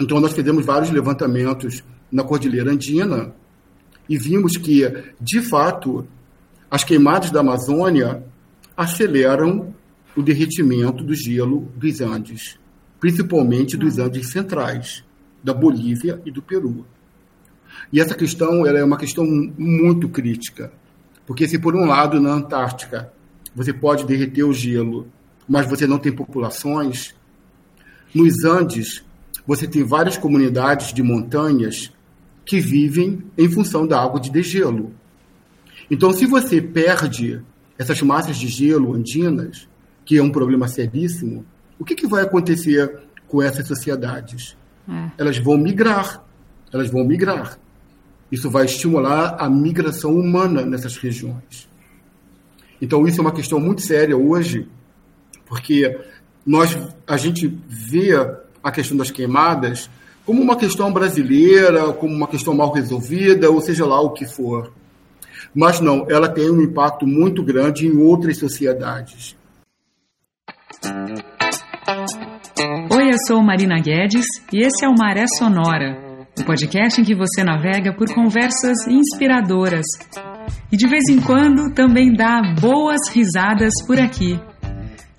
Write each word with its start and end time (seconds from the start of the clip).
Então, 0.00 0.20
nós 0.20 0.32
fizemos 0.32 0.64
vários 0.64 0.90
levantamentos 0.90 1.82
na 2.10 2.22
Cordilheira 2.22 2.70
Andina 2.70 3.34
e 4.08 4.16
vimos 4.16 4.56
que, 4.56 4.86
de 5.20 5.42
fato, 5.42 6.06
as 6.70 6.84
queimadas 6.84 7.30
da 7.30 7.40
Amazônia 7.40 8.22
aceleram 8.76 9.74
o 10.16 10.22
derretimento 10.22 11.02
do 11.02 11.14
gelo 11.14 11.70
dos 11.76 12.00
Andes, 12.00 12.58
principalmente 13.00 13.76
dos 13.76 13.98
Andes 13.98 14.30
centrais, 14.30 15.04
da 15.42 15.52
Bolívia 15.52 16.20
e 16.24 16.30
do 16.30 16.42
Peru. 16.42 16.86
E 17.92 18.00
essa 18.00 18.14
questão 18.14 18.66
ela 18.66 18.78
é 18.78 18.84
uma 18.84 18.96
questão 18.96 19.24
muito 19.56 20.08
crítica, 20.08 20.72
porque 21.26 21.46
se 21.46 21.58
por 21.58 21.74
um 21.74 21.86
lado 21.86 22.20
na 22.20 22.32
Antártica 22.32 23.12
você 23.54 23.72
pode 23.72 24.06
derreter 24.06 24.44
o 24.44 24.52
gelo, 24.52 25.08
mas 25.48 25.68
você 25.68 25.86
não 25.86 25.98
tem 25.98 26.12
populações, 26.12 27.14
nos 28.14 28.44
Andes 28.44 29.04
você 29.48 29.66
tem 29.66 29.82
várias 29.82 30.18
comunidades 30.18 30.92
de 30.92 31.02
montanhas 31.02 31.90
que 32.44 32.60
vivem 32.60 33.24
em 33.36 33.48
função 33.50 33.86
da 33.86 33.98
água 33.98 34.20
de 34.20 34.30
degelo. 34.30 34.92
Então, 35.90 36.12
se 36.12 36.26
você 36.26 36.60
perde 36.60 37.40
essas 37.78 38.02
massas 38.02 38.36
de 38.36 38.46
gelo 38.46 38.92
andinas, 38.92 39.66
que 40.04 40.18
é 40.18 40.22
um 40.22 40.30
problema 40.30 40.68
seríssimo, 40.68 41.46
o 41.78 41.84
que, 41.84 41.94
que 41.94 42.06
vai 42.06 42.24
acontecer 42.24 43.00
com 43.26 43.40
essas 43.40 43.66
sociedades? 43.66 44.54
É. 44.86 45.12
Elas 45.16 45.38
vão 45.38 45.56
migrar. 45.56 46.22
Elas 46.70 46.90
vão 46.90 47.02
migrar. 47.02 47.58
Isso 48.30 48.50
vai 48.50 48.66
estimular 48.66 49.36
a 49.38 49.48
migração 49.48 50.14
humana 50.14 50.66
nessas 50.66 50.98
regiões. 50.98 51.70
Então, 52.82 53.08
isso 53.08 53.18
é 53.18 53.22
uma 53.22 53.32
questão 53.32 53.58
muito 53.58 53.80
séria 53.80 54.14
hoje, 54.14 54.68
porque 55.46 55.98
nós, 56.44 56.76
a 57.06 57.16
gente 57.16 57.48
vê 57.66 58.12
a 58.68 58.72
questão 58.72 58.96
das 58.96 59.10
queimadas 59.10 59.90
como 60.24 60.42
uma 60.42 60.56
questão 60.56 60.92
brasileira, 60.92 61.90
como 61.94 62.14
uma 62.14 62.28
questão 62.28 62.54
mal 62.54 62.70
resolvida, 62.70 63.50
ou 63.50 63.62
seja 63.62 63.86
lá 63.86 63.98
o 63.98 64.10
que 64.10 64.26
for. 64.26 64.70
Mas 65.54 65.80
não, 65.80 66.06
ela 66.10 66.28
tem 66.28 66.50
um 66.50 66.60
impacto 66.60 67.06
muito 67.06 67.42
grande 67.42 67.86
em 67.86 67.96
outras 67.96 68.38
sociedades. 68.38 69.34
Oi, 72.90 73.08
eu 73.10 73.18
sou 73.26 73.42
Marina 73.42 73.80
Guedes 73.80 74.26
e 74.52 74.62
esse 74.62 74.84
é 74.84 74.88
o 74.88 74.94
Maré 74.94 75.24
Sonora 75.26 76.08
o 76.40 76.44
podcast 76.44 77.00
em 77.00 77.04
que 77.04 77.14
você 77.14 77.42
navega 77.42 77.92
por 77.92 78.12
conversas 78.14 78.86
inspiradoras 78.86 79.84
e 80.70 80.76
de 80.76 80.88
vez 80.88 81.08
em 81.10 81.20
quando 81.20 81.74
também 81.74 82.12
dá 82.12 82.40
boas 82.60 83.08
risadas 83.10 83.72
por 83.86 83.98
aqui. 83.98 84.38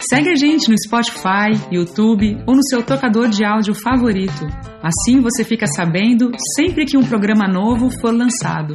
Segue 0.02 0.30
a 0.30 0.36
gente 0.36 0.70
no 0.70 0.76
Spotify, 0.80 1.60
YouTube 1.70 2.42
ou 2.48 2.56
no 2.56 2.64
seu 2.64 2.82
tocador 2.82 3.28
de 3.28 3.44
áudio 3.44 3.76
favorito. 3.76 4.48
Assim 4.82 5.20
você 5.20 5.44
fica 5.44 5.68
sabendo 5.68 6.32
sempre 6.56 6.86
que 6.86 6.98
um 6.98 7.04
programa 7.04 7.50
novo 7.50 7.90
for 8.00 8.16
lançado. 8.16 8.74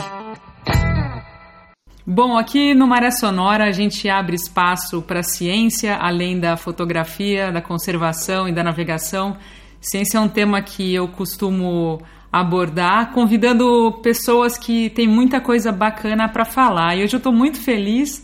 Bom, 2.06 2.36
aqui 2.36 2.74
no 2.74 2.86
Maré 2.86 3.10
Sonora 3.10 3.64
a 3.64 3.72
gente 3.72 4.06
abre 4.06 4.36
espaço 4.36 5.00
para 5.00 5.22
ciência, 5.22 5.96
além 5.96 6.38
da 6.38 6.58
fotografia, 6.58 7.50
da 7.50 7.62
conservação 7.62 8.46
e 8.46 8.52
da 8.52 8.62
navegação. 8.62 9.38
Ciência 9.80 10.18
é 10.18 10.20
um 10.20 10.28
tema 10.28 10.60
que 10.60 10.94
eu 10.94 11.08
costumo 11.08 12.02
abordar, 12.30 13.12
convidando 13.12 13.98
pessoas 14.02 14.58
que 14.58 14.90
têm 14.90 15.08
muita 15.08 15.40
coisa 15.40 15.72
bacana 15.72 16.28
para 16.28 16.44
falar. 16.44 16.96
E 16.96 17.02
hoje 17.02 17.16
eu 17.16 17.18
estou 17.18 17.32
muito 17.32 17.58
feliz 17.58 18.22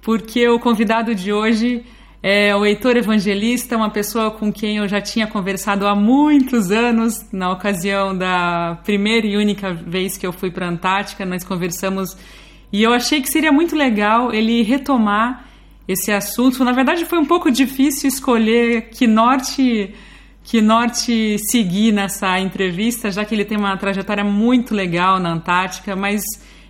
porque 0.00 0.48
o 0.48 0.60
convidado 0.60 1.16
de 1.16 1.32
hoje 1.32 1.84
é 2.22 2.54
o 2.54 2.66
Heitor 2.66 2.96
Evangelista, 2.96 3.76
uma 3.76 3.90
pessoa 3.90 4.30
com 4.30 4.52
quem 4.52 4.78
eu 4.78 4.88
já 4.88 5.00
tinha 5.00 5.26
conversado 5.26 5.86
há 5.86 5.94
muitos 5.94 6.70
anos, 6.70 7.24
na 7.32 7.52
ocasião 7.52 8.16
da 8.16 8.78
primeira 8.84 9.26
e 9.26 9.36
única 9.36 9.72
vez 9.72 10.16
que 10.16 10.26
eu 10.26 10.32
fui 10.32 10.50
para 10.50 10.66
a 10.66 10.70
Antártica, 10.70 11.24
nós 11.24 11.44
conversamos 11.44 12.16
e 12.72 12.82
eu 12.82 12.92
achei 12.92 13.22
que 13.22 13.30
seria 13.30 13.52
muito 13.52 13.74
legal 13.74 14.32
ele 14.32 14.62
retomar 14.62 15.46
esse 15.86 16.12
assunto. 16.12 16.62
Na 16.64 16.72
verdade, 16.72 17.06
foi 17.06 17.18
um 17.18 17.24
pouco 17.24 17.50
difícil 17.50 18.08
escolher 18.08 18.90
que 18.90 19.06
norte 19.06 19.94
que 20.42 20.62
norte 20.62 21.36
seguir 21.50 21.92
nessa 21.92 22.40
entrevista, 22.40 23.10
já 23.10 23.22
que 23.22 23.34
ele 23.34 23.44
tem 23.44 23.58
uma 23.58 23.76
trajetória 23.76 24.24
muito 24.24 24.74
legal 24.74 25.20
na 25.20 25.30
Antártica, 25.30 25.94
mas 25.94 26.22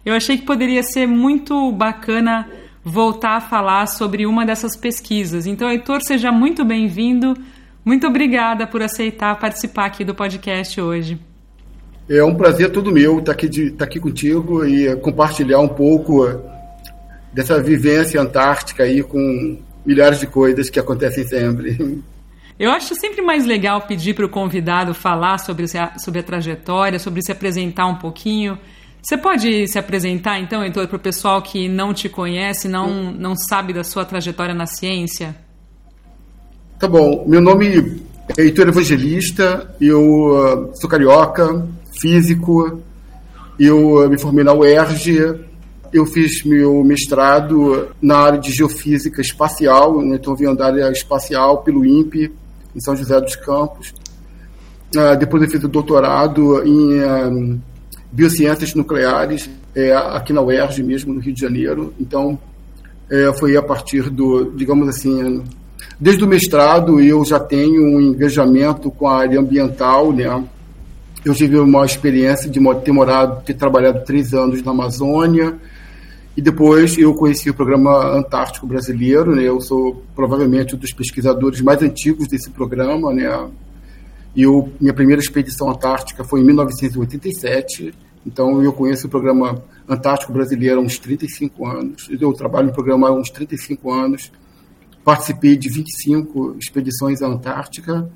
eu 0.05 0.15
achei 0.15 0.37
que 0.37 0.45
poderia 0.45 0.83
ser 0.83 1.07
muito 1.07 1.71
bacana 1.71 2.49
voltar 2.89 3.37
a 3.37 3.41
falar 3.41 3.87
sobre 3.87 4.27
uma 4.27 4.45
dessas 4.45 4.75
pesquisas. 4.75 5.47
Então, 5.47 5.71
Heitor, 5.71 6.01
seja 6.03 6.33
muito 6.33 6.65
bem-vindo. 6.65 7.35
Muito 7.85 8.07
obrigada 8.07 8.67
por 8.67 8.83
aceitar 8.83 9.39
participar 9.39 9.87
aqui 9.87 10.05
do 10.05 10.15
podcast 10.15 10.81
hoje. 10.81 11.19
É 12.09 12.25
um 12.25 12.35
prazer 12.35 12.73
todo 12.73 12.91
meu 12.91 13.19
estar 13.19 13.33
aqui, 13.33 13.49
de, 13.49 13.69
estar 13.69 13.85
aqui 13.85 14.01
contigo 14.01 14.65
e 14.65 14.97
compartilhar 14.97 15.61
um 15.61 15.69
pouco 15.69 16.27
dessa 17.33 17.63
vivência 17.63 18.21
antártica 18.21 18.85
aí 18.85 19.03
com 19.03 19.59
milhares 19.85 20.19
de 20.19 20.27
coisas 20.27 20.71
que 20.71 20.81
acontecem 20.81 21.27
sempre. 21.27 22.03
Eu 22.59 22.73
acho 22.73 22.95
sempre 22.97 23.23
mais 23.23 23.47
legal 23.47 23.83
pedir 23.83 24.15
para 24.15 24.27
o 24.27 24.29
convidado 24.29 24.93
falar 24.93 25.39
sobre, 25.39 25.67
sobre 26.03 26.21
a 26.21 26.23
trajetória, 26.25 26.99
sobre 26.99 27.23
se 27.23 27.31
apresentar 27.31 27.87
um 27.87 27.95
pouquinho. 27.95 28.59
Você 29.03 29.17
pode 29.17 29.69
se 29.69 29.79
apresentar, 29.79 30.41
então, 30.41 30.63
Heitor, 30.63 30.89
para 30.89 30.97
o 30.97 31.01
pessoal 31.01 31.41
que 31.41 31.69
não 31.69 31.95
te 31.95 32.09
conhece, 32.09 32.69
não, 32.69 33.13
não 33.13 33.37
sabe 33.37 33.73
da 33.73 33.85
sua 33.85 34.05
trajetória 34.05 34.55
na 34.55 34.67
ciência? 34.67 35.37
Tá 36.79 36.89
bom. 36.89 37.25
Meu 37.27 37.41
nome 37.41 38.01
é 38.37 38.43
Heitor 38.43 38.69
Evangelista, 38.69 39.75
eu 39.81 40.01
uh, 40.01 40.71
sou 40.75 40.91
carioca, 40.91 41.67
físico, 42.01 42.83
eu 43.59 43.95
uh, 43.95 44.11
me 44.11 44.21
formei 44.21 44.45
na 44.45 44.53
UERJ, 44.53 45.47
eu 45.93 46.05
fiz 46.05 46.45
meu 46.45 46.85
mestrado 46.85 47.89
na 48.03 48.19
área 48.19 48.39
de 48.39 48.53
geofísica 48.53 49.23
espacial, 49.23 50.03
então 50.05 50.37
vim 50.37 50.53
da 50.55 50.67
área 50.67 50.91
espacial 50.91 51.63
pelo 51.63 51.87
INPE, 51.87 52.33
em 52.77 52.81
São 52.81 52.95
José 52.95 53.19
dos 53.21 53.37
Campos. 53.37 53.95
Uh, 54.95 55.17
depois 55.19 55.43
eu 55.43 55.49
fiz 55.49 55.63
o 55.63 55.69
doutorado 55.69 56.63
em 56.67 57.61
biociências 58.11 58.75
nucleares, 58.75 59.49
é, 59.75 59.93
aqui 59.95 60.33
na 60.33 60.43
UERJ 60.43 60.83
mesmo, 60.83 61.15
no 61.15 61.21
Rio 61.21 61.35
de 61.35 61.41
Janeiro. 61.41 61.93
Então, 62.01 62.39
é, 63.11 63.33
foi 63.39 63.57
a 63.57 63.63
partir 63.63 64.11
do, 64.11 64.53
digamos 64.53 64.89
assim, 64.89 65.43
desde 65.99 66.25
o 66.25 66.27
mestrado 66.27 67.01
eu 67.01 67.25
já 67.25 67.41
tenho 67.41 67.83
um 67.83 68.01
engajamento 68.01 68.91
com 68.91 69.09
a 69.09 69.19
área 69.19 69.41
ambiental, 69.41 70.13
né? 70.13 70.45
Eu 71.25 71.35
tive 71.35 71.59
uma 71.59 71.85
experiência 71.85 72.49
de 72.49 72.61
ter 72.85 72.93
morado, 72.93 73.43
ter 73.45 73.55
trabalhado 73.55 74.05
três 74.05 74.33
anos 74.33 74.63
na 74.63 74.71
Amazônia, 74.71 75.57
e 76.37 76.41
depois 76.41 76.97
eu 76.97 77.13
conheci 77.15 77.51
o 77.51 77.55
programa 77.55 78.17
Antártico 78.17 78.67
Brasileiro, 78.67 79.35
né? 79.35 79.43
Eu 79.43 79.61
sou 79.61 80.05
provavelmente 80.15 80.77
um 80.77 80.79
dos 80.79 80.93
pesquisadores 80.93 81.61
mais 81.61 81.83
antigos 81.83 82.29
desse 82.29 82.49
programa, 82.51 83.13
né? 83.13 83.29
E 84.35 84.43
eu, 84.43 84.73
minha 84.81 84.95
primeira 84.95 85.21
expedição 85.21 85.71
antártica 85.71 86.25
foi 86.25 86.41
em 86.41 86.45
1987. 86.45 87.95
Então 88.27 88.63
eu 88.63 88.73
conheço 88.73 89.07
o 89.07 89.11
programa 89.11 89.63
Antártico 89.89 90.33
Brasileiro 90.33 90.81
há 90.81 90.83
uns 90.83 90.99
35 90.99 91.67
anos. 91.67 92.09
Eu 92.21 92.33
trabalho 92.33 92.69
no 92.69 92.73
programa 92.73 93.09
há 93.09 93.13
uns 93.13 93.31
35 93.31 93.93
anos. 93.93 94.33
Participei 95.05 95.57
de 95.57 95.69
25 95.71 96.57
expedições 96.59 97.23
à 97.23 97.27
Antártica. 97.27 98.11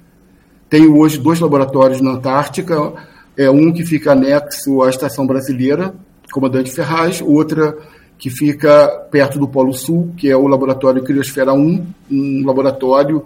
Tenho 0.68 0.96
hoje 0.98 1.18
dois 1.18 1.40
laboratórios 1.40 2.00
na 2.00 2.12
Antártica, 2.12 2.94
é 3.36 3.50
um 3.50 3.72
que 3.72 3.84
fica 3.84 4.12
anexo 4.12 4.82
à 4.82 4.90
Estação 4.90 5.26
Brasileira, 5.26 5.94
Comandante 6.32 6.70
Ferraz, 6.70 7.20
outra 7.20 7.76
que 8.16 8.30
fica 8.30 8.88
perto 9.10 9.38
do 9.38 9.48
Polo 9.48 9.72
Sul, 9.72 10.14
que 10.16 10.30
é 10.30 10.36
o 10.36 10.46
laboratório 10.46 11.02
Criosfera 11.02 11.52
1, 11.52 11.86
um 12.10 12.46
laboratório 12.46 13.24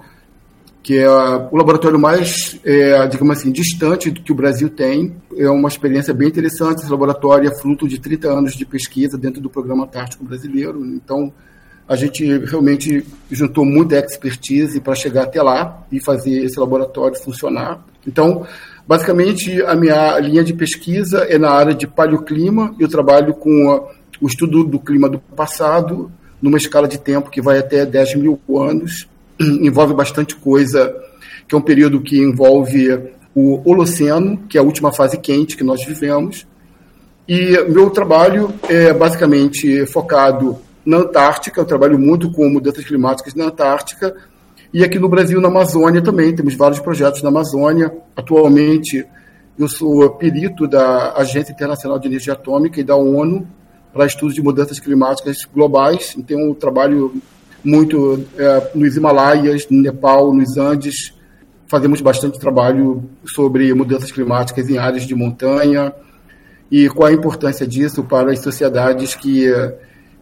que 0.87 0.97
é 0.97 1.11
o 1.11 1.57
laboratório 1.57 1.99
mais, 1.99 2.61
é, 2.65 3.09
digamos 3.09 3.37
assim, 3.37 3.51
distante 3.51 4.09
do 4.09 4.21
que 4.21 4.31
o 4.31 4.37
Brasil 4.37 4.71
tem. 4.71 5.17
É 5.37 5.51
uma 5.51 5.69
experiência 5.69 6.15
bem 6.15 6.29
interessante. 6.29 6.83
Esse 6.83 6.91
laboratório 6.93 7.51
é 7.51 7.61
fruto 7.61 7.89
de 7.89 7.99
30 7.99 8.29
anos 8.29 8.55
de 8.55 8.65
pesquisa 8.65 9.19
dentro 9.19 9.41
do 9.41 9.51
Programa 9.51 9.83
Antártico 9.83 10.25
Brasileiro. 10.25 10.87
Então, 10.87 11.33
a 11.89 11.97
gente 11.97 12.25
realmente 12.39 13.05
juntou 13.29 13.65
muita 13.65 13.99
expertise 13.99 14.79
para 14.79 14.95
chegar 14.95 15.25
até 15.25 15.43
lá 15.43 15.85
e 15.91 15.99
fazer 15.99 16.45
esse 16.45 16.57
laboratório 16.57 17.19
funcionar. 17.19 17.85
Então, 18.07 18.47
basicamente, 18.87 19.61
a 19.63 19.75
minha 19.75 20.17
linha 20.21 20.45
de 20.45 20.55
pesquisa 20.55 21.27
é 21.29 21.37
na 21.37 21.51
área 21.51 21.75
de 21.75 21.89
paleoclima. 21.89 22.73
Eu 22.79 22.87
trabalho 22.87 23.35
com 23.35 23.73
a 23.73 23.97
o 24.21 24.27
estudo 24.27 24.65
do 24.65 24.79
clima 24.79 25.09
do 25.09 25.19
passado, 25.19 26.11
numa 26.41 26.59
escala 26.59 26.89
de 26.89 26.99
tempo 26.99 27.29
que 27.29 27.43
vai 27.43 27.59
até 27.59 27.85
10 27.85 28.15
mil 28.15 28.41
anos, 28.57 29.09
envolve 29.41 29.95
bastante 29.95 30.37
coisa, 30.37 30.95
que 31.47 31.55
é 31.55 31.59
um 31.59 31.63
período 31.63 32.01
que 32.01 32.19
envolve 32.19 33.15
o 33.35 33.61
Holoceno, 33.69 34.39
que 34.49 34.57
é 34.57 34.61
a 34.61 34.65
última 34.65 34.93
fase 34.93 35.19
quente 35.19 35.57
que 35.57 35.65
nós 35.65 35.85
vivemos. 35.85 36.47
E 37.29 37.59
meu 37.69 37.91
trabalho 37.91 38.55
é 38.69 38.93
basicamente 38.93 39.85
focado 39.87 40.59
na 40.87 40.99
Antártica, 40.99 41.61
eu 41.61 41.65
trabalho 41.65 41.99
muito 41.99 42.31
com 42.31 42.49
mudanças 42.49 42.85
climáticas 42.85 43.35
na 43.35 43.47
Antártica, 43.47 44.15
E 44.73 44.85
aqui 44.85 44.99
no 44.99 45.09
Brasil, 45.09 45.41
na 45.41 45.49
Amazônia 45.49 46.03
também, 46.03 46.35
temos 46.35 46.55
vários 46.55 46.81
projetos 46.81 47.23
na 47.23 47.29
Amazônia. 47.29 47.93
Atualmente, 48.15 49.07
eu 49.59 49.69
sou 49.69 50.11
perito 50.11 50.67
da 50.69 51.15
Agência 51.15 51.53
Internacional 51.53 51.99
de 51.99 52.09
Energia 52.09 52.35
Atômica 52.35 52.81
e 52.81 52.85
da 52.85 52.95
ONU 52.95 53.47
para 53.93 54.07
estudos 54.07 54.35
de 54.35 54.43
mudanças 54.43 54.79
climáticas 54.79 55.45
globais. 55.45 56.15
Então, 56.19 56.39
eu 56.41 56.55
trabalho 56.55 57.15
muito 57.67 58.25
é, 58.39 58.71
nos 58.75 58.97
Himalaias, 58.97 59.67
no 59.69 59.83
Nepal, 59.83 60.33
nos 60.33 60.57
Andes. 60.57 61.13
Fazemos 61.67 62.01
bastante 62.01 62.39
trabalho 62.39 63.03
sobre 63.35 63.75
mudanças 63.75 64.13
climáticas 64.13 64.69
em 64.71 64.79
áreas 64.79 65.05
de 65.05 65.15
montanha 65.17 65.93
e 66.71 66.89
qual 66.89 67.09
a 67.09 67.13
importância 67.13 67.67
disso 67.67 68.05
para 68.05 68.31
as 68.31 68.39
sociedades 68.39 69.17
que, 69.17 69.47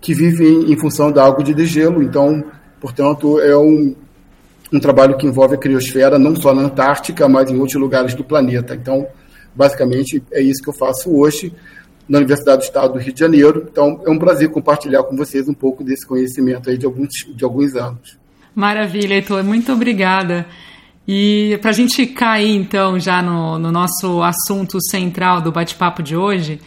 que 0.00 0.14
vivem 0.14 0.73
em 0.73 0.79
função 0.79 1.12
da 1.12 1.23
água 1.23 1.44
de 1.44 1.52
degelo. 1.52 2.02
Então, 2.02 2.43
portanto, 2.81 3.38
é 3.41 3.55
um, 3.56 3.94
um 4.73 4.81
trabalho 4.81 5.19
que 5.19 5.26
envolve 5.26 5.55
a 5.55 5.58
criosfera 5.58 6.19
não 6.19 6.35
só 6.35 6.55
na 6.55 6.62
Antártica, 6.62 7.29
mas 7.29 7.50
em 7.50 7.58
outros 7.58 7.79
lugares 7.79 8.14
do 8.14 8.25
planeta. 8.25 8.75
Então, 8.75 9.06
basicamente, 9.55 10.23
é 10.32 10.41
isso 10.41 10.62
que 10.62 10.70
eu 10.70 10.75
faço 10.75 11.14
hoje 11.14 11.52
na 12.09 12.19
Universidade 12.19 12.59
do 12.59 12.65
Estado 12.65 12.93
do 12.93 12.99
Rio 12.99 13.12
de 13.12 13.21
Janeiro. 13.21 13.67
Então, 13.71 14.01
é 14.05 14.11
um 14.11 14.19
prazer 14.19 14.51
compartilhar 14.51 15.03
com 15.05 15.17
vocês 15.17 15.49
um 15.49 15.55
pouco 15.55 15.83
desse 15.83 16.06
conhecimento 16.06 16.69
aí 16.71 16.77
de 16.77 16.87
alguns, 16.87 17.11
de 17.35 17.45
alguns 17.45 17.75
anos. 17.75 18.19
Maravilha, 18.55 19.15
Heitor. 19.15 19.43
Muito 19.43 19.73
obrigada. 19.73 20.47
E 21.06 21.59
para 21.61 21.71
a 21.71 21.75
gente 21.75 22.06
cair, 22.06 22.55
então, 22.55 22.99
já 22.99 23.21
no, 23.21 23.59
no 23.59 23.71
nosso 23.71 24.23
assunto 24.23 24.79
central 24.91 25.41
do 25.41 25.53
bate-papo 25.53 26.03
de 26.03 26.17
hoje, 26.17 26.61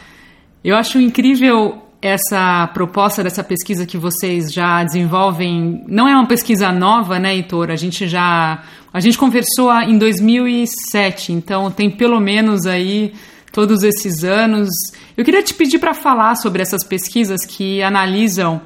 eu 0.63 0.75
acho 0.75 0.99
incrível 0.99 1.81
essa 2.01 2.67
proposta 2.67 3.23
dessa 3.23 3.43
pesquisa 3.43 3.85
que 3.85 3.97
vocês 3.97 4.51
já 4.51 4.83
desenvolvem. 4.83 5.83
Não 5.87 6.07
é 6.07 6.15
uma 6.15 6.27
pesquisa 6.27 6.71
nova, 6.71 7.17
né, 7.19 7.35
Heitor? 7.35 7.71
A 7.71 7.75
gente 7.75 8.07
já. 8.07 8.63
A 8.93 8.99
gente 8.99 9.17
conversou 9.17 9.71
em 9.81 9.97
2007, 9.97 11.33
então 11.33 11.69
tem 11.71 11.89
pelo 11.89 12.19
menos 12.19 12.65
aí 12.65 13.13
todos 13.51 13.83
esses 13.83 14.23
anos. 14.23 14.69
Eu 15.17 15.25
queria 15.25 15.41
te 15.41 15.55
pedir 15.55 15.79
para 15.79 15.95
falar 15.95 16.35
sobre 16.35 16.61
essas 16.61 16.83
pesquisas 16.83 17.43
que 17.43 17.81
analisam 17.81 18.61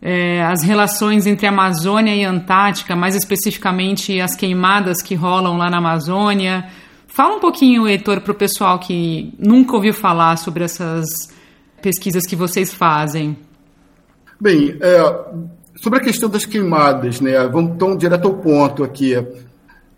é, 0.00 0.42
as 0.42 0.62
relações 0.62 1.26
entre 1.26 1.46
Amazônia 1.46 2.14
e 2.16 2.24
Antártica, 2.24 2.96
mais 2.96 3.14
especificamente 3.14 4.18
as 4.18 4.34
queimadas 4.34 5.02
que 5.02 5.14
rolam 5.14 5.58
lá 5.58 5.68
na 5.68 5.76
Amazônia. 5.76 6.66
Fala 7.06 7.36
um 7.36 7.40
pouquinho, 7.40 7.86
Heitor, 7.86 8.22
para 8.22 8.32
o 8.32 8.34
pessoal 8.34 8.78
que 8.78 9.34
nunca 9.38 9.76
ouviu 9.76 9.92
falar 9.92 10.38
sobre 10.38 10.64
essas 10.64 11.04
pesquisas 11.82 12.26
que 12.26 12.34
vocês 12.34 12.72
fazem. 12.72 13.36
Bem, 14.40 14.78
é, 14.80 14.98
sobre 15.76 15.98
a 15.98 16.02
questão 16.02 16.30
das 16.30 16.46
queimadas, 16.46 17.20
né? 17.20 17.46
Vamos 17.48 17.76
tão 17.76 17.98
direto 17.98 18.28
ao 18.28 18.34
ponto 18.34 18.82
aqui. 18.82 19.14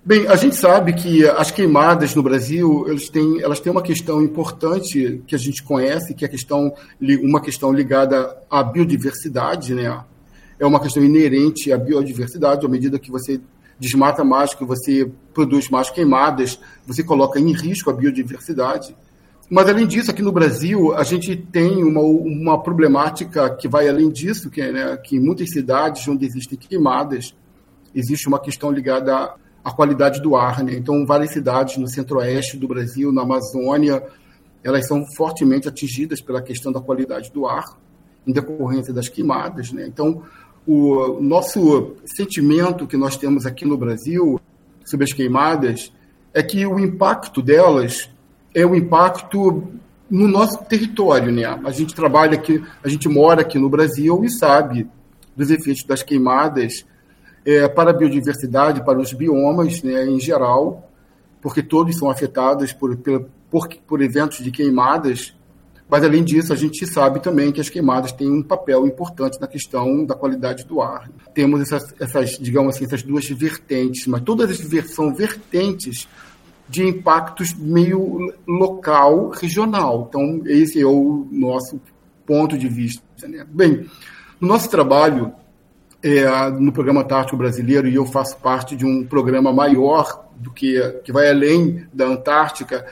Bem, 0.06 0.26
a 0.28 0.36
gente 0.36 0.54
sabe 0.54 0.92
que 0.92 1.26
as 1.26 1.50
queimadas 1.50 2.14
no 2.14 2.22
Brasil 2.22 2.84
eles 2.86 3.08
têm, 3.08 3.40
elas 3.40 3.58
têm 3.58 3.72
uma 3.72 3.80
questão 3.80 4.20
importante 4.22 5.22
que 5.26 5.34
a 5.34 5.38
gente 5.38 5.62
conhece, 5.62 6.12
que 6.12 6.26
é 6.26 6.28
questão, 6.28 6.74
uma 7.22 7.40
questão 7.40 7.72
ligada 7.72 8.36
à 8.50 8.62
biodiversidade, 8.62 9.72
né? 9.72 10.04
É 10.60 10.66
uma 10.66 10.78
questão 10.78 11.02
inerente 11.02 11.72
à 11.72 11.78
biodiversidade, 11.78 12.66
à 12.66 12.68
medida 12.68 12.98
que 12.98 13.10
você 13.10 13.40
desmata 13.80 14.22
mais, 14.22 14.52
que 14.52 14.62
você 14.62 15.10
produz 15.32 15.70
mais 15.70 15.88
queimadas, 15.88 16.60
você 16.86 17.02
coloca 17.02 17.40
em 17.40 17.52
risco 17.52 17.88
a 17.88 17.94
biodiversidade. 17.94 18.94
Mas, 19.48 19.70
além 19.70 19.86
disso, 19.86 20.10
aqui 20.10 20.20
no 20.20 20.32
Brasil, 20.32 20.94
a 20.94 21.02
gente 21.02 21.34
tem 21.34 21.82
uma, 21.82 22.02
uma 22.02 22.62
problemática 22.62 23.48
que 23.56 23.66
vai 23.66 23.88
além 23.88 24.10
disso, 24.10 24.50
que, 24.50 24.60
é, 24.60 24.70
né, 24.70 24.96
que 24.98 25.16
em 25.16 25.20
muitas 25.20 25.48
cidades 25.50 26.06
onde 26.06 26.26
existem 26.26 26.58
queimadas, 26.58 27.34
existe 27.94 28.28
uma 28.28 28.38
questão 28.38 28.70
ligada 28.70 29.42
a 29.64 29.72
qualidade 29.72 30.20
do 30.20 30.36
ar. 30.36 30.62
Né? 30.62 30.74
Então, 30.74 31.06
várias 31.06 31.30
cidades 31.30 31.78
no 31.78 31.88
centro-oeste 31.88 32.56
do 32.58 32.68
Brasil, 32.68 33.10
na 33.10 33.22
Amazônia, 33.22 34.02
elas 34.62 34.86
são 34.86 35.04
fortemente 35.16 35.68
atingidas 35.68 36.20
pela 36.20 36.42
questão 36.42 36.70
da 36.70 36.80
qualidade 36.80 37.32
do 37.32 37.46
ar, 37.46 37.64
em 38.26 38.32
decorrência 38.32 38.92
das 38.92 39.08
queimadas. 39.08 39.72
Né? 39.72 39.86
Então, 39.86 40.22
o 40.66 41.20
nosso 41.20 41.96
sentimento 42.04 42.86
que 42.86 42.96
nós 42.96 43.16
temos 43.16 43.46
aqui 43.46 43.64
no 43.64 43.76
Brasil 43.76 44.40
sobre 44.84 45.04
as 45.04 45.12
queimadas 45.12 45.92
é 46.32 46.42
que 46.42 46.66
o 46.66 46.78
impacto 46.78 47.40
delas 47.40 48.10
é 48.54 48.64
o 48.64 48.74
impacto 48.74 49.64
no 50.10 50.28
nosso 50.28 50.62
território, 50.64 51.32
né? 51.32 51.44
A 51.44 51.70
gente 51.70 51.94
trabalha 51.94 52.34
aqui, 52.34 52.62
a 52.82 52.88
gente 52.88 53.08
mora 53.08 53.40
aqui 53.40 53.58
no 53.58 53.68
Brasil 53.68 54.24
e 54.24 54.30
sabe 54.30 54.86
dos 55.36 55.50
efeitos 55.50 55.84
das 55.84 56.02
queimadas 56.02 56.84
é, 57.44 57.68
para 57.68 57.90
a 57.90 57.92
biodiversidade, 57.92 58.84
para 58.84 58.98
os 58.98 59.12
biomas 59.12 59.82
né, 59.82 60.06
em 60.06 60.18
geral, 60.18 60.90
porque 61.40 61.62
todos 61.62 61.96
são 61.96 62.10
afetados 62.10 62.72
por, 62.72 62.96
por, 62.96 63.68
por 63.86 64.02
eventos 64.02 64.38
de 64.38 64.50
queimadas, 64.50 65.34
mas 65.88 66.02
além 66.02 66.24
disso, 66.24 66.52
a 66.52 66.56
gente 66.56 66.86
sabe 66.86 67.20
também 67.20 67.52
que 67.52 67.60
as 67.60 67.68
queimadas 67.68 68.10
têm 68.10 68.30
um 68.30 68.42
papel 68.42 68.86
importante 68.86 69.38
na 69.40 69.46
questão 69.46 70.04
da 70.04 70.14
qualidade 70.14 70.64
do 70.64 70.80
ar. 70.80 71.10
Temos 71.34 71.60
essas, 71.60 71.94
essas 72.00 72.30
digamos 72.38 72.74
assim, 72.74 72.86
essas 72.86 73.02
duas 73.02 73.28
vertentes, 73.28 74.06
mas 74.06 74.22
todas 74.22 74.50
as 74.50 74.90
são 74.90 75.14
vertentes 75.14 76.08
de 76.68 76.82
impactos 76.82 77.52
meio 77.54 78.32
local, 78.48 79.28
regional. 79.28 80.06
Então, 80.08 80.42
esse 80.46 80.80
é 80.80 80.86
o 80.86 81.28
nosso 81.30 81.78
ponto 82.26 82.56
de 82.56 82.68
vista. 82.68 83.02
Né? 83.28 83.46
Bem, 83.48 83.86
no 84.40 84.48
nosso 84.48 84.70
trabalho, 84.70 85.32
é, 86.04 86.50
no 86.50 86.70
programa 86.70 87.00
Antártico 87.00 87.38
Brasileiro 87.38 87.88
e 87.88 87.94
eu 87.94 88.04
faço 88.04 88.36
parte 88.36 88.76
de 88.76 88.84
um 88.84 89.06
programa 89.06 89.50
maior 89.50 90.28
do 90.36 90.52
que 90.52 90.78
que 91.02 91.10
vai 91.10 91.30
além 91.30 91.86
da 91.94 92.04
Antártica, 92.04 92.84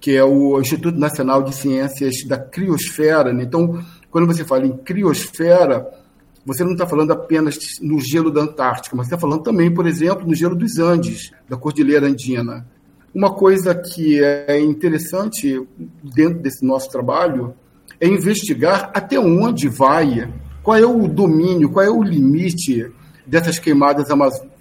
que 0.00 0.16
é 0.16 0.24
o 0.24 0.60
Instituto 0.60 0.98
Nacional 0.98 1.44
de 1.44 1.54
Ciências 1.54 2.24
da 2.26 2.36
Criosfera. 2.36 3.32
Né? 3.32 3.44
Então, 3.44 3.80
quando 4.10 4.26
você 4.26 4.44
fala 4.44 4.66
em 4.66 4.76
criosfera, 4.76 5.88
você 6.44 6.64
não 6.64 6.72
está 6.72 6.88
falando 6.88 7.12
apenas 7.12 7.56
no 7.80 8.00
gelo 8.00 8.32
da 8.32 8.40
Antártica, 8.40 8.96
mas 8.96 9.06
está 9.06 9.16
falando 9.16 9.44
também, 9.44 9.72
por 9.72 9.86
exemplo, 9.86 10.26
no 10.26 10.34
gelo 10.34 10.56
dos 10.56 10.76
Andes, 10.76 11.30
da 11.48 11.56
Cordilheira 11.56 12.08
Andina. 12.08 12.66
Uma 13.14 13.32
coisa 13.32 13.76
que 13.76 14.20
é 14.24 14.58
interessante 14.58 15.64
dentro 16.02 16.40
desse 16.40 16.64
nosso 16.64 16.90
trabalho 16.90 17.54
é 18.00 18.08
investigar 18.08 18.90
até 18.92 19.20
onde 19.20 19.68
vai 19.68 20.28
qual 20.62 20.76
é 20.76 20.86
o 20.86 21.08
domínio, 21.08 21.70
qual 21.70 21.84
é 21.84 21.90
o 21.90 22.02
limite 22.02 22.90
dessas 23.26 23.58
queimadas 23.58 24.08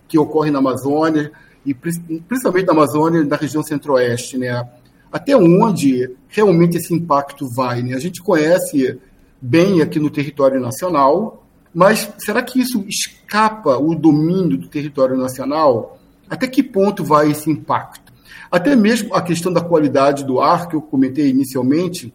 que 0.07 0.17
ocorrem 0.17 0.51
na 0.51 0.59
Amazônia, 0.59 1.31
e 1.65 1.73
principalmente 1.73 2.65
na 2.65 2.73
Amazônia, 2.73 3.23
na 3.23 3.35
região 3.35 3.61
centro-oeste, 3.61 4.37
né? 4.37 4.67
Até 5.11 5.35
onde 5.35 6.09
realmente 6.27 6.77
esse 6.77 6.93
impacto 6.93 7.47
vai, 7.53 7.81
né? 7.81 7.95
A 7.95 7.99
gente 7.99 8.21
conhece 8.21 8.97
bem 9.41 9.81
aqui 9.81 9.99
no 9.99 10.09
território 10.09 10.59
nacional, 10.59 11.45
mas 11.73 12.11
será 12.19 12.41
que 12.41 12.59
isso 12.59 12.83
escapa 12.87 13.77
o 13.77 13.93
domínio 13.93 14.57
do 14.57 14.67
território 14.67 15.17
nacional? 15.17 15.99
Até 16.29 16.47
que 16.47 16.63
ponto 16.63 17.03
vai 17.03 17.31
esse 17.31 17.49
impacto? 17.49 18.13
Até 18.51 18.75
mesmo 18.75 19.13
a 19.13 19.21
questão 19.21 19.51
da 19.53 19.61
qualidade 19.61 20.23
do 20.23 20.39
ar, 20.39 20.67
que 20.67 20.75
eu 20.75 20.81
comentei 20.81 21.29
inicialmente, 21.29 22.13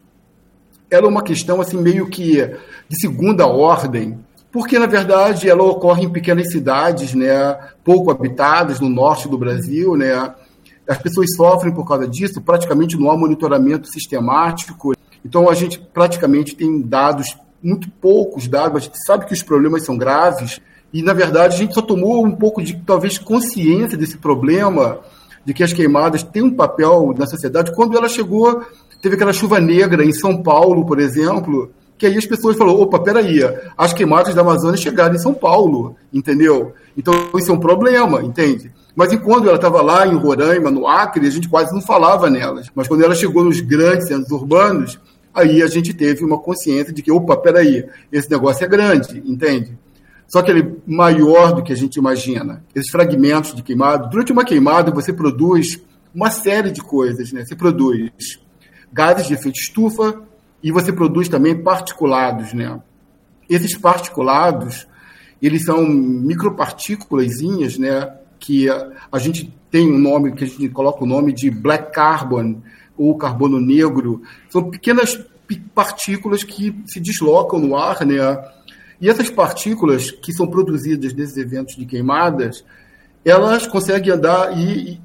ela 0.95 1.07
é 1.07 1.09
uma 1.09 1.23
questão 1.23 1.61
assim 1.61 1.77
meio 1.77 2.09
que 2.09 2.37
de 2.89 3.01
segunda 3.01 3.47
ordem, 3.47 4.19
porque 4.51 4.79
na 4.79 4.87
verdade 4.87 5.49
ela 5.49 5.63
ocorre 5.65 6.05
em 6.05 6.11
pequenas 6.11 6.51
cidades, 6.51 7.15
né, 7.15 7.59
pouco 7.83 8.11
habitadas 8.11 8.81
no 8.81 8.89
norte 8.89 9.29
do 9.29 9.37
Brasil, 9.37 9.97
né. 9.97 10.35
As 10.87 10.99
pessoas 10.99 11.35
sofrem 11.35 11.73
por 11.73 11.89
causa 11.89 12.07
disso, 12.07 12.43
praticamente 12.43 12.97
não 12.97 13.11
há 13.11 13.17
monitoramento 13.17 13.89
sistemático. 13.89 14.93
Então 15.25 15.49
a 15.49 15.55
gente 15.55 15.79
praticamente 15.79 16.55
tem 16.55 16.81
dados 16.83 17.37
muito 17.63 17.91
poucos 17.91 18.47
dados, 18.47 18.77
a 18.77 18.81
gente 18.81 19.03
sabe 19.07 19.25
que 19.25 19.33
os 19.33 19.43
problemas 19.43 19.85
são 19.85 19.97
graves 19.97 20.61
e 20.93 21.03
na 21.03 21.15
verdade 21.15 21.55
a 21.55 21.59
gente 21.59 21.75
só 21.75 21.81
tomou 21.81 22.25
um 22.25 22.37
pouco 22.37 22.63
de 22.63 22.77
talvez 22.85 23.17
consciência 23.17 23.97
desse 23.97 24.19
problema 24.19 25.01
de 25.45 25.53
que 25.53 25.63
as 25.63 25.73
queimadas 25.73 26.23
têm 26.23 26.43
um 26.43 26.55
papel 26.55 27.15
na 27.17 27.27
sociedade 27.27 27.75
quando 27.75 27.97
ela 27.97 28.09
chegou 28.09 28.63
Teve 29.05 29.17
aquela 29.17 29.35
chuva 29.35 29.61
negra 29.61 30.03
em 30.03 30.15
São 30.15 30.43
Paulo, 30.43 30.87
por 30.87 30.99
exemplo, 30.99 31.71
que 31.99 32.07
aí 32.07 32.17
as 32.17 32.25
pessoas 32.25 32.57
falaram, 32.57 32.81
opa, 32.81 32.99
peraí, 32.99 33.39
as 33.77 33.93
queimadas 33.93 34.35
da 34.35 34.41
Amazônia 34.41 34.79
chegaram 34.79 35.15
em 35.15 35.19
São 35.19 35.35
Paulo, 35.35 35.95
entendeu? 36.11 36.73
Então 36.97 37.13
isso 37.37 37.51
é 37.51 37.55
um 37.55 37.61
problema, 37.61 38.23
entende? 38.23 38.73
Mas 38.97 39.13
enquanto 39.13 39.47
ela 39.47 39.57
estava 39.57 39.83
lá 39.83 40.07
em 40.07 40.17
Roraima, 40.17 40.71
no 40.71 40.89
Acre, 40.89 41.27
a 41.27 41.31
gente 41.31 41.51
quase 41.51 41.75
não 41.75 41.83
falava 41.83 42.31
nelas. 42.31 42.71
Mas 42.75 42.89
quando 42.89 43.05
ela 43.05 43.15
chegou 43.15 43.45
nos 43.45 43.61
grandes 43.61 44.09
centros 44.09 44.31
urbanos, 44.31 44.99
aí 45.35 45.63
a 45.63 45.67
gente 45.67 45.93
teve 45.93 46.25
uma 46.25 46.39
consciência 46.39 46.91
de 46.91 47.03
que, 47.03 47.13
opa, 47.13 47.37
peraí, 47.37 47.85
esse 48.11 48.31
negócio 48.31 48.65
é 48.65 48.69
grande, 48.69 49.23
entende? 49.27 49.77
Só 50.27 50.41
que 50.41 50.51
ele 50.51 50.61
é 50.63 50.73
maior 50.87 51.53
do 51.53 51.63
que 51.63 51.75
a 51.75 51.77
gente 51.77 51.97
imagina. 51.97 52.65
Esses 52.75 52.91
fragmentos 52.91 53.55
de 53.55 53.63
queimado, 53.63 54.09
durante 54.09 54.33
uma 54.33 54.47
queimada 54.47 54.91
você 54.91 55.13
produz 55.13 55.79
uma 56.15 56.31
série 56.31 56.71
de 56.71 56.81
coisas, 56.81 57.33
né? 57.33 57.45
Você 57.45 57.55
produz 57.55 58.43
gases 58.95 59.27
de 59.27 59.35
efeito 59.35 59.59
estufa 59.59 60.23
e 60.63 60.71
você 60.71 60.93
produz 60.93 61.29
também 61.29 61.61
particulados, 61.61 62.55
né? 62.55 62.81
Esses 63.51 63.77
particulados, 63.77 64.87
eles 65.43 65.65
são 65.65 65.85
micropartículas, 65.85 67.35
né, 67.77 68.15
que 68.39 68.69
a, 68.71 69.19
gente 69.19 69.53
tem 69.71 69.93
um 69.93 69.99
nome, 69.99 70.33
que 70.33 70.45
a 70.45 70.47
gente 70.47 70.69
coloca 70.69 71.03
o 71.03 71.07
nome 71.07 71.33
de 71.33 71.51
black 71.51 71.93
carbon, 71.93 72.63
ou 72.97 73.19
carbono 73.19 73.61
negro. 73.61 74.23
São 74.49 74.71
pequenas 74.71 75.21
partículas 75.75 76.45
que 76.45 76.75
se 76.87 77.01
deslocam 77.01 77.59
no 77.59 77.77
ar, 77.77 78.07
né? 78.07 78.17
E 79.01 79.11
essas 79.11 79.29
partículas 79.29 80.13
que 80.13 80.33
são 80.33 80.47
produzidas 80.47 81.13
desses 81.13 81.37
eventos 81.37 81.75
de 81.77 81.85
queimadas, 81.85 82.65
elas 83.25 83.67
conseguem 83.67 84.13
andar 84.13 84.57
e 84.57 85.01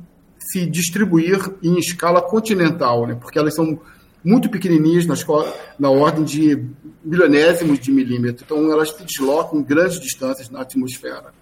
se 0.51 0.65
distribuir 0.65 1.39
em 1.61 1.77
escala 1.77 2.21
continental, 2.21 3.05
né? 3.05 3.15
Porque 3.15 3.37
elas 3.37 3.53
são 3.53 3.79
muito 4.23 4.49
pequenininhas, 4.49 5.05
na, 5.05 5.13
escola, 5.13 5.53
na 5.77 5.89
ordem 5.89 6.23
de 6.23 6.65
milionésimos 7.03 7.79
de 7.79 7.91
milímetro. 7.91 8.43
Então, 8.45 8.71
elas 8.71 8.89
se 8.89 9.03
deslocam 9.03 9.59
em 9.59 9.63
grandes 9.63 9.99
distâncias 9.99 10.49
na 10.49 10.61
atmosfera. 10.61 11.33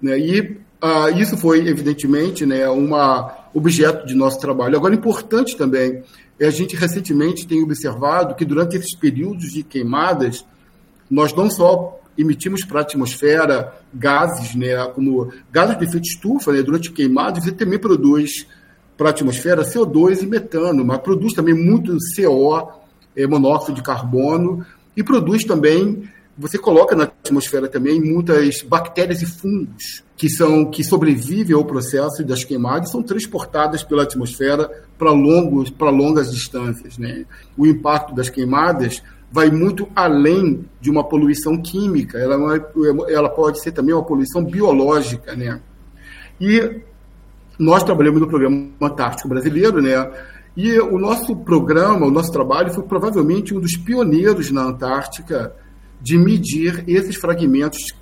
Né? 0.00 0.18
E 0.18 0.56
ah, 0.80 1.10
isso 1.10 1.36
foi, 1.36 1.66
evidentemente, 1.66 2.44
né, 2.44 2.68
um 2.68 2.90
objeto 3.54 4.06
de 4.06 4.14
nosso 4.14 4.38
trabalho. 4.38 4.76
Agora, 4.76 4.94
importante 4.94 5.56
também, 5.56 6.02
é 6.38 6.46
a 6.46 6.50
gente 6.50 6.76
recentemente 6.76 7.46
tem 7.46 7.62
observado 7.62 8.34
que 8.34 8.44
durante 8.44 8.76
esses 8.76 8.94
períodos 8.94 9.50
de 9.50 9.62
queimadas, 9.62 10.44
nós 11.10 11.32
não 11.32 11.50
só 11.50 11.98
emitimos 12.16 12.64
para 12.64 12.80
a 12.80 12.82
atmosfera 12.82 13.72
gases, 13.92 14.54
né, 14.54 14.76
como 14.94 15.32
gases 15.50 15.78
de 15.78 15.84
efeito 15.84 16.06
estufa, 16.06 16.52
né, 16.52 16.62
durante 16.62 16.90
queimadas, 16.90 17.44
você 17.44 17.52
também 17.52 17.78
produz 17.78 18.46
para 18.96 19.08
a 19.08 19.10
atmosfera 19.10 19.62
CO2 19.62 20.22
e 20.22 20.26
metano, 20.26 20.84
mas 20.84 20.98
produz 20.98 21.34
também 21.34 21.54
muito 21.54 21.96
CO, 22.14 22.70
é, 23.14 23.26
monóxido 23.26 23.74
de 23.74 23.82
carbono, 23.82 24.64
e 24.96 25.02
produz 25.02 25.44
também, 25.44 26.08
você 26.38 26.58
coloca 26.58 26.94
na 26.96 27.04
atmosfera 27.04 27.68
também 27.68 28.00
muitas 28.00 28.62
bactérias 28.62 29.22
e 29.22 29.26
fungos 29.26 30.04
que 30.16 30.30
são 30.30 30.70
que 30.70 30.82
sobrevivem 30.82 31.54
ao 31.54 31.64
processo 31.64 32.24
das 32.24 32.42
queimadas 32.42 32.88
e 32.88 32.92
são 32.92 33.02
transportadas 33.02 33.82
pela 33.82 34.02
atmosfera 34.02 34.70
para 34.98 35.12
longos 35.12 35.68
para 35.68 35.90
longas 35.90 36.32
distâncias, 36.32 36.96
né? 36.96 37.26
O 37.56 37.66
impacto 37.66 38.14
das 38.14 38.30
queimadas 38.30 39.02
vai 39.30 39.50
muito 39.50 39.88
além 39.94 40.64
de 40.80 40.90
uma 40.90 41.04
poluição 41.04 41.60
química, 41.60 42.18
ela, 42.18 42.56
é, 42.56 43.12
ela 43.12 43.28
pode 43.28 43.60
ser 43.60 43.72
também 43.72 43.94
uma 43.94 44.04
poluição 44.04 44.44
biológica, 44.44 45.34
né? 45.34 45.60
E 46.40 46.80
nós 47.58 47.82
trabalhamos 47.82 48.20
no 48.20 48.28
programa 48.28 48.68
Antártico 48.80 49.28
Brasileiro, 49.28 49.80
né? 49.80 50.10
E 50.56 50.78
o 50.78 50.98
nosso 50.98 51.36
programa, 51.36 52.06
o 52.06 52.10
nosso 52.10 52.32
trabalho 52.32 52.72
foi 52.72 52.84
provavelmente 52.84 53.54
um 53.54 53.60
dos 53.60 53.76
pioneiros 53.76 54.50
na 54.50 54.62
Antártica 54.62 55.52
de 56.00 56.16
medir 56.16 56.84
esses 56.86 57.16
fragmentos 57.16 57.94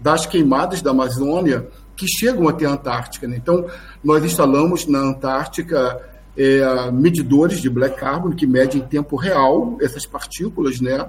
das 0.00 0.26
queimadas 0.26 0.82
da 0.82 0.90
Amazônia 0.90 1.66
que 1.96 2.06
chegam 2.06 2.48
até 2.48 2.66
a 2.66 2.72
Antártica. 2.72 3.26
Né? 3.26 3.36
Então, 3.36 3.66
nós 4.02 4.22
instalamos 4.24 4.86
na 4.86 4.98
Antártica 4.98 5.98
é, 6.36 6.90
medidores 6.90 7.60
de 7.60 7.70
black 7.70 7.98
carbon 7.98 8.32
que 8.32 8.46
medem 8.46 8.80
em 8.80 8.84
tempo 8.84 9.16
real 9.16 9.78
essas 9.80 10.04
partículas, 10.04 10.80
né? 10.80 11.08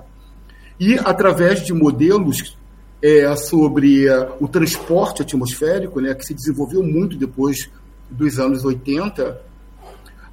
E 0.79 0.96
através 1.00 1.63
de 1.63 1.74
modelos 1.74 2.58
é, 3.01 3.36
sobre 3.36 4.08
é, 4.08 4.29
o 4.39 4.48
transporte 4.48 5.22
atmosférico, 5.22 6.01
né, 6.01 6.13
que 6.13 6.25
se 6.25 6.34
desenvolveu 6.34 6.84
muito 6.84 7.17
depois 7.17 7.70
dos 8.10 8.39
anos 8.39 8.65
80, 8.65 9.41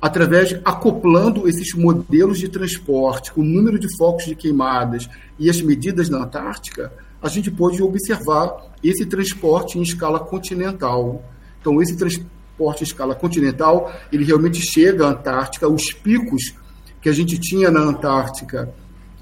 através 0.00 0.48
de 0.48 0.60
acoplando 0.64 1.48
esses 1.48 1.74
modelos 1.74 2.38
de 2.38 2.48
transporte, 2.48 3.32
o 3.36 3.42
número 3.42 3.78
de 3.78 3.94
focos 3.96 4.24
de 4.24 4.34
queimadas 4.34 5.08
e 5.38 5.48
as 5.48 5.60
medidas 5.60 6.08
na 6.08 6.24
Antártica, 6.24 6.92
a 7.22 7.28
gente 7.28 7.50
pôde 7.50 7.82
observar 7.82 8.72
esse 8.82 9.06
transporte 9.06 9.78
em 9.78 9.82
escala 9.82 10.18
continental. 10.18 11.22
Então, 11.60 11.80
esse 11.80 11.96
transporte 11.96 12.41
em 12.80 12.84
escala 12.84 13.14
continental, 13.14 13.92
ele 14.12 14.24
realmente 14.24 14.60
chega 14.60 15.06
à 15.06 15.10
Antártica, 15.10 15.68
os 15.68 15.92
picos 15.92 16.54
que 17.00 17.08
a 17.08 17.12
gente 17.12 17.38
tinha 17.38 17.70
na 17.70 17.80
Antártica, 17.80 18.72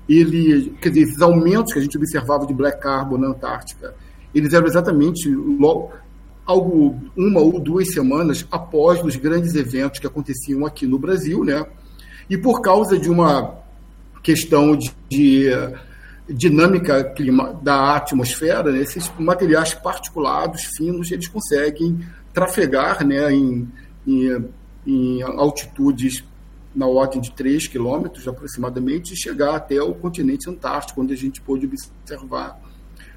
ele, 0.09 0.75
quer 0.81 0.91
dizer, 0.91 1.03
esses 1.03 1.23
aumentos 1.23 1.73
que 1.73 1.79
a 1.79 1.83
gente 1.83 1.97
observava 1.97 2.47
de 2.47 2.53
black 2.53 2.81
carbon 2.81 3.17
na 3.17 3.29
Antártica, 3.29 3.95
eles 4.35 4.53
eram 4.53 4.67
exatamente 4.67 5.29
logo, 5.29 5.93
algo 6.45 6.99
uma 7.17 7.41
ou 7.41 7.61
duas 7.61 7.93
semanas 7.93 8.47
após 8.51 9.03
os 9.03 9.17
grandes 9.17 9.55
eventos 9.55 10.01
que 10.01 10.07
aconteciam 10.07 10.67
aqui 10.67 10.87
no 10.87 10.99
Brasil, 10.99 11.45
né? 11.45 11.65
E 12.29 12.37
por 12.37 12.61
causa 12.61 12.99
de 12.99 13.09
uma 13.11 13.55
questão 14.23 14.77
de, 14.77 14.93
de 15.09 15.49
dinâmica 16.29 17.03
clima, 17.05 17.59
da 17.63 17.97
atmosfera, 17.97 18.71
né, 18.71 18.81
esses 18.81 19.11
materiais 19.19 19.75
particulados 19.75 20.63
finos 20.77 21.11
eles 21.11 21.29
conseguem 21.29 22.01
trafegar 22.33 23.05
né, 23.07 23.33
em, 23.33 23.69
em, 24.07 24.49
em 24.87 25.23
altitudes 25.23 26.25
na 26.75 26.87
ordem 26.87 27.21
de 27.21 27.33
3 27.33 27.67
quilômetros 27.67 28.27
aproximadamente 28.29 29.13
e 29.13 29.17
chegar 29.17 29.57
até 29.57 29.83
o 29.83 29.93
continente 29.95 30.49
antártico, 30.49 31.01
onde 31.03 31.13
a 31.13 31.17
gente 31.17 31.41
pôde 31.41 31.67
observar, 31.67 32.61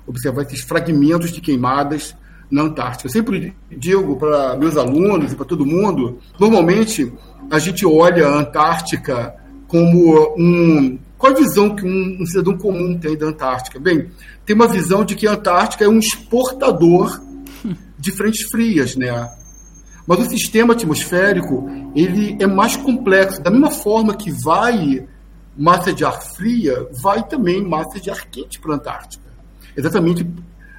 observar 0.08 0.42
esses 0.44 0.62
fragmentos 0.62 1.32
de 1.32 1.40
queimadas 1.40 2.16
na 2.50 2.64
Antártica. 2.64 3.08
Eu 3.08 3.12
sempre 3.12 3.56
digo 3.70 4.16
para 4.16 4.56
meus 4.58 4.78
alunos 4.78 5.32
e 5.32 5.36
para 5.36 5.46
todo 5.46 5.66
mundo, 5.66 6.20
normalmente 6.40 7.12
a 7.50 7.60
gente 7.60 7.86
olha 7.86 8.28
a 8.28 8.40
Antártica 8.40 9.36
como 9.68 10.36
um. 10.38 11.00
Qual 11.18 11.32
a 11.32 11.36
visão 11.36 11.76
que 11.76 11.86
um, 11.86 12.22
um 12.22 12.26
cidadão 12.26 12.58
comum 12.58 12.98
tem 12.98 13.18
da 13.18 13.28
Antártica? 13.28 13.80
Bem, 13.80 14.12
tem 14.46 14.56
uma 14.56 14.68
visão 14.68 15.06
de 15.06 15.16
que 15.16 15.26
a 15.26 15.34
Antártica 15.34 15.86
é 15.86 15.88
um 15.88 15.98
exportador 15.98 17.22
de 18.04 18.12
frentes 18.12 18.46
frias, 18.52 18.98
né? 18.98 19.32
Mas 20.06 20.20
o 20.20 20.30
sistema 20.30 20.74
atmosférico 20.74 21.70
ele 21.96 22.36
é 22.38 22.46
mais 22.46 22.76
complexo. 22.76 23.42
Da 23.42 23.50
mesma 23.50 23.72
forma 23.72 24.14
que 24.14 24.30
vai 24.30 25.08
massa 25.58 25.94
de 25.94 26.04
ar 26.04 26.22
fria, 26.22 26.86
vai 27.02 27.26
também 27.26 27.64
massa 27.64 28.02
de 28.02 28.10
ar 28.10 28.26
quente 28.26 28.60
para 28.60 28.74
a 28.74 28.76
Antártica. 28.76 29.24
Exatamente 29.78 30.28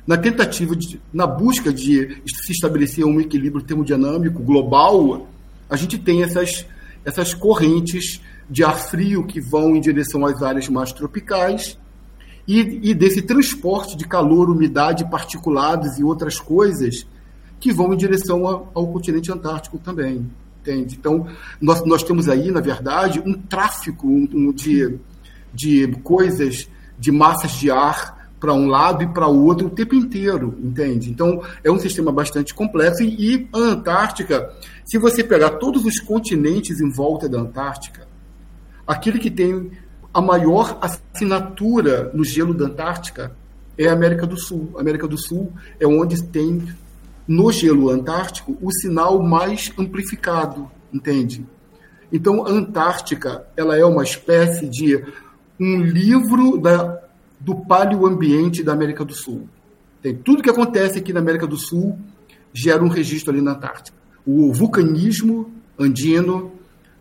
na 0.07 0.19
tentativa 0.19 0.77
de, 0.77 1.01
na 1.11 1.27
busca 1.27 1.73
de 1.73 2.23
se 2.27 2.53
estabelecer 2.53 3.07
um 3.07 3.19
equilíbrio 3.19 3.65
termodinâmico 3.65 4.43
global, 4.43 5.27
a 5.71 5.77
gente 5.77 5.97
tem 5.97 6.23
essas, 6.23 6.67
essas 7.07 7.33
correntes 7.33 8.21
de 8.51 8.63
ar 8.63 8.79
frio 8.79 9.25
que 9.25 9.41
vão 9.41 9.75
em 9.75 9.81
direção 9.81 10.27
às 10.27 10.43
áreas 10.43 10.69
mais 10.69 10.93
tropicais 10.93 11.79
e, 12.47 12.91
e 12.91 12.93
desse 12.93 13.23
transporte 13.23 13.97
de 13.97 14.07
calor, 14.07 14.51
umidade, 14.51 15.11
particulados 15.11 15.99
e 15.99 16.05
outras 16.05 16.39
coisas 16.39 17.07
que 17.61 17.73
vão 17.73 17.93
em 17.93 17.97
direção 17.97 18.47
ao 18.75 18.87
continente 18.89 19.33
antártico 19.33 19.79
também. 19.79 20.31
Entende? 20.61 20.97
Então, 20.99 21.27
nós, 21.61 21.85
nós 21.85 22.03
temos 22.03 22.29
aí, 22.29 22.51
na 22.51 22.61
verdade, 22.61 23.21
um 23.21 23.35
tráfico 23.35 24.07
um, 24.07 24.51
de, 24.53 24.99
de 25.53 25.89
coisas, 26.03 26.69
de 26.99 27.13
massas 27.13 27.53
de 27.53 27.71
ar 27.71 28.31
para 28.41 28.53
um 28.53 28.67
lado 28.67 29.03
e 29.03 29.07
para 29.07 29.27
o 29.27 29.45
outro 29.45 29.69
o 29.69 29.71
tempo 29.71 29.95
inteiro, 29.95 30.59
entende? 30.63 31.11
Então, 31.11 31.43
é 31.63 31.71
um 31.71 31.79
sistema 31.79 32.13
bastante 32.13 32.55
complexo. 32.55 33.03
E 33.03 33.49
a 33.53 33.59
Antártica, 33.59 34.53
se 34.85 34.99
você 34.99 35.25
pegar 35.25 35.53
todos 35.53 35.85
os 35.85 35.99
continentes 35.99 36.81
em 36.81 36.91
volta 36.91 37.29
da 37.29 37.41
Antártica, 37.41 38.07
aquele 38.87 39.19
que 39.19 39.31
tem 39.31 39.71
a 40.13 40.21
maior 40.21 40.79
assinatura 40.81 42.11
no 42.15 42.25
gelo 42.25 42.55
da 42.55 42.67
Antártica 42.67 43.35
é 43.77 43.89
a 43.89 43.93
América 43.93 44.27
do 44.27 44.39
Sul. 44.39 44.73
A 44.77 44.81
América 44.81 45.09
do 45.09 45.19
Sul 45.19 45.53
é 45.81 45.87
onde 45.87 46.23
tem, 46.23 46.69
no 47.27 47.51
gelo 47.51 47.91
antártico, 47.91 48.57
o 48.61 48.71
sinal 48.73 49.23
mais 49.23 49.73
amplificado, 49.79 50.71
entende? 50.93 51.45
Então, 52.13 52.47
a 52.47 52.51
Antártica 52.51 53.47
ela 53.57 53.77
é 53.77 53.85
uma 53.85 54.05
espécie 54.05 54.69
de 54.69 55.03
um 55.59 55.81
livro 55.81 56.59
da 56.59 57.03
do 57.41 57.55
paleoambiente 57.57 58.63
da 58.63 58.73
América 58.73 59.05
do 59.05 59.13
Sul. 59.13 59.49
Tem 60.01 60.15
tudo 60.15 60.43
que 60.43 60.49
acontece 60.49 60.99
aqui 60.99 61.13
na 61.13 61.21
América 61.21 61.47
do 61.47 61.59
Sul 61.59 61.99
gera 62.55 62.83
um 62.83 62.89
registro 62.89 63.33
ali 63.33 63.43
na 63.43 63.53
Antártica. 63.53 63.97
O 64.27 64.53
vulcanismo 64.53 65.53
andino, 65.79 66.53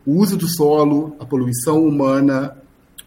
o 0.05 0.17
uso 0.19 0.35
do 0.35 0.47
solo, 0.47 1.15
a 1.19 1.25
poluição 1.25 1.85
humana, 1.85 2.57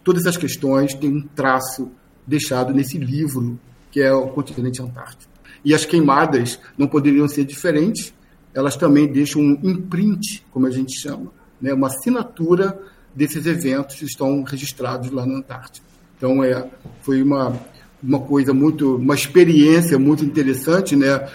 todas 0.02 0.22
essas 0.22 0.38
questões 0.38 0.94
têm 0.94 1.10
um 1.10 1.22
traço 1.34 1.90
deixado 2.26 2.72
nesse 2.72 2.96
livro 2.96 3.58
que 3.90 4.00
é 4.00 4.12
o 4.12 4.28
continente 4.28 4.80
antártico. 4.80 5.32
E 5.66 5.74
as 5.74 5.84
queimadas 5.84 6.60
não 6.78 6.86
poderiam 6.86 7.26
ser 7.26 7.44
diferentes, 7.44 8.14
elas 8.54 8.76
também 8.76 9.08
deixam 9.08 9.42
um 9.42 9.58
imprint, 9.64 10.46
como 10.52 10.64
a 10.64 10.70
gente 10.70 10.96
chama, 10.96 11.32
né, 11.60 11.74
uma 11.74 11.88
assinatura 11.88 12.80
desses 13.12 13.44
eventos 13.46 13.96
que 13.96 14.04
estão 14.04 14.44
registrados 14.44 15.10
lá 15.10 15.26
na 15.26 15.38
Antártica. 15.38 15.84
Então, 16.16 16.44
é, 16.44 16.70
foi 17.02 17.20
uma, 17.20 17.60
uma 18.00 18.20
coisa 18.20 18.54
muito, 18.54 18.94
uma 18.94 19.16
experiência 19.16 19.98
muito 19.98 20.24
interessante, 20.24 20.94
né, 20.94 21.28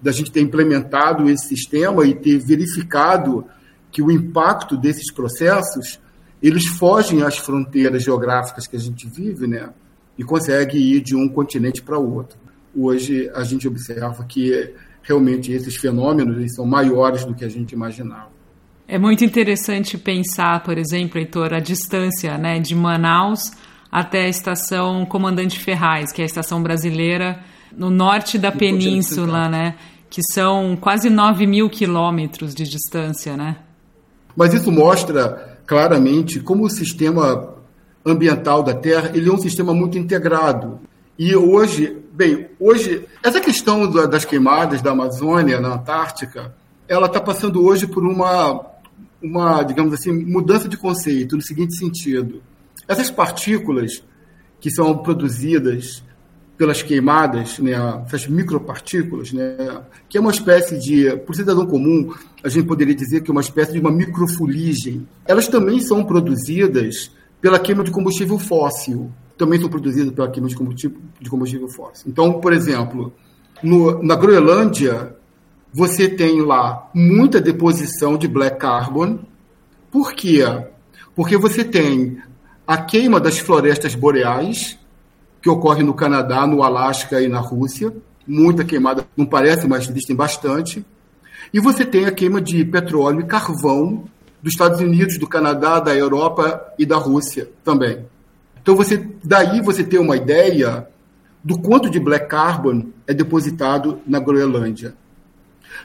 da 0.00 0.12
gente 0.12 0.32
ter 0.32 0.40
implementado 0.40 1.28
esse 1.28 1.48
sistema 1.48 2.06
e 2.06 2.14
ter 2.14 2.38
verificado 2.38 3.44
que 3.92 4.00
o 4.00 4.10
impacto 4.10 4.78
desses 4.78 5.12
processos, 5.12 6.00
eles 6.42 6.64
fogem 6.64 7.22
às 7.22 7.36
fronteiras 7.36 8.02
geográficas 8.02 8.66
que 8.66 8.76
a 8.76 8.80
gente 8.80 9.06
vive, 9.06 9.46
né, 9.46 9.68
e 10.16 10.24
consegue 10.24 10.78
ir 10.78 11.02
de 11.02 11.14
um 11.14 11.28
continente 11.28 11.82
para 11.82 11.98
o 11.98 12.14
outro. 12.14 12.43
Hoje 12.76 13.30
a 13.34 13.44
gente 13.44 13.66
observa 13.66 14.24
que 14.24 14.72
realmente 15.02 15.52
esses 15.52 15.76
fenômenos 15.76 16.54
são 16.54 16.64
maiores 16.64 17.24
do 17.24 17.34
que 17.34 17.44
a 17.44 17.48
gente 17.48 17.72
imaginava. 17.72 18.32
É 18.86 18.98
muito 18.98 19.24
interessante 19.24 19.96
pensar, 19.96 20.62
por 20.62 20.76
exemplo, 20.76 21.18
Heitor, 21.18 21.54
a 21.54 21.60
distância 21.60 22.36
né, 22.36 22.58
de 22.58 22.74
Manaus 22.74 23.52
até 23.90 24.24
a 24.24 24.28
estação 24.28 25.06
Comandante 25.06 25.58
Ferraz, 25.58 26.12
que 26.12 26.20
é 26.20 26.24
a 26.24 26.26
estação 26.26 26.62
brasileira 26.62 27.40
no 27.76 27.90
norte 27.90 28.38
da 28.38 28.52
península, 28.52 29.48
né? 29.48 29.76
Que 30.10 30.20
são 30.32 30.76
quase 30.76 31.10
9 31.10 31.46
mil 31.46 31.68
quilômetros 31.68 32.54
de 32.54 32.64
distância, 32.64 33.36
né? 33.36 33.56
Mas 34.36 34.52
isso 34.52 34.70
mostra 34.70 35.58
claramente 35.66 36.40
como 36.40 36.64
o 36.64 36.70
sistema 36.70 37.54
ambiental 38.04 38.62
da 38.62 38.74
Terra 38.74 39.10
ele 39.14 39.28
é 39.28 39.32
um 39.32 39.38
sistema 39.38 39.72
muito 39.72 39.96
integrado. 39.96 40.80
E 41.18 41.34
hoje, 41.36 41.96
bem, 42.12 42.48
hoje, 42.58 43.04
essa 43.22 43.40
questão 43.40 43.88
das 43.90 44.24
queimadas 44.24 44.82
da 44.82 44.90
Amazônia, 44.90 45.60
na 45.60 45.74
Antártica, 45.74 46.54
ela 46.88 47.06
está 47.06 47.20
passando 47.20 47.64
hoje 47.64 47.86
por 47.86 48.04
uma, 48.04 48.66
uma, 49.22 49.62
digamos 49.62 49.94
assim, 49.94 50.12
mudança 50.12 50.68
de 50.68 50.76
conceito, 50.76 51.36
no 51.36 51.42
seguinte 51.42 51.76
sentido. 51.76 52.42
Essas 52.88 53.10
partículas 53.10 54.02
que 54.60 54.70
são 54.70 54.98
produzidas 54.98 56.02
pelas 56.56 56.82
queimadas, 56.82 57.58
né, 57.58 57.74
essas 58.06 58.26
micropartículas, 58.26 59.32
né, 59.32 59.82
que 60.08 60.18
é 60.18 60.20
uma 60.20 60.30
espécie 60.30 60.78
de, 60.78 61.16
por 61.18 61.34
cidadão 61.34 61.66
comum, 61.66 62.12
a 62.42 62.48
gente 62.48 62.66
poderia 62.66 62.94
dizer 62.94 63.22
que 63.22 63.30
é 63.30 63.32
uma 63.32 63.40
espécie 63.40 63.72
de 63.72 63.80
uma 63.80 63.90
microfuligem. 63.90 65.06
Elas 65.24 65.48
também 65.48 65.80
são 65.80 66.04
produzidas 66.04 67.10
pela 67.40 67.58
queima 67.58 67.84
de 67.84 67.90
combustível 67.90 68.38
fóssil. 68.38 69.12
Também 69.36 69.60
são 69.60 69.68
produzidas 69.68 70.12
pela 70.12 70.30
queima 70.30 70.48
de 70.48 70.56
combustível, 70.56 70.98
de 71.20 71.28
combustível 71.28 71.68
fóssil. 71.68 72.04
Então, 72.08 72.40
por 72.40 72.52
exemplo, 72.52 73.12
no, 73.62 74.02
na 74.02 74.14
Groenlândia, 74.14 75.16
você 75.72 76.08
tem 76.08 76.40
lá 76.40 76.88
muita 76.94 77.40
deposição 77.40 78.16
de 78.16 78.28
black 78.28 78.58
carbon. 78.58 79.18
Por 79.90 80.12
quê? 80.12 80.44
Porque 81.16 81.36
você 81.36 81.64
tem 81.64 82.18
a 82.66 82.76
queima 82.76 83.18
das 83.18 83.38
florestas 83.38 83.94
boreais, 83.94 84.78
que 85.42 85.50
ocorre 85.50 85.82
no 85.82 85.92
Canadá, 85.92 86.46
no 86.46 86.62
Alasca 86.62 87.20
e 87.20 87.28
na 87.28 87.40
Rússia. 87.40 87.92
Muita 88.26 88.64
queimada, 88.64 89.04
não 89.16 89.26
parece, 89.26 89.66
mas 89.66 89.88
existem 89.88 90.14
bastante. 90.14 90.84
E 91.52 91.60
você 91.60 91.84
tem 91.84 92.06
a 92.06 92.12
queima 92.12 92.40
de 92.40 92.64
petróleo 92.64 93.20
e 93.20 93.26
carvão 93.26 94.04
dos 94.42 94.52
Estados 94.52 94.80
Unidos, 94.80 95.18
do 95.18 95.26
Canadá, 95.26 95.80
da 95.80 95.94
Europa 95.94 96.72
e 96.78 96.86
da 96.86 96.96
Rússia 96.96 97.50
também. 97.64 98.04
Então 98.64 98.74
você 98.74 99.06
daí 99.22 99.60
você 99.60 99.84
tem 99.84 100.00
uma 100.00 100.16
ideia 100.16 100.88
do 101.44 101.60
quanto 101.60 101.90
de 101.90 102.00
black 102.00 102.28
carbon 102.28 102.86
é 103.06 103.12
depositado 103.12 104.00
na 104.06 104.18
Groenlândia. 104.18 104.94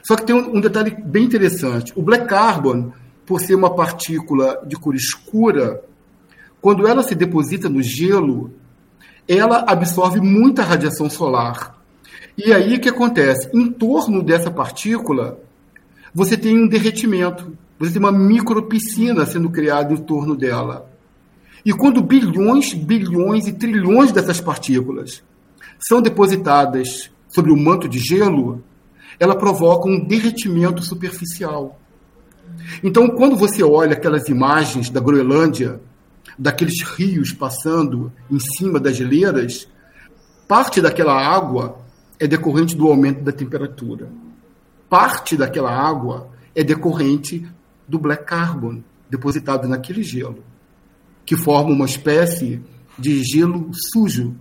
Só 0.02 0.16
que 0.16 0.24
tem 0.24 0.34
um, 0.34 0.56
um 0.56 0.60
detalhe 0.62 0.96
bem 1.04 1.24
interessante. 1.24 1.92
O 1.94 2.00
black 2.00 2.26
carbon, 2.26 2.90
por 3.26 3.38
ser 3.38 3.54
uma 3.54 3.74
partícula 3.74 4.62
de 4.66 4.76
cor 4.76 4.94
escura, 4.94 5.84
quando 6.58 6.86
ela 6.86 7.02
se 7.02 7.14
deposita 7.14 7.68
no 7.68 7.82
gelo, 7.82 8.50
ela 9.28 9.62
absorve 9.68 10.18
muita 10.18 10.62
radiação 10.62 11.10
solar. 11.10 11.78
E 12.34 12.50
aí 12.50 12.76
o 12.76 12.80
que 12.80 12.88
acontece? 12.88 13.50
Em 13.52 13.70
torno 13.70 14.22
dessa 14.22 14.50
partícula, 14.50 15.38
você 16.14 16.34
tem 16.34 16.56
um 16.58 16.66
derretimento, 16.66 17.52
você 17.78 17.92
tem 17.92 18.00
uma 18.00 18.10
micropiscina 18.10 19.26
sendo 19.26 19.50
criada 19.50 19.92
em 19.92 19.98
torno 19.98 20.34
dela. 20.34 20.89
E 21.64 21.72
quando 21.72 22.02
bilhões, 22.02 22.72
bilhões 22.74 23.46
e 23.46 23.52
trilhões 23.52 24.12
dessas 24.12 24.40
partículas 24.40 25.22
são 25.78 26.00
depositadas 26.00 27.10
sobre 27.28 27.52
o 27.52 27.56
manto 27.56 27.88
de 27.88 27.98
gelo, 27.98 28.62
ela 29.18 29.36
provoca 29.36 29.88
um 29.88 30.04
derretimento 30.04 30.82
superficial. 30.82 31.78
Então, 32.82 33.08
quando 33.08 33.36
você 33.36 33.62
olha 33.62 33.92
aquelas 33.92 34.28
imagens 34.28 34.90
da 34.90 35.00
Groenlândia, 35.00 35.80
daqueles 36.38 36.82
rios 36.82 37.32
passando 37.32 38.12
em 38.30 38.38
cima 38.40 38.80
das 38.80 38.96
geleiras, 38.96 39.68
parte 40.48 40.80
daquela 40.80 41.14
água 41.14 41.78
é 42.18 42.26
decorrente 42.26 42.76
do 42.76 42.88
aumento 42.88 43.22
da 43.22 43.32
temperatura. 43.32 44.08
Parte 44.88 45.36
daquela 45.36 45.70
água 45.70 46.28
é 46.54 46.64
decorrente 46.64 47.46
do 47.86 47.98
black 47.98 48.24
carbon 48.24 48.82
depositado 49.08 49.68
naquele 49.68 50.02
gelo, 50.02 50.42
que 51.30 51.36
forma 51.36 51.70
uma 51.70 51.84
espécie 51.84 52.60
de 52.98 53.22
gelo 53.22 53.70
sujo. 53.72 54.34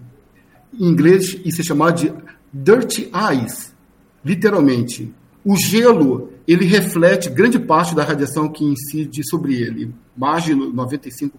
Em 0.74 0.88
inglês, 0.88 1.40
isso 1.46 1.62
é 1.62 1.64
chamado 1.64 2.02
de 2.02 2.12
dirty 2.52 3.12
ice, 3.44 3.74
literalmente. 4.26 5.14
O 5.46 5.56
gelo 5.56 6.34
ele 6.48 6.66
reflete 6.66 7.30
grande 7.30 7.60
parte 7.60 7.94
da 7.94 8.04
radiação 8.04 8.50
que 8.50 8.66
incide 8.66 9.22
sobre 9.30 9.54
ele, 9.54 9.94
mais 10.18 10.46
de 10.46 10.56
95%. 10.56 11.30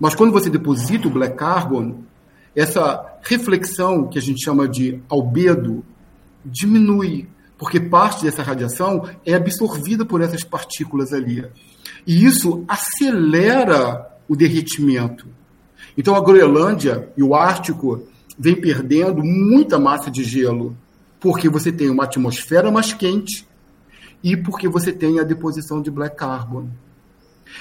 Mas 0.00 0.14
quando 0.14 0.32
você 0.32 0.48
deposita 0.48 1.08
o 1.08 1.10
black 1.10 1.36
carbon, 1.36 2.02
essa 2.54 3.18
reflexão 3.20 4.08
que 4.08 4.18
a 4.18 4.22
gente 4.22 4.42
chama 4.42 4.66
de 4.66 4.98
albedo 5.10 5.84
diminui, 6.42 7.28
porque 7.58 7.78
parte 7.78 8.24
dessa 8.24 8.42
radiação 8.42 9.06
é 9.26 9.34
absorvida 9.34 10.06
por 10.06 10.22
essas 10.22 10.42
partículas 10.42 11.12
ali. 11.12 11.44
E 12.06 12.24
isso 12.24 12.64
acelera 12.68 14.06
o 14.28 14.36
derretimento. 14.36 15.26
Então 15.96 16.14
a 16.14 16.20
Groenlândia 16.20 17.10
e 17.16 17.22
o 17.22 17.34
Ártico 17.34 18.06
vêm 18.38 18.54
perdendo 18.54 19.24
muita 19.24 19.78
massa 19.78 20.10
de 20.10 20.22
gelo, 20.22 20.76
porque 21.18 21.48
você 21.48 21.72
tem 21.72 21.88
uma 21.88 22.04
atmosfera 22.04 22.70
mais 22.70 22.92
quente 22.92 23.46
e 24.22 24.36
porque 24.36 24.68
você 24.68 24.92
tem 24.92 25.18
a 25.18 25.24
deposição 25.24 25.80
de 25.80 25.90
black 25.90 26.16
carbon. 26.16 26.68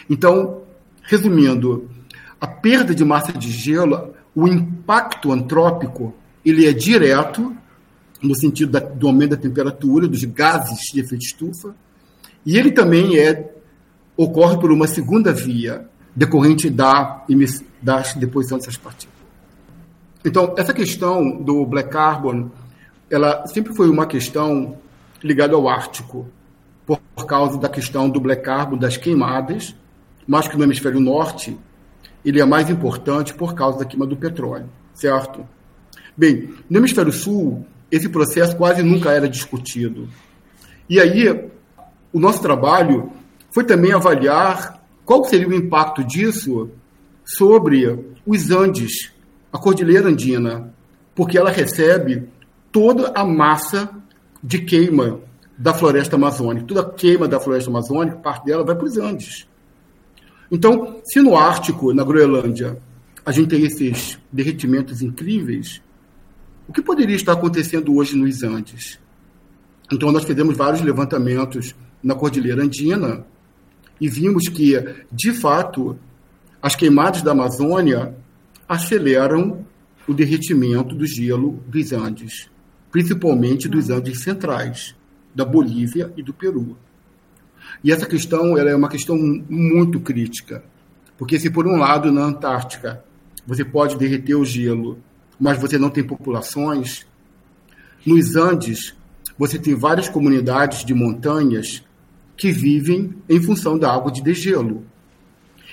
Então, 0.09 0.61
resumindo, 1.03 1.89
a 2.39 2.47
perda 2.47 2.93
de 2.93 3.05
massa 3.05 3.31
de 3.31 3.49
gelo, 3.51 4.13
o 4.35 4.47
impacto 4.47 5.31
antrópico, 5.31 6.13
ele 6.43 6.67
é 6.67 6.73
direto, 6.73 7.55
no 8.21 8.35
sentido 8.35 8.71
da, 8.73 8.79
do 8.79 9.07
aumento 9.07 9.31
da 9.31 9.37
temperatura, 9.37 10.07
dos 10.07 10.23
gases 10.25 10.79
de 10.93 10.99
efeito 10.99 11.23
estufa, 11.23 11.75
e 12.45 12.57
ele 12.57 12.71
também 12.71 13.17
é 13.17 13.54
ocorre 14.17 14.57
por 14.57 14.71
uma 14.71 14.87
segunda 14.87 15.33
via, 15.33 15.87
decorrente 16.15 16.69
da, 16.69 17.25
da 17.81 18.01
deposição 18.15 18.57
dessas 18.57 18.77
partículas. 18.77 19.15
Então, 20.23 20.55
essa 20.57 20.73
questão 20.73 21.41
do 21.41 21.65
black 21.65 21.89
carbon, 21.89 22.49
ela 23.09 23.45
sempre 23.47 23.75
foi 23.75 23.89
uma 23.89 24.07
questão 24.07 24.77
ligada 25.23 25.55
ao 25.55 25.67
Ártico, 25.67 26.27
por, 26.85 26.99
causa 27.25 27.57
da 27.57 27.67
questão 27.67 28.09
do 28.09 28.19
black 28.19 28.43
carbon, 28.43 28.77
das 28.77 28.97
queimadas, 28.97 29.75
mas 30.27 30.47
que 30.47 30.57
no 30.57 30.63
hemisfério 30.63 30.99
norte 30.99 31.57
ele 32.23 32.41
é 32.41 32.45
mais 32.45 32.69
importante 32.69 33.33
por 33.33 33.53
causa 33.53 33.79
da 33.79 33.85
queima 33.85 34.05
do 34.05 34.17
petróleo, 34.17 34.69
certo? 34.93 35.47
Bem, 36.17 36.53
no 36.69 36.79
hemisfério 36.79 37.11
sul, 37.11 37.65
esse 37.91 38.09
processo 38.09 38.55
quase 38.55 38.81
nunca 38.81 39.11
era 39.11 39.29
discutido. 39.29 40.07
E 40.89 40.99
aí, 40.99 41.49
o 42.11 42.19
nosso 42.19 42.41
trabalho 42.41 43.11
foi 43.55 43.63
também 43.63 43.93
avaliar 43.93 44.85
qual 45.05 45.23
seria 45.23 45.47
o 45.47 45.53
impacto 45.53 46.03
disso 46.03 46.71
sobre 47.23 48.05
os 48.25 48.51
Andes, 48.51 49.13
a 49.49 49.57
Cordilheira 49.57 50.09
Andina, 50.09 50.73
porque 51.15 51.37
ela 51.37 51.49
recebe 51.49 52.27
toda 52.69 53.13
a 53.15 53.23
massa 53.23 53.89
de 54.43 54.59
queima 54.59 55.21
da 55.57 55.73
floresta 55.73 56.17
amazônica. 56.17 56.67
Toda 56.67 56.81
a 56.81 56.89
queima 56.89 57.29
da 57.29 57.39
floresta 57.39 57.69
amazônica, 57.69 58.17
parte 58.17 58.45
dela 58.45 58.65
vai 58.65 58.75
para 58.75 58.87
os 58.87 58.97
Andes. 58.97 59.47
Então, 60.51 60.99
se 61.05 61.21
no 61.21 61.37
Ártico, 61.37 61.93
na 61.93 62.03
Groenlândia, 62.03 62.77
a 63.25 63.31
gente 63.31 63.47
tem 63.47 63.63
esses 63.63 64.19
derretimentos 64.29 65.01
incríveis, 65.01 65.81
o 66.67 66.73
que 66.73 66.81
poderia 66.81 67.15
estar 67.15 67.31
acontecendo 67.31 67.95
hoje 67.95 68.17
nos 68.17 68.43
Andes? 68.43 68.99
Então, 69.89 70.11
nós 70.11 70.25
fizemos 70.25 70.57
vários 70.57 70.81
levantamentos 70.81 71.73
na 72.03 72.15
Cordilheira 72.15 72.61
Andina 72.61 73.25
e 73.99 74.09
vimos 74.09 74.47
que, 74.49 74.75
de 75.11 75.31
fato, 75.31 75.97
as 76.61 76.75
queimadas 76.75 77.21
da 77.21 77.31
Amazônia 77.31 78.15
aceleram 78.67 79.65
o 80.07 80.13
derretimento 80.13 80.95
do 80.95 81.05
gelo 81.05 81.63
dos 81.67 81.91
Andes, 81.93 82.49
principalmente 82.91 83.67
dos 83.67 83.89
Andes 83.89 84.21
centrais, 84.21 84.95
da 85.33 85.45
Bolívia 85.45 86.11
e 86.15 86.23
do 86.23 86.33
Peru. 86.33 86.77
E 87.83 87.91
essa 87.91 88.05
questão 88.05 88.57
é 88.57 88.75
uma 88.75 88.89
questão 88.89 89.17
muito 89.49 89.99
crítica, 89.99 90.63
porque 91.17 91.39
se 91.39 91.49
por 91.49 91.67
um 91.67 91.77
lado 91.77 92.11
na 92.11 92.23
Antártica 92.23 93.03
você 93.45 93.63
pode 93.63 93.97
derreter 93.97 94.35
o 94.35 94.45
gelo, 94.45 94.99
mas 95.39 95.59
você 95.59 95.77
não 95.77 95.89
tem 95.89 96.03
populações, 96.03 97.05
nos 98.05 98.35
Andes 98.35 98.95
você 99.37 99.59
tem 99.59 99.75
várias 99.75 100.09
comunidades 100.09 100.83
de 100.83 100.93
montanhas 100.93 101.83
que 102.35 102.51
vivem 102.51 103.13
em 103.29 103.41
função 103.41 103.77
da 103.77 103.93
água 103.93 104.11
de 104.11 104.21
degelo. 104.21 104.85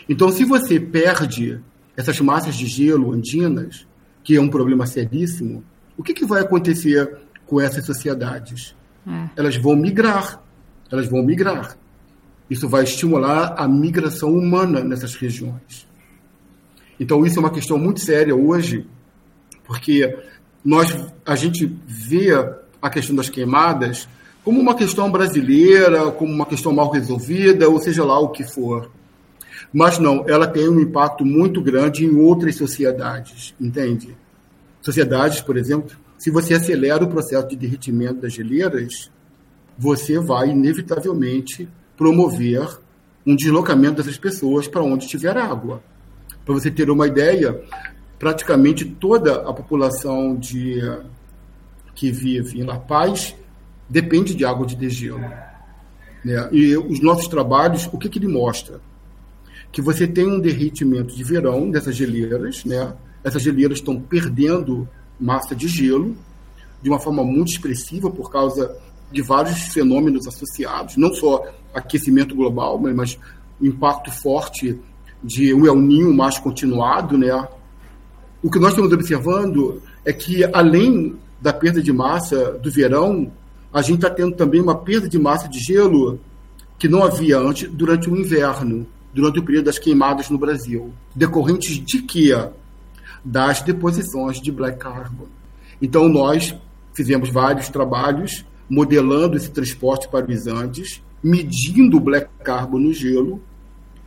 Então, 0.08 0.30
se 0.30 0.44
você 0.44 0.78
perde 0.78 1.60
essas 1.96 2.20
massas 2.20 2.54
de 2.54 2.66
gelo 2.66 3.12
andinas, 3.12 3.86
que 4.22 4.36
é 4.36 4.40
um 4.40 4.48
problema 4.48 4.86
seríssimo, 4.86 5.64
O 5.96 6.02
que, 6.02 6.14
que 6.14 6.24
vai 6.24 6.40
acontecer 6.40 7.18
com 7.46 7.60
essas 7.60 7.84
sociedades? 7.84 8.74
É. 9.06 9.28
Elas 9.36 9.56
vão 9.56 9.76
migrar. 9.76 10.42
Elas 10.90 11.06
vão 11.06 11.22
migrar. 11.22 11.76
Isso 12.48 12.68
vai 12.68 12.84
estimular 12.84 13.54
a 13.56 13.68
migração 13.68 14.32
humana 14.32 14.82
nessas 14.82 15.14
regiões. 15.14 15.86
Então, 16.98 17.24
isso 17.24 17.38
é 17.38 17.40
uma 17.40 17.50
questão 17.52 17.78
muito 17.78 18.00
séria 18.00 18.34
hoje, 18.34 18.86
porque 19.64 20.18
nós, 20.64 20.94
a 21.24 21.34
gente 21.34 21.66
vê 21.86 22.30
a 22.80 22.90
questão 22.90 23.16
das 23.16 23.28
queimadas 23.28 24.08
como 24.44 24.60
uma 24.60 24.74
questão 24.74 25.10
brasileira, 25.10 26.10
como 26.10 26.32
uma 26.32 26.46
questão 26.46 26.72
mal 26.72 26.90
resolvida, 26.90 27.68
ou 27.68 27.78
seja 27.78 28.04
lá 28.04 28.18
o 28.18 28.30
que 28.30 28.42
for. 28.42 28.90
Mas 29.72 29.98
não, 29.98 30.24
ela 30.28 30.46
tem 30.46 30.68
um 30.68 30.80
impacto 30.80 31.24
muito 31.24 31.62
grande 31.62 32.04
em 32.04 32.16
outras 32.16 32.56
sociedades, 32.56 33.54
entende? 33.60 34.16
Sociedades, 34.80 35.40
por 35.40 35.56
exemplo, 35.56 35.96
se 36.18 36.30
você 36.30 36.54
acelera 36.54 37.04
o 37.04 37.08
processo 37.08 37.48
de 37.48 37.56
derretimento 37.56 38.20
das 38.20 38.32
geleiras, 38.32 39.10
você 39.78 40.18
vai 40.18 40.50
inevitavelmente 40.50 41.68
promover 41.96 42.68
um 43.24 43.36
deslocamento 43.36 43.96
dessas 43.96 44.18
pessoas 44.18 44.66
para 44.66 44.82
onde 44.82 45.06
tiver 45.06 45.36
água. 45.36 45.82
Para 46.44 46.54
você 46.54 46.70
ter 46.70 46.90
uma 46.90 47.06
ideia, 47.06 47.62
praticamente 48.18 48.84
toda 48.84 49.48
a 49.48 49.52
população 49.52 50.36
de, 50.36 50.80
que 51.94 52.10
vive 52.10 52.60
em 52.60 52.64
La 52.64 52.78
Paz 52.78 53.34
depende 53.92 54.34
de 54.34 54.42
água 54.42 54.66
de 54.66 54.74
degelo. 54.74 55.20
Né? 56.24 56.48
E 56.50 56.74
os 56.78 57.00
nossos 57.00 57.28
trabalhos, 57.28 57.86
o 57.92 57.98
que, 57.98 58.08
que 58.08 58.18
ele 58.18 58.26
mostra? 58.26 58.80
Que 59.70 59.82
você 59.82 60.06
tem 60.06 60.26
um 60.26 60.40
derretimento 60.40 61.14
de 61.14 61.22
verão 61.22 61.70
dessas 61.70 61.94
geleiras, 61.94 62.64
né? 62.64 62.94
essas 63.22 63.42
geleiras 63.42 63.78
estão 63.78 64.00
perdendo 64.00 64.88
massa 65.20 65.54
de 65.54 65.68
gelo 65.68 66.16
de 66.80 66.88
uma 66.88 66.98
forma 66.98 67.22
muito 67.22 67.52
expressiva 67.52 68.10
por 68.10 68.30
causa 68.30 68.74
de 69.12 69.20
vários 69.20 69.60
fenômenos 69.68 70.26
associados, 70.26 70.96
não 70.96 71.12
só 71.12 71.44
aquecimento 71.74 72.34
global, 72.34 72.78
mas 72.78 73.18
impacto 73.60 74.10
forte 74.10 74.78
de 75.22 75.52
um 75.52 75.66
El 75.66 75.76
Ninho 75.76 76.14
mais 76.14 76.38
continuado, 76.38 77.18
né? 77.18 77.46
O 78.42 78.50
que 78.50 78.58
nós 78.58 78.70
estamos 78.70 78.92
observando 78.92 79.82
é 80.04 80.12
que, 80.12 80.42
além 80.52 81.14
da 81.40 81.52
perda 81.52 81.80
de 81.80 81.92
massa 81.92 82.52
do 82.52 82.70
verão, 82.70 83.30
a 83.72 83.80
gente 83.82 83.96
está 83.96 84.10
tendo 84.10 84.34
também 84.36 84.60
uma 84.60 84.76
perda 84.76 85.08
de 85.08 85.18
massa 85.18 85.48
de 85.48 85.58
gelo 85.58 86.20
que 86.78 86.88
não 86.88 87.02
havia 87.02 87.38
antes 87.38 87.70
durante 87.70 88.10
o 88.10 88.16
inverno, 88.16 88.86
durante 89.14 89.38
o 89.38 89.42
período 89.42 89.66
das 89.66 89.78
queimadas 89.78 90.28
no 90.28 90.38
Brasil, 90.38 90.92
decorrentes 91.14 91.78
de 91.84 92.02
quê? 92.02 92.32
Das 93.24 93.62
deposições 93.62 94.40
de 94.40 94.50
black 94.50 94.78
carbon. 94.78 95.26
Então, 95.80 96.08
nós 96.08 96.54
fizemos 96.92 97.30
vários 97.30 97.68
trabalhos 97.68 98.44
modelando 98.68 99.36
esse 99.36 99.50
transporte 99.50 100.08
para 100.08 100.30
os 100.30 100.46
Andes, 100.46 101.02
medindo 101.22 101.96
o 101.96 102.00
black 102.00 102.28
carbon 102.42 102.78
no 102.78 102.92
gelo 102.92 103.40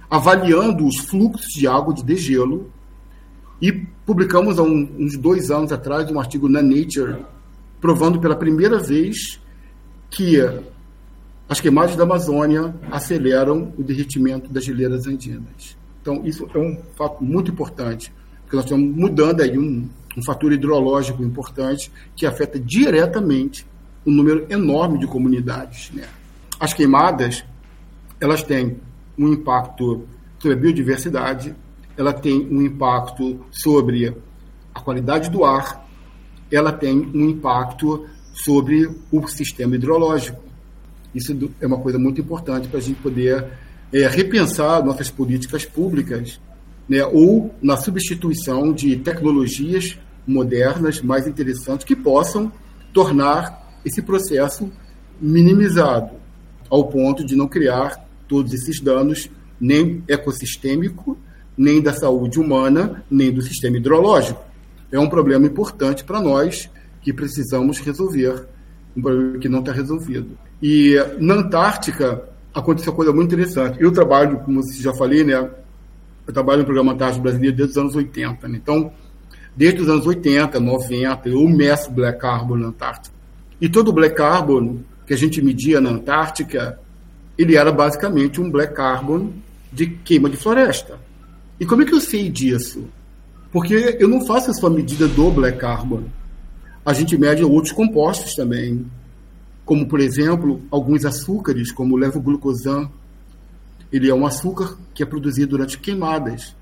avaliando 0.10 0.86
os 0.86 0.98
fluxos 0.98 1.52
de 1.54 1.68
água 1.68 1.94
de 1.94 2.04
degelo 2.04 2.70
e 3.62 3.72
publicamos 4.06 4.60
há 4.60 4.64
uns 4.64 5.18
dois 5.18 5.50
anos 5.50 5.72
atrás 5.72 6.10
um 6.12 6.20
artigo 6.20 6.48
na 6.48 6.62
Nature 6.62 7.26
provando 7.82 8.20
pela 8.20 8.36
primeira 8.36 8.80
vez 8.80 9.42
que 10.16 10.40
as 11.48 11.60
queimadas 11.60 11.96
da 11.98 12.04
Amazônia 12.04 12.74
aceleram 12.90 13.74
o 13.78 13.84
derretimento 13.84 14.52
das 14.52 14.64
geleiras 14.64 15.06
andinas. 15.06 15.78
Então, 16.02 16.26
isso 16.26 16.48
é 16.56 16.58
um 16.58 16.82
fato 16.96 17.22
muito 17.22 17.52
importante, 17.52 18.14
porque 18.42 18.56
nós 18.56 18.64
estamos 18.66 18.96
mudando 18.96 19.42
aí 19.42 19.58
um, 19.58 19.90
um 20.18 20.24
fator 20.24 20.54
hidrológico 20.54 21.22
importante 21.22 21.92
que 22.16 22.26
afeta 22.26 22.58
diretamente 22.58 23.68
um 24.06 24.12
número 24.12 24.46
enorme 24.50 25.00
de 25.00 25.06
comunidades. 25.06 25.92
Né? 25.92 26.08
As 26.60 26.74
queimadas, 26.74 27.44
elas 28.20 28.42
têm 28.42 28.78
um 29.18 29.34
impacto 29.34 30.08
sobre 30.40 30.58
a 30.58 30.60
biodiversidade, 30.60 31.54
ela 31.98 32.14
tem 32.14 32.48
um 32.50 32.62
impacto 32.62 33.46
sobre 33.52 34.16
a 34.74 34.80
qualidade 34.80 35.30
do 35.30 35.44
ar, 35.44 35.86
ela 36.50 36.72
tem 36.72 37.12
um 37.14 37.30
impacto 37.30 38.08
sobre 38.44 38.90
o 39.12 39.28
sistema 39.28 39.76
hidrológico. 39.76 40.44
Isso 41.14 41.38
é 41.62 41.66
uma 41.66 41.80
coisa 41.80 41.98
muito 41.98 42.20
importante 42.20 42.68
para 42.68 42.80
a 42.80 42.82
gente 42.82 43.02
poder 43.02 43.46
é, 43.94 44.08
repensar 44.08 44.84
nossas 44.84 45.10
políticas 45.10 45.66
públicas, 45.66 46.40
né, 46.88 47.06
ou 47.06 47.56
na 47.62 47.78
substituição 47.78 48.74
de 48.74 48.98
tecnologias 48.98 49.98
modernas 50.28 51.02
mais 51.02 51.26
interessantes 51.26 51.86
que 51.86 51.96
possam 51.96 52.52
tornar 52.94 53.80
esse 53.86 54.02
processo 54.02 54.72
minimizado, 55.22 56.16
ao 56.70 56.88
ponto 56.88 57.26
de 57.26 57.36
não 57.36 57.48
criar 57.48 58.06
todos 58.28 58.54
esses 58.54 58.82
danos, 58.82 59.30
nem 59.60 60.04
ecossistêmico, 60.08 61.18
nem 61.58 61.82
da 61.82 61.94
saúde 61.94 62.40
humana, 62.40 63.04
nem 63.10 63.32
do 63.32 63.42
sistema 63.42 63.78
hidrológico. 63.78 64.44
É 64.92 65.00
um 65.00 65.10
problema 65.10 65.46
importante 65.46 66.04
para 66.04 66.22
nós 66.22 66.70
que 67.06 67.14
precisamos 67.14 67.80
resolver, 67.80 68.46
um 68.98 69.02
problema 69.02 69.40
que 69.40 69.48
não 69.48 69.60
está 69.60 69.72
resolvido. 69.72 70.38
E 70.62 70.96
na 71.20 71.36
Antártica 71.36 72.24
aconteceu 72.54 72.92
uma 72.92 72.96
coisa 72.98 73.14
muito 73.14 73.34
interessante. 73.34 73.80
Eu 73.80 73.92
trabalho, 73.92 74.40
como 74.40 74.60
já 74.74 74.94
falei, 74.94 75.24
né, 75.24 75.50
eu 76.28 76.34
trabalho 76.34 76.60
no 76.60 76.66
programa 76.66 76.92
Antártico 76.92 77.24
Brasileiro 77.24 77.56
desde 77.56 77.72
os 77.72 77.78
anos 77.78 77.96
80. 77.96 78.48
Né? 78.48 78.60
Então, 78.62 78.92
desde 79.56 79.82
os 79.82 79.88
anos 79.88 80.06
80, 80.06 80.60
90, 80.60 81.30
eu 81.30 81.48
meço 81.48 81.92
Black 81.92 82.20
Carbon 82.20 82.58
na 82.58 82.68
Antártica. 82.68 83.16
E 83.62 83.70
todo 83.70 83.90
o 83.90 83.94
Black 83.94 84.16
Carbon 84.16 84.80
que 85.06 85.14
a 85.14 85.18
gente 85.18 85.42
media 85.42 85.80
na 85.80 85.92
Antártica 85.92 86.80
ele 87.38 87.56
era 87.56 87.72
basicamente 87.72 88.42
um 88.42 88.50
black 88.50 88.74
carbon 88.74 89.32
de 89.72 89.88
queima 89.88 90.30
de 90.30 90.38
floresta. 90.38 90.98
E 91.60 91.66
como 91.66 91.82
é 91.82 91.86
que 91.86 91.94
eu 91.94 92.02
sei 92.02 92.30
disso? 92.30 92.86
Porque 93.52 93.98
eu 94.00 94.08
não 94.08 94.26
faço 94.26 94.52
essa 94.52 94.70
medida 94.70 95.08
do 95.08 95.32
black 95.32 95.60
carbon. 95.60 96.04
A 96.86 96.94
gente 96.94 97.18
mede 97.18 97.44
outros 97.44 97.74
compostos 97.74 98.36
também, 98.36 98.86
como, 99.66 99.88
por 99.88 100.00
exemplo, 100.00 100.62
alguns 100.70 101.04
açúcares, 101.04 101.72
como 101.72 101.96
o 101.96 101.98
levoglucosan. 101.98 102.90
Ele 103.92 104.10
é 104.10 104.14
um 104.14 104.26
açúcar 104.26 104.78
que 104.94 105.02
é 105.02 105.06
produzido 105.06 105.52
durante 105.52 105.80
queimadas. 105.80 106.56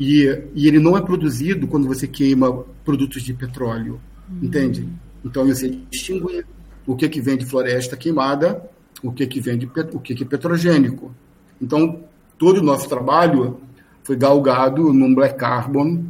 E, 0.00 0.24
e 0.54 0.66
ele 0.66 0.78
não 0.78 0.96
é 0.96 1.02
produzido 1.02 1.66
quando 1.66 1.86
você 1.86 2.06
queima 2.06 2.64
produtos 2.84 3.22
de 3.22 3.34
petróleo, 3.34 4.00
uhum. 4.28 4.38
entende? 4.42 4.88
Então, 5.24 5.46
eu 5.46 5.54
sei 5.54 5.82
distinguir 5.90 6.46
o 6.86 6.96
que, 6.96 7.04
é 7.04 7.08
que 7.08 7.20
vem 7.20 7.36
de 7.36 7.44
floresta 7.44 7.96
queimada 7.96 8.68
o 9.04 9.12
que, 9.12 9.26
que 9.26 9.38
vem 9.38 9.58
de 9.58 9.70
o 9.92 10.00
que, 10.00 10.14
que 10.14 10.24
é 10.24 10.26
petrogênico. 10.26 11.14
Então, 11.60 12.00
todo 12.38 12.58
o 12.58 12.62
nosso 12.62 12.88
trabalho 12.88 13.60
foi 14.02 14.16
galgado 14.16 14.92
num 14.94 15.14
black 15.14 15.38
carbon 15.38 16.04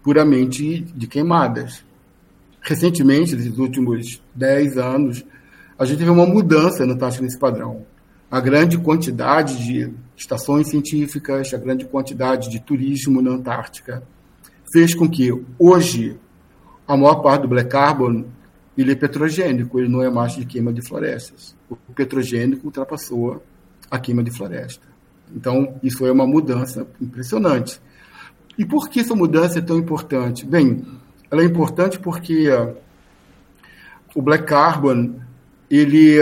puramente 0.00 0.80
de 0.80 1.06
queimadas. 1.08 1.84
Recentemente, 2.64 3.36
nesses 3.36 3.58
últimos 3.58 4.22
10 4.34 4.78
anos, 4.78 5.24
a 5.78 5.84
gente 5.84 5.98
teve 5.98 6.10
uma 6.10 6.24
mudança 6.24 6.86
na 6.86 6.96
taxa 6.96 7.20
nesse 7.20 7.38
padrão. 7.38 7.84
A 8.30 8.40
grande 8.40 8.78
quantidade 8.78 9.62
de 9.62 9.92
estações 10.16 10.70
científicas, 10.70 11.52
a 11.52 11.58
grande 11.58 11.84
quantidade 11.84 12.48
de 12.48 12.58
turismo 12.60 13.20
na 13.20 13.32
Antártica, 13.32 14.02
fez 14.72 14.94
com 14.94 15.06
que 15.08 15.30
hoje 15.58 16.18
a 16.88 16.96
maior 16.96 17.16
parte 17.16 17.42
do 17.42 17.48
black 17.48 17.68
carbon 17.68 18.24
ele 18.76 18.92
é 18.92 18.94
petrogênico, 18.96 19.78
ele 19.78 19.88
não 19.88 20.02
é 20.02 20.10
mais 20.10 20.34
de 20.34 20.46
queima 20.46 20.72
de 20.72 20.80
florestas. 20.82 21.54
O 21.68 21.76
petrogênico 21.94 22.66
ultrapassou 22.66 23.42
a 23.90 23.98
queima 23.98 24.22
de 24.22 24.30
floresta. 24.30 24.86
Então, 25.34 25.78
isso 25.82 26.04
é 26.06 26.10
uma 26.10 26.26
mudança 26.26 26.86
impressionante. 27.00 27.80
E 28.58 28.64
por 28.64 28.88
que 28.88 29.00
essa 29.00 29.14
mudança 29.14 29.58
é 29.58 29.62
tão 29.62 29.78
importante? 29.78 30.44
Bem, 30.44 30.84
ela 31.34 31.42
é 31.42 31.46
importante 31.46 31.98
porque 31.98 32.48
uh, 32.48 32.76
o 34.14 34.22
black 34.22 34.46
carbon, 34.46 35.16
ele 35.68 36.18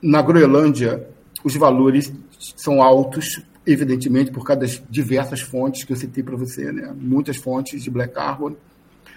na 0.00 0.22
Groenlândia, 0.22 1.08
os 1.42 1.56
valores 1.56 2.12
são 2.56 2.80
altos, 2.80 3.42
evidentemente, 3.66 4.30
por 4.30 4.44
causa 4.44 4.60
das 4.60 4.82
diversas 4.88 5.40
fontes 5.40 5.82
que 5.82 5.92
eu 5.92 5.96
citei 5.96 6.22
para 6.22 6.36
você, 6.36 6.70
né? 6.70 6.94
Muitas 6.96 7.36
fontes 7.36 7.82
de 7.82 7.90
black 7.90 8.14
carbon 8.14 8.54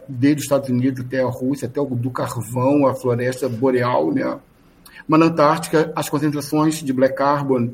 desde 0.08 0.39
os 0.39 0.46
Estados 0.46 0.70
Unidos 0.70 1.06
até 1.06 1.22
a 1.22 1.28
Rússia, 1.28 1.68
até 1.68 1.80
o 1.80 1.86
do 1.86 2.10
carvão, 2.10 2.88
a 2.88 2.96
floresta 2.96 3.48
boreal, 3.48 4.12
né? 4.12 4.39
Mas 5.08 5.20
na 5.20 5.28
Antártica, 5.28 5.92
as 5.96 6.10
concentrações 6.10 6.82
de 6.82 6.92
black 6.92 7.15
carbon 7.15 7.74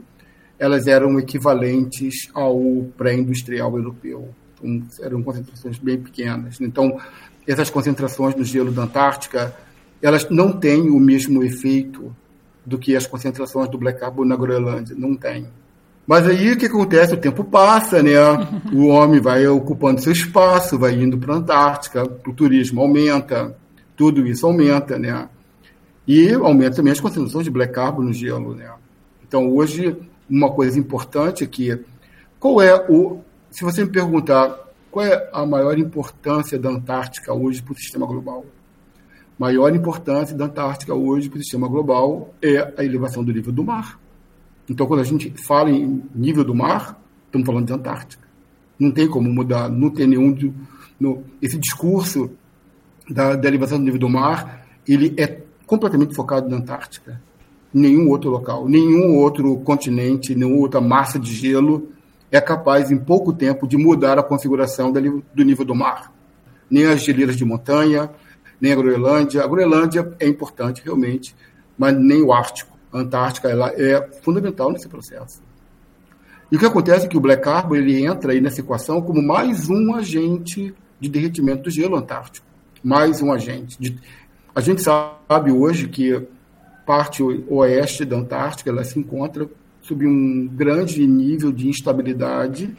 elas 0.59 0.87
eram 0.87 1.17
equivalentes 1.19 2.29
ao 2.33 2.85
pré-industrial 2.97 3.77
europeu. 3.77 4.29
Então, 4.61 5.05
eram 5.05 5.21
concentrações 5.21 5.77
bem 5.77 5.97
pequenas. 5.97 6.59
Então, 6.61 6.97
essas 7.47 7.69
concentrações 7.69 8.35
no 8.35 8.43
gelo 8.43 8.71
da 8.71 8.83
Antártica, 8.83 9.55
elas 10.01 10.29
não 10.29 10.51
têm 10.51 10.89
o 10.89 10.99
mesmo 10.99 11.43
efeito 11.43 12.15
do 12.65 12.77
que 12.77 12.95
as 12.95 13.05
concentrações 13.05 13.69
do 13.69 13.77
black 13.77 13.99
carbon 13.99 14.25
na 14.25 14.35
Groenlândia. 14.35 14.95
Não 14.97 15.15
tem. 15.15 15.47
Mas 16.07 16.27
aí 16.27 16.51
o 16.51 16.57
que 16.57 16.67
acontece? 16.67 17.13
O 17.13 17.17
tempo 17.17 17.43
passa, 17.43 18.01
né? 18.03 18.15
O 18.71 18.87
homem 18.87 19.19
vai 19.19 19.47
ocupando 19.47 20.01
seu 20.01 20.11
espaço, 20.11 20.77
vai 20.77 20.93
indo 20.93 21.17
para 21.17 21.33
a 21.33 21.37
Antártica, 21.37 22.03
o 22.03 22.33
turismo 22.33 22.81
aumenta, 22.81 23.55
tudo 23.95 24.25
isso 24.27 24.45
aumenta, 24.45 24.99
né? 24.99 25.27
E 26.07 26.31
aumenta 26.33 26.77
também 26.77 26.93
as 26.93 26.99
concentrações 26.99 27.45
de 27.45 27.51
black 27.51 27.73
carbon 27.73 28.03
no 28.03 28.13
gelo, 28.13 28.53
né? 28.53 28.69
Então, 29.27 29.51
hoje, 29.51 29.95
uma 30.29 30.51
coisa 30.51 30.77
importante 30.77 31.43
é 31.43 31.47
que 31.47 31.79
qual 32.39 32.61
é 32.61 32.75
o... 32.89 33.21
Se 33.49 33.63
você 33.63 33.83
me 33.83 33.89
perguntar 33.89 34.64
qual 34.95 35.05
é 35.05 35.29
a 35.33 35.45
maior 35.45 35.77
importância 35.77 36.57
da 36.57 36.69
Antártica 36.69 37.33
hoje 37.33 37.61
para 37.61 37.73
o 37.73 37.75
sistema 37.75 38.05
global? 38.05 38.45
Maior 39.37 39.75
importância 39.75 40.33
da 40.33 40.45
Antártica 40.45 40.95
hoje 40.95 41.29
para 41.29 41.35
o 41.35 41.41
sistema 41.41 41.67
global 41.67 42.33
é 42.41 42.73
a 42.77 42.81
elevação 42.81 43.21
do 43.21 43.33
nível 43.33 43.51
do 43.51 43.61
mar. 43.61 43.99
Então, 44.69 44.87
quando 44.87 45.01
a 45.01 45.03
gente 45.03 45.33
fala 45.45 45.69
em 45.69 46.01
nível 46.15 46.45
do 46.45 46.55
mar, 46.55 46.97
estamos 47.25 47.45
falando 47.45 47.67
de 47.67 47.73
Antártica. 47.73 48.25
Não 48.79 48.89
tem 48.89 49.05
como 49.05 49.29
mudar, 49.29 49.67
não 49.67 49.89
tem 49.89 50.07
nenhum. 50.07 50.33
No, 50.97 51.25
esse 51.41 51.57
discurso 51.57 52.31
da, 53.09 53.35
da 53.35 53.49
elevação 53.49 53.77
do 53.77 53.83
nível 53.83 53.99
do 53.99 54.07
mar, 54.07 54.65
ele 54.87 55.13
é 55.17 55.41
completamente 55.65 56.15
focado 56.15 56.47
na 56.47 56.55
Antártica. 56.55 57.21
Nenhum 57.73 58.07
outro 58.07 58.29
local, 58.29 58.65
nenhum 58.69 59.17
outro 59.17 59.57
continente, 59.57 60.33
nenhuma 60.33 60.61
outra 60.61 60.79
massa 60.79 61.19
de 61.19 61.33
gelo 61.33 61.89
é 62.35 62.41
capaz, 62.41 62.91
em 62.91 62.97
pouco 62.97 63.31
tempo, 63.31 63.67
de 63.67 63.77
mudar 63.77 64.19
a 64.19 64.23
configuração 64.23 64.91
do 64.91 65.43
nível 65.43 65.65
do 65.65 65.75
mar. 65.75 66.11
Nem 66.69 66.85
as 66.85 67.01
geleiras 67.01 67.35
de 67.35 67.45
montanha, 67.45 68.09
nem 68.59 68.73
a 68.73 68.75
Groenlândia. 68.75 69.43
A 69.43 69.47
Groenlândia 69.47 70.13
é 70.19 70.27
importante, 70.27 70.81
realmente, 70.83 71.35
mas 71.77 71.95
nem 71.97 72.21
o 72.21 72.33
Ártico. 72.33 72.77
A 72.91 72.99
Antártica 72.99 73.49
ela 73.49 73.69
é 73.69 74.09
fundamental 74.21 74.71
nesse 74.71 74.87
processo. 74.87 75.41
E 76.51 76.55
o 76.55 76.59
que 76.59 76.65
acontece 76.65 77.05
é 77.05 77.09
que 77.09 77.17
o 77.17 77.21
Black 77.21 77.43
Carbon 77.43 77.75
ele 77.75 78.05
entra 78.05 78.31
aí 78.31 78.39
nessa 78.39 78.61
equação 78.61 79.01
como 79.01 79.21
mais 79.21 79.69
um 79.69 79.93
agente 79.93 80.73
de 80.99 81.09
derretimento 81.09 81.63
do 81.63 81.69
gelo 81.69 81.95
antártico. 81.95 82.45
Mais 82.83 83.21
um 83.21 83.31
agente. 83.31 83.77
De... 83.79 83.99
A 84.53 84.61
gente 84.61 84.81
sabe 84.81 85.51
hoje 85.51 85.87
que 85.87 86.21
parte 86.85 87.23
oeste 87.47 88.05
da 88.05 88.15
Antártica 88.17 88.69
ela 88.69 88.83
se 88.83 88.99
encontra 88.99 89.49
sob 89.85 90.05
um 90.07 90.47
grande 90.47 91.05
nível 91.05 91.51
de 91.51 91.69
instabilidade. 91.69 92.75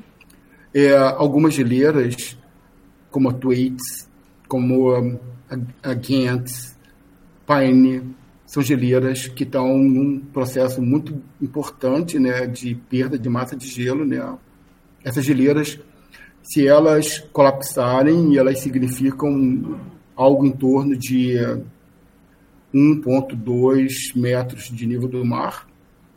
É, 0.75 0.97
algumas 0.97 1.55
geleiras, 1.55 2.37
como 3.13 3.31
a 3.31 3.33
Thwaites, 3.33 4.09
como 4.49 4.91
a, 4.91 4.99
a 5.85 5.95
Pine, 7.47 8.03
são 8.45 8.61
geleiras 8.61 9.29
que 9.29 9.45
estão 9.45 9.79
num 9.79 10.19
processo 10.19 10.83
muito 10.83 11.23
importante 11.41 12.19
né, 12.19 12.45
de 12.45 12.75
perda 12.75 13.17
de 13.17 13.29
massa 13.29 13.55
de 13.57 13.69
gelo. 13.69 14.05
Né? 14.05 14.21
Essas 15.05 15.25
geleiras, 15.25 15.79
se 16.43 16.67
elas 16.67 17.21
colapsarem, 17.33 18.37
elas 18.37 18.59
significam 18.59 19.79
algo 20.17 20.45
em 20.45 20.51
torno 20.51 20.97
de 20.97 21.37
1,2 22.75 23.91
metros 24.17 24.65
de 24.65 24.87
nível 24.87 25.09
do 25.09 25.25
mar. 25.25 25.69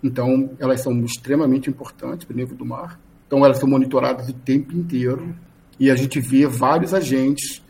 Então, 0.04 0.52
elas 0.60 0.82
são 0.82 0.98
extremamente 1.04 1.70
importantes 1.70 2.26
para 2.26 2.34
o 2.34 2.38
nível 2.38 2.56
do 2.56 2.66
mar. 2.66 3.00
Então, 3.28 3.46
elas 3.46 3.58
são 3.58 3.70
monitoradas 3.70 4.30
o 4.30 4.34
tempo 4.34 4.74
inteiro 4.74 5.36
e 5.80 5.90
a 5.92 5.96
gente 5.96 6.20
vê 6.20 6.48
vários 6.48 6.94
agentes 6.94 7.62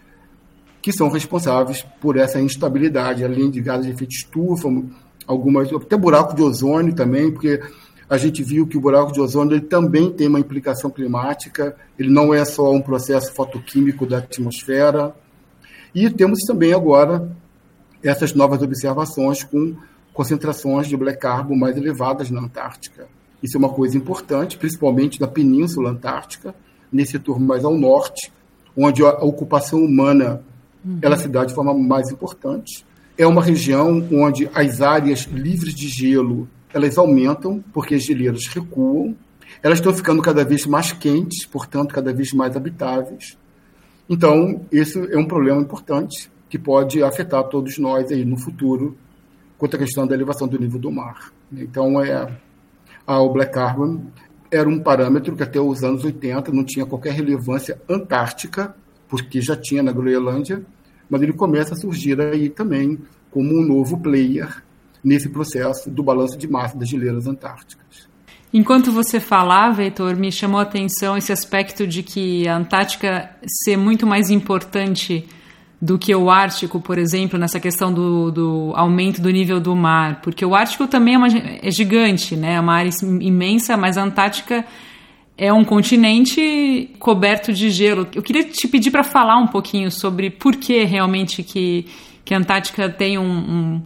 que 0.81 0.93
são 0.93 1.09
responsáveis 1.09 1.85
por 1.99 2.17
essa 2.17 2.39
instabilidade, 2.39 3.23
além 3.23 3.49
de 3.49 3.61
gases 3.61 3.85
de 3.85 3.91
efeito 3.91 4.13
estufa, 4.13 4.69
algumas, 5.27 5.71
até 5.73 5.97
buraco 5.97 6.35
de 6.35 6.41
ozônio 6.41 6.95
também, 6.95 7.31
porque 7.31 7.61
a 8.09 8.17
gente 8.17 8.41
viu 8.41 8.65
que 8.65 8.77
o 8.77 8.81
buraco 8.81 9.11
de 9.11 9.21
ozônio 9.21 9.53
ele 9.53 9.65
também 9.65 10.11
tem 10.11 10.27
uma 10.27 10.39
implicação 10.39 10.89
climática, 10.89 11.75
ele 11.97 12.09
não 12.09 12.33
é 12.33 12.43
só 12.43 12.71
um 12.71 12.81
processo 12.81 13.31
fotoquímico 13.33 14.05
da 14.05 14.17
atmosfera. 14.17 15.13
E 15.93 16.09
temos 16.09 16.39
também 16.47 16.73
agora 16.73 17.29
essas 18.03 18.33
novas 18.33 18.61
observações 18.61 19.43
com 19.43 19.75
concentrações 20.13 20.87
de 20.87 20.97
black 20.97 21.19
carbon 21.19 21.55
mais 21.55 21.77
elevadas 21.77 22.29
na 22.29 22.41
Antártica. 22.41 23.07
Isso 23.41 23.55
é 23.55 23.59
uma 23.59 23.69
coisa 23.69 23.97
importante, 23.97 24.57
principalmente 24.57 25.19
na 25.19 25.27
Península 25.27 25.91
Antártica, 25.91 26.53
nesse 26.91 27.13
setor 27.13 27.39
mais 27.39 27.63
ao 27.63 27.77
norte, 27.77 28.31
onde 28.75 29.03
a 29.03 29.11
ocupação 29.23 29.83
humana 29.83 30.41
uhum. 30.83 30.99
ela 31.01 31.17
se 31.17 31.27
dá 31.27 31.45
de 31.45 31.53
forma 31.53 31.73
mais 31.73 32.09
importante. 32.11 32.85
É 33.17 33.25
uma 33.25 33.43
região 33.43 34.05
onde 34.11 34.49
as 34.53 34.81
áreas 34.81 35.21
livres 35.23 35.73
de 35.73 35.87
gelo 35.87 36.47
elas 36.73 36.97
aumentam 36.97 37.63
porque 37.73 37.95
as 37.95 38.03
geleiras 38.03 38.47
recuam. 38.47 39.15
Elas 39.63 39.79
estão 39.79 39.93
ficando 39.93 40.21
cada 40.21 40.45
vez 40.45 40.65
mais 40.65 40.91
quentes, 40.91 41.45
portanto, 41.45 41.93
cada 41.93 42.13
vez 42.13 42.31
mais 42.31 42.55
habitáveis. 42.55 43.37
Então, 44.07 44.65
esse 44.71 44.99
é 45.11 45.17
um 45.17 45.25
problema 45.25 45.61
importante 45.61 46.29
que 46.49 46.57
pode 46.57 47.03
afetar 47.03 47.43
todos 47.45 47.77
nós 47.77 48.11
aí 48.11 48.23
no 48.25 48.37
futuro 48.37 48.97
quanto 49.59 49.75
à 49.75 49.79
questão 49.79 50.07
da 50.07 50.15
elevação 50.15 50.47
do 50.47 50.57
nível 50.57 50.79
do 50.79 50.89
mar. 50.89 51.31
Então, 51.51 52.01
é, 52.01 52.31
a, 53.05 53.27
Black 53.27 53.53
Carbon 53.53 54.01
era 54.49 54.67
um 54.67 54.79
parâmetro 54.79 55.35
que 55.35 55.43
até 55.43 55.59
os 55.59 55.83
anos 55.83 56.03
80 56.03 56.51
não 56.51 56.63
tinha 56.63 56.85
qualquer 56.85 57.13
relevância 57.13 57.79
antártica, 57.87 58.73
porque 59.07 59.41
já 59.41 59.55
tinha 59.55 59.83
na 59.83 59.91
Groenlândia, 59.91 60.63
mas 61.09 61.21
ele 61.21 61.33
começa 61.33 61.73
a 61.73 61.77
surgir 61.77 62.19
aí 62.21 62.49
também 62.49 62.97
como 63.29 63.53
um 63.53 63.61
novo 63.61 63.99
player 63.99 64.63
nesse 65.03 65.29
processo 65.29 65.89
do 65.89 66.01
balanço 66.01 66.37
de 66.37 66.47
massa 66.47 66.77
das 66.77 66.87
geleiras 66.87 67.27
antárticas. 67.27 68.07
Enquanto 68.51 68.91
você 68.91 69.19
falava, 69.19 69.83
Heitor, 69.83 70.15
me 70.15 70.31
chamou 70.31 70.59
a 70.59 70.63
atenção 70.63 71.15
esse 71.15 71.31
aspecto 71.31 71.85
de 71.85 72.01
que 72.01 72.47
a 72.47 72.57
Antártica 72.57 73.29
ser 73.63 73.77
muito 73.77 74.07
mais 74.07 74.31
importante 74.31 75.27
do 75.81 75.97
que 75.97 76.13
o 76.13 76.29
Ártico, 76.29 76.79
por 76.81 76.97
exemplo, 76.97 77.39
nessa 77.39 77.59
questão 77.59 77.93
do, 77.93 78.31
do 78.31 78.73
aumento 78.75 79.21
do 79.21 79.29
nível 79.29 79.59
do 79.59 79.75
mar, 79.75 80.19
porque 80.21 80.45
o 80.45 80.53
Ártico 80.53 80.87
também 80.87 81.13
é, 81.13 81.17
uma, 81.17 81.27
é 81.27 81.71
gigante, 81.71 82.35
né? 82.35 82.55
É 82.55 82.59
uma 82.59 82.73
área 82.73 82.91
imensa, 83.21 83.77
mas 83.77 83.97
a 83.97 84.03
Antártica 84.03 84.65
é 85.37 85.53
um 85.53 85.63
continente 85.63 86.89
coberto 86.99 87.53
de 87.53 87.69
gelo. 87.69 88.05
Eu 88.13 88.21
queria 88.21 88.43
te 88.43 88.67
pedir 88.67 88.91
para 88.91 89.03
falar 89.03 89.37
um 89.37 89.47
pouquinho 89.47 89.89
sobre 89.89 90.29
por 90.29 90.57
que 90.57 90.83
realmente 90.83 91.43
que, 91.43 91.85
que 92.25 92.33
a 92.33 92.37
Antártica 92.37 92.89
tem 92.89 93.17
um, 93.17 93.23
um, 93.23 93.81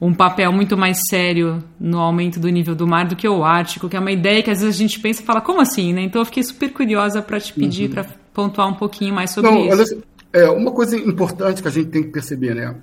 um, 0.00 0.14
papel 0.14 0.52
muito 0.52 0.76
mais 0.76 0.96
sério 1.10 1.60
no 1.78 1.98
aumento 1.98 2.38
do 2.38 2.48
nível 2.48 2.76
do 2.76 2.86
mar 2.86 3.04
do 3.04 3.16
que 3.16 3.28
o 3.28 3.42
Ártico, 3.42 3.88
que 3.88 3.96
é 3.96 4.00
uma 4.00 4.12
ideia 4.12 4.44
que 4.44 4.50
às 4.50 4.60
vezes 4.60 4.76
a 4.76 4.78
gente 4.78 5.00
pensa 5.00 5.22
e 5.22 5.24
fala, 5.24 5.40
como 5.40 5.60
assim, 5.60 5.92
né? 5.92 6.02
Então 6.02 6.20
eu 6.20 6.26
fiquei 6.26 6.44
super 6.44 6.72
curiosa 6.72 7.20
para 7.20 7.40
te 7.40 7.52
pedir 7.52 7.88
uhum. 7.88 7.94
para 7.94 8.06
pontuar 8.32 8.68
um 8.68 8.74
pouquinho 8.74 9.12
mais 9.12 9.32
sobre 9.32 9.50
Não, 9.50 9.82
isso. 9.82 10.00
É, 10.32 10.48
uma 10.48 10.72
coisa 10.72 10.96
importante 10.96 11.62
que 11.62 11.68
a 11.68 11.70
gente 11.70 11.90
tem 11.90 12.02
que 12.02 12.10
perceber, 12.10 12.54
né? 12.54 12.76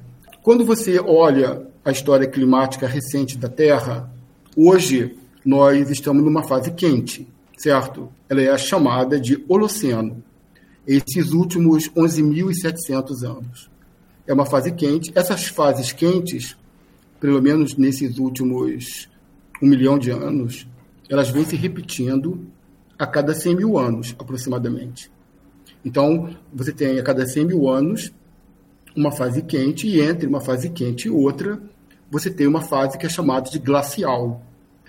Quando 0.44 0.66
você 0.66 1.00
olha 1.00 1.68
a 1.84 1.92
história 1.92 2.28
climática 2.28 2.88
recente 2.88 3.38
da 3.38 3.50
Terra, 3.50 4.12
hoje 4.56 5.18
nós 5.44 5.90
estamos 5.90 6.24
numa 6.24 6.44
fase 6.44 6.72
quente 6.72 7.28
certo? 7.60 8.10
Ela 8.28 8.42
é 8.42 8.58
chamada 8.58 9.20
de 9.20 9.44
Holoceno. 9.48 10.24
Esses 10.88 11.34
últimos 11.34 11.90
11.700 11.90 13.24
anos. 13.24 13.70
É 14.26 14.34
uma 14.34 14.46
fase 14.46 14.72
quente. 14.72 15.12
Essas 15.14 15.46
fases 15.48 15.92
quentes, 15.92 16.58
pelo 17.20 17.42
menos 17.42 17.76
nesses 17.76 18.18
últimos 18.18 19.10
um 19.62 19.68
milhão 19.68 20.00
de 20.00 20.10
anos, 20.10 20.66
elas 21.10 21.30
vêm 21.30 21.44
se 21.44 21.56
repetindo 21.56 22.48
a 22.98 23.06
cada 23.06 23.34
100 23.34 23.56
mil 23.58 23.78
anos, 23.78 24.16
aproximadamente. 24.18 25.12
Então, 25.84 26.30
você 26.54 26.72
tem 26.72 27.00
a 27.00 27.04
cada 27.04 27.26
100 27.26 27.46
mil 27.46 27.70
anos 27.70 28.12
uma 28.96 29.12
fase 29.12 29.42
quente, 29.42 29.88
e 29.88 30.02
entre 30.02 30.28
uma 30.28 30.42
fase 30.42 30.70
quente 30.70 31.08
e 31.08 31.12
outra, 31.12 31.60
você 32.12 32.30
tem 32.30 32.48
uma 32.48 32.62
fase 32.62 32.98
que 32.98 33.06
é 33.06 33.10
chamada 33.10 33.50
de 33.50 33.60
glacial. 33.60 34.42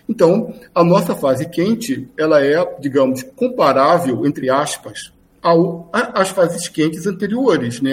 Então, 0.08 0.54
a 0.74 0.82
nossa 0.82 1.14
fase 1.14 1.48
quente, 1.48 2.08
ela 2.18 2.44
é, 2.44 2.56
digamos, 2.80 3.22
comparável, 3.22 4.26
entre 4.26 4.50
aspas, 4.50 5.12
ao, 5.42 5.88
às 5.92 6.30
fases 6.30 6.68
quentes 6.68 7.06
anteriores, 7.06 7.80
né? 7.80 7.92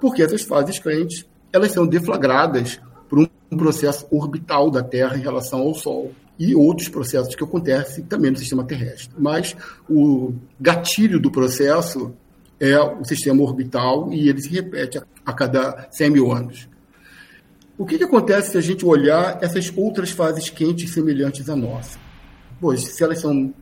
Porque 0.00 0.22
essas 0.22 0.42
fases 0.42 0.78
quentes, 0.78 1.24
elas 1.52 1.72
são 1.72 1.86
deflagradas 1.86 2.80
por 3.08 3.20
um 3.20 3.56
processo 3.56 4.06
orbital 4.10 4.70
da 4.70 4.82
Terra 4.82 5.16
em 5.16 5.22
relação 5.22 5.60
ao 5.60 5.74
Sol 5.74 6.12
e 6.38 6.54
outros 6.54 6.88
processos 6.88 7.34
que 7.34 7.44
acontecem 7.44 8.04
também 8.04 8.30
no 8.30 8.36
sistema 8.36 8.64
terrestre. 8.64 9.14
Mas 9.16 9.56
o 9.88 10.34
gatilho 10.60 11.20
do 11.20 11.30
processo 11.30 12.12
é 12.60 12.78
o 12.78 13.04
sistema 13.04 13.42
orbital 13.42 14.12
e 14.12 14.28
ele 14.28 14.40
se 14.40 14.48
repete 14.48 15.00
a 15.24 15.32
cada 15.32 15.88
100 15.90 16.10
mil 16.10 16.32
anos. 16.32 16.68
O 17.76 17.84
que, 17.84 17.98
que, 17.98 18.04
acontece 18.04 18.52
se 18.52 18.58
a 18.58 18.60
gente 18.60 18.86
olhar 18.86 19.38
essas 19.42 19.72
outras 19.76 20.10
fases 20.10 20.48
quentes 20.48 20.92
semelhantes 20.92 21.48
à 21.50 21.56
nossa? 21.56 21.98
Pois, 22.60 22.82
se 22.82 23.02
elas 23.02 23.20
são 23.20 23.52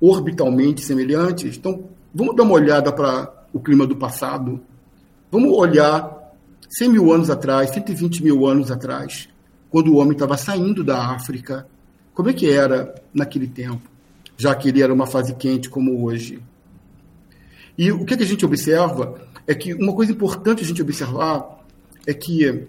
orbitalmente 0.00 0.84
semelhantes, 0.84 1.56
então 1.56 1.88
vamos 2.14 2.36
dar 2.36 2.42
uma 2.42 2.52
olhada 2.52 2.92
para 2.92 3.32
o 3.52 3.58
clima 3.58 3.86
do 3.86 3.96
passado. 3.96 4.60
Vamos 5.30 5.50
olhar 5.56 6.34
100 6.68 6.88
mil 6.90 7.12
anos 7.12 7.30
atrás, 7.30 7.70
120 7.70 8.22
mil 8.22 8.46
anos 8.46 8.70
atrás, 8.70 9.28
quando 9.70 9.92
o 9.92 9.96
homem 9.96 10.12
estava 10.12 10.36
saindo 10.36 10.84
da 10.84 11.06
África. 11.14 11.66
Como 12.12 12.28
é 12.28 12.32
que 12.34 12.50
era 12.50 12.94
naquele 13.14 13.46
tempo, 13.46 13.88
já 14.36 14.54
que 14.54 14.68
ele 14.68 14.82
era 14.82 14.92
uma 14.92 15.06
fase 15.06 15.34
quente 15.34 15.70
como 15.70 16.04
hoje? 16.04 16.42
E 17.78 17.92
o 17.92 18.04
que, 18.04 18.16
que 18.16 18.24
a 18.24 18.26
gente 18.26 18.44
observa 18.44 19.14
é 19.46 19.54
que 19.54 19.72
uma 19.72 19.94
coisa 19.94 20.10
importante 20.10 20.64
a 20.64 20.66
gente 20.66 20.82
observar 20.82 21.64
é 22.04 22.12
que 22.12 22.66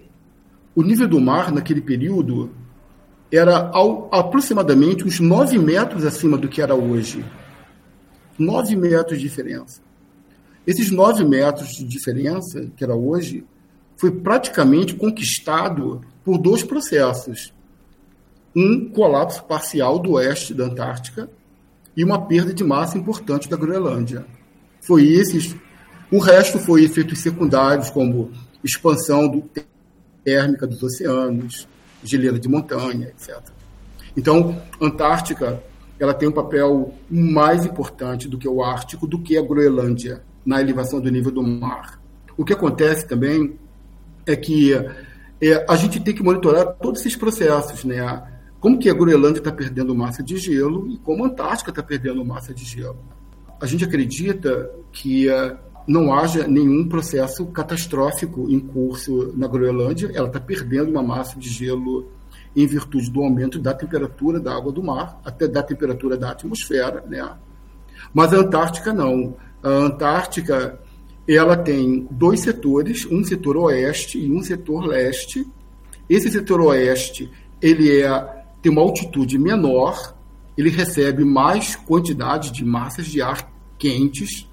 o 0.75 0.83
nível 0.83 1.07
do 1.07 1.19
mar 1.19 1.51
naquele 1.51 1.81
período 1.81 2.51
era 3.31 3.69
ao, 3.69 4.07
aproximadamente 4.13 5.03
uns 5.03 5.19
9 5.19 5.57
metros 5.57 6.05
acima 6.05 6.37
do 6.37 6.47
que 6.47 6.61
era 6.61 6.75
hoje. 6.75 7.25
9 8.37 8.75
metros 8.75 9.17
de 9.19 9.27
diferença. 9.27 9.81
Esses 10.65 10.91
9 10.91 11.25
metros 11.25 11.69
de 11.69 11.83
diferença, 11.85 12.69
que 12.77 12.83
era 12.83 12.95
hoje, 12.95 13.43
foi 13.97 14.11
praticamente 14.11 14.95
conquistado 14.95 16.01
por 16.23 16.37
dois 16.37 16.63
processos. 16.63 17.51
Um 18.55 18.89
colapso 18.89 19.43
parcial 19.43 19.97
do 19.97 20.11
oeste 20.11 20.53
da 20.53 20.65
Antártica 20.65 21.29
e 21.97 22.03
uma 22.03 22.21
perda 22.27 22.53
de 22.53 22.63
massa 22.63 22.97
importante 22.97 23.49
da 23.49 23.57
Groenlândia. 23.57 24.25
Foi 24.81 25.05
esses. 25.05 25.55
O 26.11 26.19
resto 26.19 26.57
foi 26.59 26.83
efeitos 26.83 27.19
secundários, 27.19 27.89
como 27.89 28.31
expansão 28.63 29.27
do, 29.27 29.49
térmica 30.23 30.67
dos 30.67 30.81
oceanos, 30.83 31.67
geleira 32.03 32.39
de 32.39 32.47
montanha, 32.47 33.07
etc. 33.07 33.39
Então, 34.15 34.61
Antártica 34.81 35.61
ela 35.99 36.13
tem 36.13 36.29
um 36.29 36.31
papel 36.33 36.93
mais 37.09 37.65
importante 37.65 38.27
do 38.27 38.37
que 38.37 38.47
o 38.47 38.63
Ártico, 38.63 39.05
do 39.05 39.19
que 39.19 39.37
a 39.37 39.41
Groenlândia 39.41 40.23
na 40.45 40.61
elevação 40.61 41.01
do 41.01 41.11
nível 41.11 41.31
do 41.31 41.43
mar. 41.43 41.99
O 42.37 42.45
que 42.45 42.53
acontece 42.53 43.05
também 43.05 43.59
é 44.25 44.35
que 44.35 44.73
é, 44.73 45.65
a 45.67 45.75
gente 45.75 45.99
tem 45.99 46.15
que 46.15 46.23
monitorar 46.23 46.73
todos 46.81 47.01
esses 47.01 47.17
processos, 47.17 47.83
né? 47.83 48.23
Como 48.61 48.79
que 48.79 48.89
a 48.89 48.93
Groenlândia 48.93 49.39
está 49.39 49.51
perdendo 49.51 49.93
massa 49.93 50.23
de 50.23 50.37
gelo 50.37 50.89
e 50.89 50.97
como 50.97 51.25
a 51.25 51.27
Antártica 51.27 51.69
está 51.69 51.83
perdendo 51.83 52.23
massa 52.23 52.53
de 52.53 52.63
gelo. 52.63 53.03
A 53.59 53.65
gente 53.65 53.83
acredita 53.83 54.71
que 54.91 55.29
é, 55.29 55.57
não 55.87 56.13
haja 56.13 56.47
nenhum 56.47 56.87
processo 56.87 57.45
catastrófico 57.47 58.49
em 58.49 58.59
curso 58.59 59.33
na 59.35 59.47
Groenlândia. 59.47 60.11
Ela 60.13 60.27
está 60.27 60.39
perdendo 60.39 60.91
uma 60.91 61.03
massa 61.03 61.37
de 61.39 61.49
gelo 61.49 62.07
em 62.55 62.65
virtude 62.65 63.09
do 63.09 63.21
aumento 63.21 63.59
da 63.59 63.73
temperatura 63.73 64.39
da 64.39 64.55
água 64.55 64.71
do 64.71 64.83
mar, 64.83 65.19
até 65.23 65.47
da 65.47 65.61
temperatura 65.61 66.17
da 66.17 66.31
atmosfera, 66.31 67.03
né? 67.07 67.29
Mas 68.13 68.33
a 68.33 68.37
Antártica 68.37 68.93
não. 68.93 69.35
A 69.61 69.69
Antártica 69.69 70.79
ela 71.27 71.55
tem 71.55 72.07
dois 72.09 72.39
setores, 72.39 73.05
um 73.05 73.23
setor 73.23 73.57
oeste 73.57 74.17
e 74.17 74.31
um 74.31 74.41
setor 74.41 74.85
leste. 74.85 75.45
Esse 76.09 76.31
setor 76.31 76.61
oeste 76.61 77.29
ele 77.61 78.01
é, 78.01 78.43
tem 78.61 78.71
uma 78.71 78.81
altitude 78.81 79.37
menor, 79.37 80.15
ele 80.59 80.69
recebe 80.69 81.23
mais 81.23 81.75
quantidade 81.75 82.51
de 82.51 82.65
massas 82.65 83.07
de 83.07 83.21
ar 83.21 83.49
quentes 83.77 84.45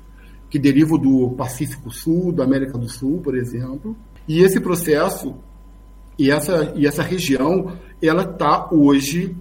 que 0.48 0.56
derivam 0.56 0.96
do 0.96 1.30
Pacífico 1.30 1.90
Sul, 1.90 2.30
da 2.30 2.44
América 2.44 2.78
do 2.78 2.88
Sul, 2.88 3.20
por 3.20 3.36
exemplo. 3.36 3.96
E 4.28 4.40
esse 4.40 4.60
processo 4.60 5.34
e 6.16 6.30
essa, 6.30 6.72
e 6.76 6.86
essa 6.86 7.02
região 7.02 7.76
ela 8.00 8.22
está 8.22 8.68
hoje 8.70 9.36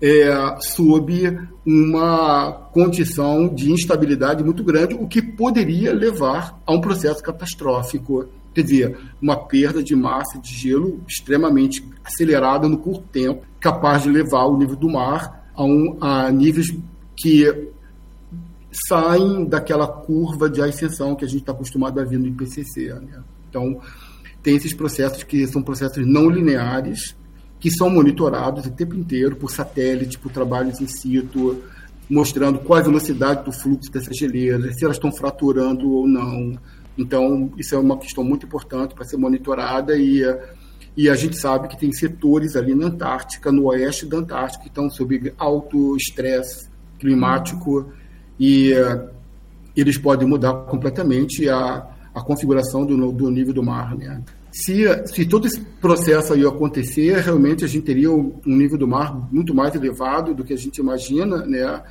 é, 0.00 0.56
sob 0.60 1.38
uma 1.64 2.52
condição 2.72 3.48
de 3.48 3.72
instabilidade 3.72 4.44
muito 4.44 4.62
grande, 4.62 4.94
o 4.94 5.08
que 5.08 5.22
poderia 5.22 5.92
levar 5.92 6.60
a 6.66 6.72
um 6.72 6.80
processo 6.82 7.22
catastrófico. 7.22 8.26
Quer 8.52 8.62
dizer, 8.62 8.98
uma 9.22 9.36
perda 9.36 9.82
de 9.82 9.96
massa 9.96 10.38
de 10.38 10.52
gelo 10.52 11.00
extremamente 11.08 11.82
acelerada 12.04 12.68
no 12.68 12.78
curto 12.78 13.04
tempo, 13.10 13.46
capaz 13.58 14.02
de 14.02 14.10
levar 14.10 14.44
o 14.46 14.58
nível 14.58 14.76
do 14.76 14.90
mar 14.90 15.39
a, 15.60 15.64
um, 15.64 15.96
a 16.00 16.32
níveis 16.32 16.74
que 17.14 17.68
saem 18.88 19.44
daquela 19.44 19.86
curva 19.86 20.48
de 20.48 20.62
ascensão 20.62 21.14
que 21.14 21.24
a 21.24 21.28
gente 21.28 21.40
está 21.40 21.52
acostumado 21.52 22.00
a 22.00 22.04
ver 22.04 22.18
no 22.18 22.26
IPCC. 22.26 22.94
Né? 22.94 23.22
Então, 23.48 23.78
tem 24.42 24.56
esses 24.56 24.72
processos 24.72 25.22
que 25.22 25.46
são 25.46 25.62
processos 25.62 26.06
não 26.06 26.30
lineares, 26.30 27.14
que 27.58 27.70
são 27.70 27.90
monitorados 27.90 28.64
o 28.64 28.70
tempo 28.70 28.94
inteiro 28.94 29.36
por 29.36 29.50
satélite, 29.50 30.18
por 30.18 30.32
trabalhos 30.32 30.80
in 30.80 30.86
situ, 30.86 31.62
mostrando 32.08 32.60
qual 32.60 32.78
a 32.78 32.82
velocidade 32.82 33.44
do 33.44 33.52
fluxo 33.52 33.92
dessas 33.92 34.16
geleiras, 34.16 34.76
se 34.76 34.84
elas 34.84 34.96
estão 34.96 35.12
fraturando 35.12 35.92
ou 35.92 36.08
não. 36.08 36.58
Então, 36.96 37.52
isso 37.58 37.74
é 37.74 37.78
uma 37.78 37.98
questão 37.98 38.24
muito 38.24 38.46
importante 38.46 38.94
para 38.94 39.04
ser 39.04 39.18
monitorada 39.18 39.94
e, 39.96 40.22
e 40.96 41.08
a 41.08 41.14
gente 41.14 41.36
sabe 41.38 41.68
que 41.68 41.78
tem 41.78 41.92
setores 41.92 42.56
ali 42.56 42.74
na 42.74 42.86
Antártica, 42.86 43.52
no 43.52 43.66
oeste 43.66 44.06
da 44.06 44.18
Antártica, 44.18 44.64
que 44.64 44.68
estão 44.68 44.90
sob 44.90 45.32
alto 45.38 45.96
estresse 45.96 46.68
climático 46.98 47.92
e 48.38 48.72
uh, 48.74 49.08
eles 49.76 49.96
podem 49.96 50.28
mudar 50.28 50.52
completamente 50.64 51.48
a, 51.48 51.86
a 52.14 52.20
configuração 52.20 52.84
do, 52.84 53.12
do 53.12 53.30
nível 53.30 53.54
do 53.54 53.62
mar. 53.62 53.96
Né? 53.96 54.22
Se, 54.52 54.84
se 55.06 55.24
todo 55.24 55.46
esse 55.46 55.60
processo 55.60 56.34
aí 56.34 56.44
acontecer, 56.44 57.18
realmente 57.20 57.64
a 57.64 57.68
gente 57.68 57.84
teria 57.84 58.10
um, 58.10 58.34
um 58.46 58.56
nível 58.56 58.76
do 58.76 58.88
mar 58.88 59.28
muito 59.32 59.54
mais 59.54 59.74
elevado 59.74 60.34
do 60.34 60.44
que 60.44 60.52
a 60.52 60.58
gente 60.58 60.78
imagina, 60.78 61.46
né? 61.46 61.82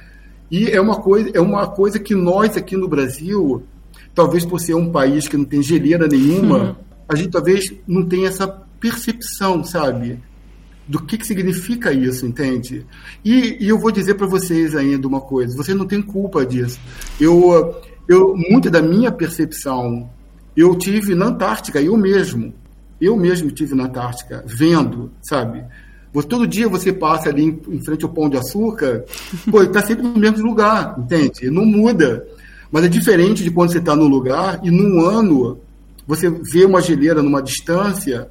E 0.51 0.67
é 0.67 0.81
uma 0.81 0.99
coisa, 0.99 1.29
é 1.33 1.39
uma 1.39 1.67
coisa 1.67 1.99
que 1.99 2.15
nós 2.15 2.57
aqui 2.57 2.75
no 2.75 2.88
Brasil, 2.88 3.63
talvez 4.13 4.43
por 4.43 4.59
ser 4.59 4.73
um 4.73 4.91
país 4.91 5.27
que 5.27 5.38
não 5.38 5.45
tem 5.45 5.62
geleira 5.62 6.07
nenhuma, 6.07 6.57
uhum. 6.57 6.75
a 7.07 7.15
gente 7.15 7.29
talvez 7.29 7.63
não 7.88 8.03
tenha 8.05 8.27
essa 8.27 8.47
percepção, 8.79 9.63
sabe? 9.63 10.19
do 10.89 10.99
que, 10.99 11.19
que 11.19 11.27
significa 11.27 11.93
isso, 11.93 12.25
entende? 12.25 12.83
E, 13.23 13.63
e 13.63 13.69
eu 13.69 13.77
vou 13.77 13.91
dizer 13.91 14.15
para 14.15 14.25
vocês 14.25 14.75
ainda 14.75 15.07
uma 15.07 15.21
coisa: 15.21 15.55
vocês 15.55 15.77
não 15.77 15.85
têm 15.85 16.01
culpa 16.01 16.43
disso. 16.43 16.79
Eu, 17.21 17.79
eu, 18.07 18.35
muito 18.35 18.71
da 18.71 18.81
minha 18.81 19.11
percepção, 19.11 20.09
eu 20.57 20.75
tive 20.75 21.13
na 21.13 21.27
Antártica, 21.27 21.79
eu 21.79 21.95
mesmo, 21.95 22.51
eu 22.99 23.15
mesmo 23.15 23.51
tive 23.51 23.75
na 23.75 23.83
Antártica, 23.83 24.43
vendo, 24.47 25.11
sabe? 25.21 25.63
Todo 26.27 26.47
dia 26.47 26.67
você 26.67 26.91
passa 26.91 27.29
ali 27.29 27.43
em, 27.45 27.79
frente 27.81 28.03
ao 28.03 28.11
Pão 28.11 28.27
de 28.27 28.37
Açúcar, 28.37 29.05
pô, 29.51 29.61
está 29.61 29.83
sempre 29.83 30.07
no 30.07 30.17
mesmo 30.17 30.43
lugar, 30.43 30.95
entende? 30.97 31.51
Não 31.51 31.63
muda. 31.63 32.25
Mas 32.71 32.85
é 32.85 32.87
diferente 32.87 33.43
de 33.43 33.51
quando 33.51 33.71
você 33.71 33.77
está 33.77 33.95
no 33.95 34.07
lugar 34.07 34.59
e 34.63 34.71
num 34.71 35.01
ano 35.01 35.59
você 36.07 36.31
vê 36.51 36.65
uma 36.65 36.81
geleira 36.81 37.21
numa 37.21 37.43
distância 37.43 38.27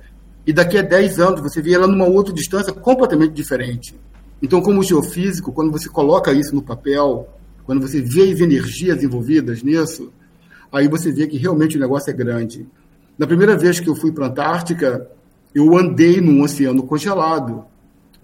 e 0.49 0.53
daqui 0.55 0.79
a 0.79 0.83
10 0.83 1.21
anos 1.21 1.41
você 1.43 1.61
vê 1.61 1.75
ela 1.75 1.87
numa 1.87 2.07
outra 2.07 2.33
distância 2.33 2.73
completamente 2.73 3.35
diferente. 3.35 3.95
Então, 4.41 4.63
como 4.63 4.83
geofísico, 4.83 5.53
quando 5.53 5.71
você 5.71 5.91
coloca 5.91 6.33
isso 6.33 6.55
no 6.55 6.63
papel, 6.63 7.29
quando 7.67 7.87
você 7.87 8.01
vê 8.01 8.33
as 8.33 8.41
energias 8.41 9.03
envolvidas 9.03 9.63
nisso, 9.63 10.11
aí 10.73 10.89
você 10.89 11.13
vê 11.13 11.27
que 11.27 11.37
realmente 11.37 11.77
o 11.77 11.81
negócio 11.81 12.09
é 12.09 12.15
grande. 12.15 12.67
Na 13.19 13.27
primeira 13.27 13.59
vez 13.59 13.79
que 13.79 13.91
eu 13.91 13.95
fui 13.95 14.11
para 14.11 14.25
a 14.25 14.29
Antártica, 14.31 15.07
eu 15.55 15.77
andei 15.77 16.19
num 16.19 16.41
oceano 16.41 16.83
congelado, 16.83 17.67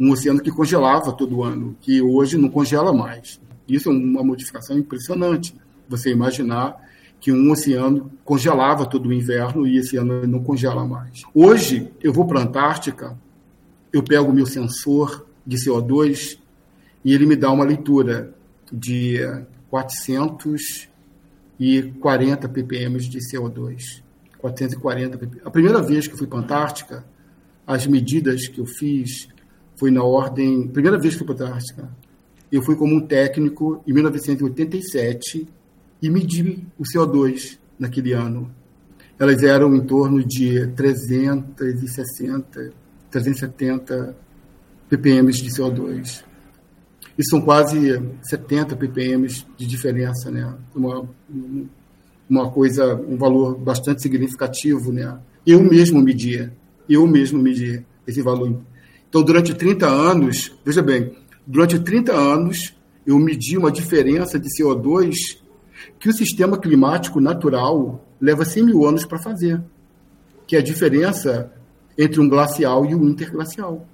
um 0.01 0.11
oceano 0.11 0.41
que 0.41 0.51
congelava 0.51 1.13
todo 1.13 1.43
ano, 1.43 1.77
que 1.79 2.01
hoje 2.01 2.39
não 2.39 2.49
congela 2.49 2.91
mais. 2.91 3.39
Isso 3.69 3.91
é 3.91 3.93
uma 3.93 4.25
modificação 4.25 4.79
impressionante. 4.79 5.55
Você 5.91 6.09
imaginar 6.09 6.75
que 7.25 7.33
um 7.33 7.51
oceano 7.51 8.13
congelava 8.23 8.85
todo 8.85 9.09
o 9.09 9.13
inverno 9.13 9.67
e 9.67 9.79
esse 9.79 9.97
ano 9.97 10.27
não 10.27 10.45
congela 10.45 10.87
mais. 10.87 11.23
Hoje, 11.35 11.91
eu 12.03 12.13
vou 12.13 12.27
para 12.27 12.41
a 12.41 12.43
Antártica, 12.43 13.19
eu 13.91 14.03
pego 14.03 14.31
o 14.31 14.35
meu 14.35 14.45
sensor 14.45 15.25
de 15.47 15.57
CO2 15.57 16.39
e 17.03 17.15
ele 17.15 17.25
me 17.25 17.35
dá 17.35 17.51
uma 17.51 17.65
leitura 17.65 18.31
de 18.71 19.21
440 19.71 22.47
ppm 22.47 22.99
de 22.99 23.19
CO2. 23.21 24.03
440 24.37 25.17
ppm. 25.17 25.41
A 25.47 25.51
primeira 25.51 25.81
vez 25.81 26.07
que 26.07 26.19
fui 26.19 26.27
para 26.27 26.41
a 26.41 26.43
Antártica, 26.43 27.07
as 27.67 27.87
medidas 27.87 28.49
que 28.49 28.61
eu 28.61 28.67
fiz 28.67 29.29
foi 29.77 29.91
na 29.91 30.05
ordem. 30.05 30.69
Primeira 30.69 30.99
vez 30.99 31.15
que 31.15 31.25
fui 31.25 31.35
para 31.35 31.47
a 31.47 31.49
Antártica, 31.49 31.89
eu 32.53 32.61
fui 32.61 32.77
como 32.77 32.95
um 32.95 33.01
técnico 33.01 33.83
em 33.87 33.95
1987 33.95 35.49
e 36.01 36.11
medir 36.11 36.61
o 36.79 36.83
CO2 36.83 37.59
naquele 37.79 38.13
ano. 38.13 38.51
Elas 39.19 39.43
eram 39.43 39.75
em 39.75 39.81
torno 39.81 40.25
de 40.25 40.67
360, 40.69 42.73
370 43.11 44.17
ppm 44.89 45.31
de 45.31 45.51
CO2. 45.51 46.25
Isso 47.17 47.31
são 47.31 47.41
quase 47.41 48.03
70 48.23 48.77
ppm 48.77 49.27
de 49.57 49.67
diferença, 49.67 50.31
né? 50.31 50.53
Uma, 50.75 51.09
uma 52.29 52.51
coisa, 52.51 52.97
um 52.97 53.17
valor 53.17 53.57
bastante 53.57 54.03
significativo, 54.03 54.93
né? 54.93 55.17
Eu 55.47 55.63
mesmo 55.63 56.01
media, 56.01 56.53
eu 56.89 57.07
mesmo 57.07 57.41
media 57.41 57.85
esse 58.07 58.21
valor. 58.21 58.61
Então, 59.09 59.23
durante 59.23 59.55
30 59.55 59.87
anos, 59.87 60.57
veja 60.65 60.83
bem, 60.83 61.13
durante 61.47 61.79
30 61.79 62.13
anos 62.13 62.75
eu 63.07 63.19
medi 63.19 63.57
uma 63.57 63.71
diferença 63.71 64.39
de 64.39 64.49
CO2 64.49 65.39
que 66.05 66.11
o 66.11 66.13
sistema 66.13 66.59
climático 66.59 67.19
natural 67.19 68.07
leva 68.21 68.45
100 68.45 68.65
mil 68.65 68.85
anos 68.85 69.07
para 69.07 69.19
fazer, 69.19 69.59
que 70.47 70.55
é 70.55 70.59
a 70.59 70.63
diferença 70.63 71.51
entre 71.97 72.21
um 72.21 72.29
glacial 72.29 72.85
e 72.85 72.95
um 72.95 73.09
interglacial. 73.09 73.89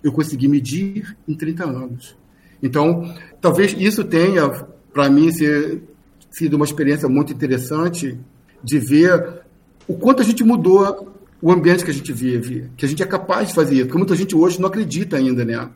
Eu 0.00 0.12
consegui 0.12 0.46
medir 0.46 1.16
em 1.26 1.34
30 1.34 1.64
anos. 1.64 2.16
Então, 2.62 3.12
talvez 3.40 3.74
isso 3.76 4.04
tenha, 4.04 4.48
para 4.92 5.10
mim, 5.10 5.32
ser, 5.32 5.82
sido 6.30 6.54
uma 6.54 6.64
experiência 6.64 7.08
muito 7.08 7.32
interessante 7.32 8.16
de 8.62 8.78
ver 8.78 9.40
o 9.88 9.94
quanto 9.94 10.22
a 10.22 10.24
gente 10.24 10.44
mudou 10.44 11.12
o 11.42 11.50
ambiente 11.50 11.84
que 11.84 11.90
a 11.90 11.94
gente 11.94 12.12
vive, 12.12 12.70
que 12.76 12.86
a 12.86 12.88
gente 12.88 13.02
é 13.02 13.06
capaz 13.06 13.48
de 13.48 13.54
fazer, 13.54 13.84
porque 13.86 13.98
muita 13.98 14.14
gente 14.14 14.36
hoje 14.36 14.60
não 14.60 14.68
acredita 14.68 15.16
ainda, 15.16 15.44
né? 15.44 15.68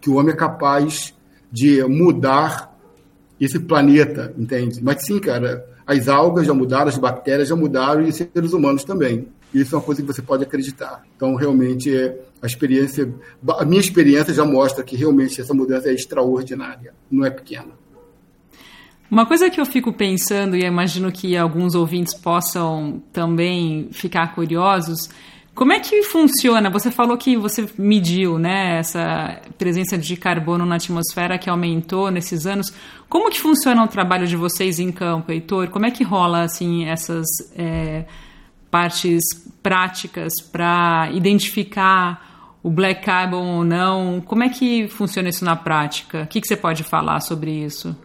Que 0.00 0.08
o 0.08 0.14
homem 0.14 0.32
é 0.32 0.36
capaz 0.36 1.12
de 1.52 1.84
mudar 1.84 2.74
esse 3.40 3.58
planeta, 3.58 4.32
entende? 4.36 4.82
Mas 4.82 5.04
sim, 5.04 5.18
cara, 5.18 5.64
as 5.86 6.08
algas 6.08 6.46
já 6.46 6.54
mudaram, 6.54 6.88
as 6.88 6.98
bactérias 6.98 7.48
já 7.48 7.56
mudaram 7.56 8.02
e 8.02 8.08
os 8.08 8.16
seres 8.16 8.52
humanos 8.52 8.84
também. 8.84 9.28
Isso 9.54 9.74
é 9.74 9.78
uma 9.78 9.84
coisa 9.84 10.02
que 10.02 10.06
você 10.06 10.20
pode 10.20 10.42
acreditar. 10.42 11.02
Então, 11.16 11.34
realmente, 11.34 11.94
é, 11.94 12.18
a 12.42 12.46
experiência, 12.46 13.12
a 13.58 13.64
minha 13.64 13.80
experiência 13.80 14.34
já 14.34 14.44
mostra 14.44 14.82
que 14.82 14.96
realmente 14.96 15.40
essa 15.40 15.54
mudança 15.54 15.88
é 15.88 15.94
extraordinária, 15.94 16.92
não 17.10 17.24
é 17.24 17.30
pequena. 17.30 17.72
Uma 19.10 19.24
coisa 19.24 19.48
que 19.48 19.60
eu 19.60 19.64
fico 19.64 19.92
pensando, 19.92 20.56
e 20.56 20.64
imagino 20.64 21.12
que 21.12 21.36
alguns 21.36 21.76
ouvintes 21.76 22.12
possam 22.12 23.00
também 23.12 23.88
ficar 23.92 24.34
curiosos, 24.34 25.08
como 25.56 25.72
é 25.72 25.80
que 25.80 26.02
funciona? 26.02 26.68
Você 26.68 26.90
falou 26.90 27.16
que 27.16 27.34
você 27.34 27.66
mediu 27.78 28.38
né, 28.38 28.78
essa 28.78 29.40
presença 29.56 29.96
de 29.96 30.14
carbono 30.14 30.66
na 30.66 30.76
atmosfera 30.76 31.38
que 31.38 31.48
aumentou 31.48 32.10
nesses 32.10 32.46
anos. 32.46 32.72
Como 33.08 33.30
que 33.30 33.40
funciona 33.40 33.82
o 33.82 33.88
trabalho 33.88 34.26
de 34.26 34.36
vocês 34.36 34.78
em 34.78 34.92
campo, 34.92 35.32
Heitor? 35.32 35.68
Como 35.70 35.86
é 35.86 35.90
que 35.90 36.04
rola 36.04 36.42
assim 36.42 36.84
essas 36.84 37.26
é, 37.56 38.04
partes 38.70 39.22
práticas 39.62 40.34
para 40.52 41.10
identificar 41.14 42.58
o 42.62 42.70
black 42.70 43.02
carbon 43.02 43.56
ou 43.56 43.64
não? 43.64 44.20
Como 44.20 44.44
é 44.44 44.50
que 44.50 44.88
funciona 44.88 45.30
isso 45.30 45.42
na 45.42 45.56
prática? 45.56 46.24
O 46.24 46.26
que, 46.26 46.42
que 46.42 46.46
você 46.46 46.56
pode 46.56 46.84
falar 46.84 47.20
sobre 47.20 47.50
isso? 47.50 47.96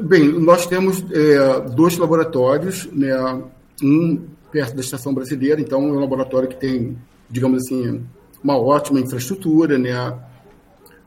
Bem, 0.00 0.28
nós 0.28 0.64
temos 0.64 1.04
é, 1.10 1.60
dois 1.74 1.98
laboratórios, 1.98 2.88
né, 2.92 3.42
um 3.82 4.37
perto 4.50 4.74
da 4.74 4.80
Estação 4.80 5.12
Brasileira, 5.14 5.60
então 5.60 5.80
é 5.80 5.92
um 5.92 6.00
laboratório 6.00 6.48
que 6.48 6.56
tem, 6.56 6.96
digamos 7.28 7.64
assim, 7.64 8.04
uma 8.42 8.56
ótima 8.56 9.00
infraestrutura, 9.00 9.78
né? 9.78 10.18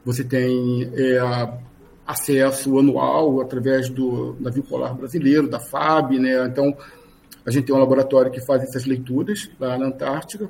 Você 0.05 0.23
tem 0.23 0.89
é, 0.93 1.19
acesso 2.05 2.77
anual 2.77 3.41
através 3.41 3.89
do 3.89 4.35
navio 4.39 4.63
polar 4.63 4.93
brasileiro, 4.93 5.49
da 5.49 5.59
FAB, 5.59 6.19
né? 6.19 6.45
Então, 6.45 6.75
a 7.45 7.51
gente 7.51 7.65
tem 7.65 7.75
um 7.75 7.79
laboratório 7.79 8.31
que 8.31 8.45
faz 8.45 8.63
essas 8.63 8.85
leituras 8.85 9.49
lá 9.59 9.77
na 9.77 9.87
Antártica. 9.87 10.49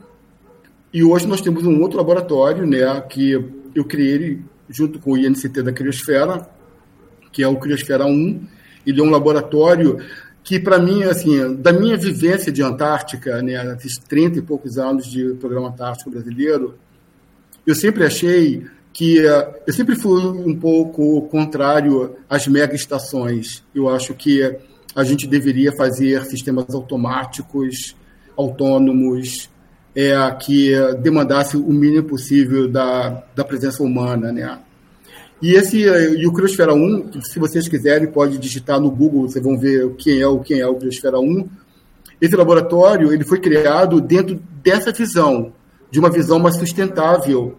E 0.94 1.04
hoje 1.04 1.26
nós 1.26 1.40
temos 1.40 1.66
um 1.66 1.80
outro 1.82 1.98
laboratório, 1.98 2.68
né, 2.68 3.00
que 3.10 3.32
eu 3.74 3.86
criei 3.86 4.42
junto 4.70 5.00
com 5.00 5.14
o 5.14 5.18
INCT 5.18 5.62
da 5.62 5.72
Criosfera, 5.72 6.50
que 7.32 7.42
é 7.42 7.48
o 7.48 7.56
Criosfera 7.58 8.06
1. 8.06 8.46
Ele 8.86 9.00
é 9.00 9.04
um 9.04 9.10
laboratório 9.10 10.00
que, 10.44 10.60
para 10.60 10.80
mim, 10.80 11.04
assim, 11.04 11.56
da 11.56 11.72
minha 11.72 11.98
vivência 11.98 12.52
de 12.52 12.64
Antártica, 12.64 13.42
né, 13.42 13.76
esses 13.78 13.98
30 13.98 14.40
e 14.40 14.42
poucos 14.42 14.78
anos 14.78 15.06
de 15.06 15.36
programa 15.36 15.70
Antártico 15.70 16.10
brasileiro, 16.10 16.76
eu 17.66 17.76
sempre 17.76 18.04
achei 18.04 18.66
que 18.94 19.18
eu 19.18 19.74
sempre 19.74 19.96
fui 19.96 20.22
um 20.22 20.58
pouco 20.58 21.22
contrário 21.24 22.16
às 22.30 22.48
mega 22.48 22.76
estações. 22.76 23.64
Eu 23.74 23.88
acho 23.88 24.14
que 24.14 24.58
a 24.96 25.04
gente 25.04 25.28
deveria 25.28 25.72
fazer 25.72 26.26
sistemas 26.26 26.74
automáticos, 26.74 27.96
autônomos, 28.36 29.50
é, 29.96 30.14
que 30.40 30.74
demandasse 31.02 31.56
o 31.56 31.72
mínimo 31.72 32.04
possível 32.08 32.68
da, 32.68 33.24
da 33.36 33.44
presença 33.44 33.84
humana, 33.84 34.32
né? 34.32 34.60
E 35.42 35.54
esse 35.56 35.80
e 35.80 36.28
o 36.28 36.32
Criosfera 36.32 36.74
1, 36.74 37.22
se 37.24 37.40
vocês 37.40 37.68
quiserem, 37.68 38.12
pode 38.12 38.38
digitar 38.38 38.80
no 38.80 38.92
Google, 38.92 39.28
vocês 39.28 39.44
vão 39.44 39.58
ver 39.58 39.90
quem 39.96 40.22
é 40.22 40.28
o 40.28 40.40
quem 40.40 40.60
é 40.60 40.68
o 40.68 40.76
Criosfera 40.76 41.20
1. 41.20 41.50
Esse 42.22 42.36
laboratório 42.36 43.12
ele 43.12 43.24
foi 43.24 43.40
criado 43.40 44.00
dentro 44.00 44.40
dessa 44.64 44.92
visão, 44.92 45.52
de 45.90 46.00
uma 46.00 46.12
visão 46.12 46.38
mais 46.38 46.58
sustentável, 46.58 47.58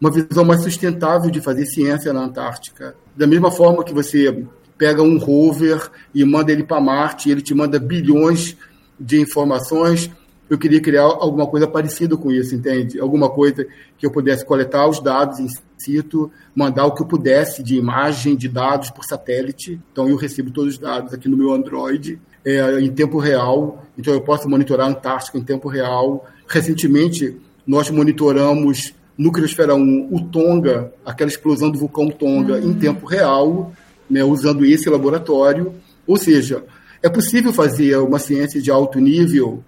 uma 0.00 0.12
visão 0.12 0.44
mais 0.44 0.62
sustentável 0.62 1.30
de 1.30 1.40
fazer 1.40 1.66
ciência 1.66 2.12
na 2.12 2.22
Antártica. 2.22 2.94
Da 3.16 3.26
mesma 3.26 3.50
forma 3.50 3.82
que 3.82 3.92
você 3.92 4.44
pega 4.76 5.02
um 5.02 5.18
rover 5.18 5.90
e 6.14 6.24
manda 6.24 6.52
ele 6.52 6.62
para 6.62 6.80
Marte, 6.80 7.28
ele 7.28 7.42
te 7.42 7.52
manda 7.52 7.80
bilhões 7.80 8.56
de 8.98 9.20
informações. 9.20 10.08
Eu 10.48 10.58
queria 10.58 10.80
criar 10.80 11.02
alguma 11.02 11.46
coisa 11.46 11.66
parecida 11.66 12.16
com 12.16 12.30
isso, 12.30 12.54
entende? 12.54 12.98
Alguma 12.98 13.28
coisa 13.28 13.66
que 13.98 14.06
eu 14.06 14.10
pudesse 14.10 14.44
coletar 14.44 14.88
os 14.88 15.00
dados 15.00 15.38
em 15.38 15.48
situ, 15.76 16.30
mandar 16.54 16.86
o 16.86 16.94
que 16.94 17.02
eu 17.02 17.06
pudesse 17.06 17.62
de 17.62 17.76
imagem, 17.76 18.34
de 18.34 18.48
dados 18.48 18.90
por 18.90 19.04
satélite. 19.04 19.80
Então 19.92 20.08
eu 20.08 20.16
recebo 20.16 20.50
todos 20.50 20.74
os 20.74 20.78
dados 20.78 21.12
aqui 21.12 21.28
no 21.28 21.36
meu 21.36 21.52
Android 21.52 22.18
é, 22.44 22.80
em 22.80 22.90
tempo 22.90 23.18
real. 23.18 23.84
Então 23.96 24.12
eu 24.14 24.20
posso 24.20 24.48
monitorar 24.48 24.86
a 24.86 24.90
Antártica 24.90 25.36
em 25.38 25.44
tempo 25.44 25.68
real. 25.68 26.26
Recentemente 26.46 27.36
nós 27.66 27.90
monitoramos 27.90 28.94
no 29.16 29.30
Criosfera 29.30 29.74
1 29.74 30.08
o 30.10 30.20
Tonga, 30.28 30.92
aquela 31.04 31.28
explosão 31.28 31.70
do 31.70 31.78
vulcão 31.78 32.08
Tonga 32.08 32.54
uhum. 32.54 32.70
em 32.70 32.74
tempo 32.74 33.06
real 33.06 33.72
né, 34.08 34.24
usando 34.24 34.64
esse 34.64 34.88
laboratório. 34.88 35.74
Ou 36.06 36.16
seja, 36.16 36.64
é 37.02 37.08
possível 37.08 37.52
fazer 37.52 37.96
uma 37.98 38.18
ciência 38.18 38.60
de 38.60 38.70
alto 38.70 38.98
nível 38.98 39.62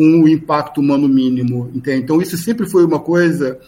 com 0.00 0.22
o 0.22 0.26
impacto 0.26 0.80
humano 0.80 1.06
mínimo, 1.06 1.70
entende? 1.74 2.04
Então, 2.04 2.22
isso 2.22 2.38
sempre 2.38 2.66
foi 2.66 2.86
uma 2.86 3.00
coisa 3.00 3.58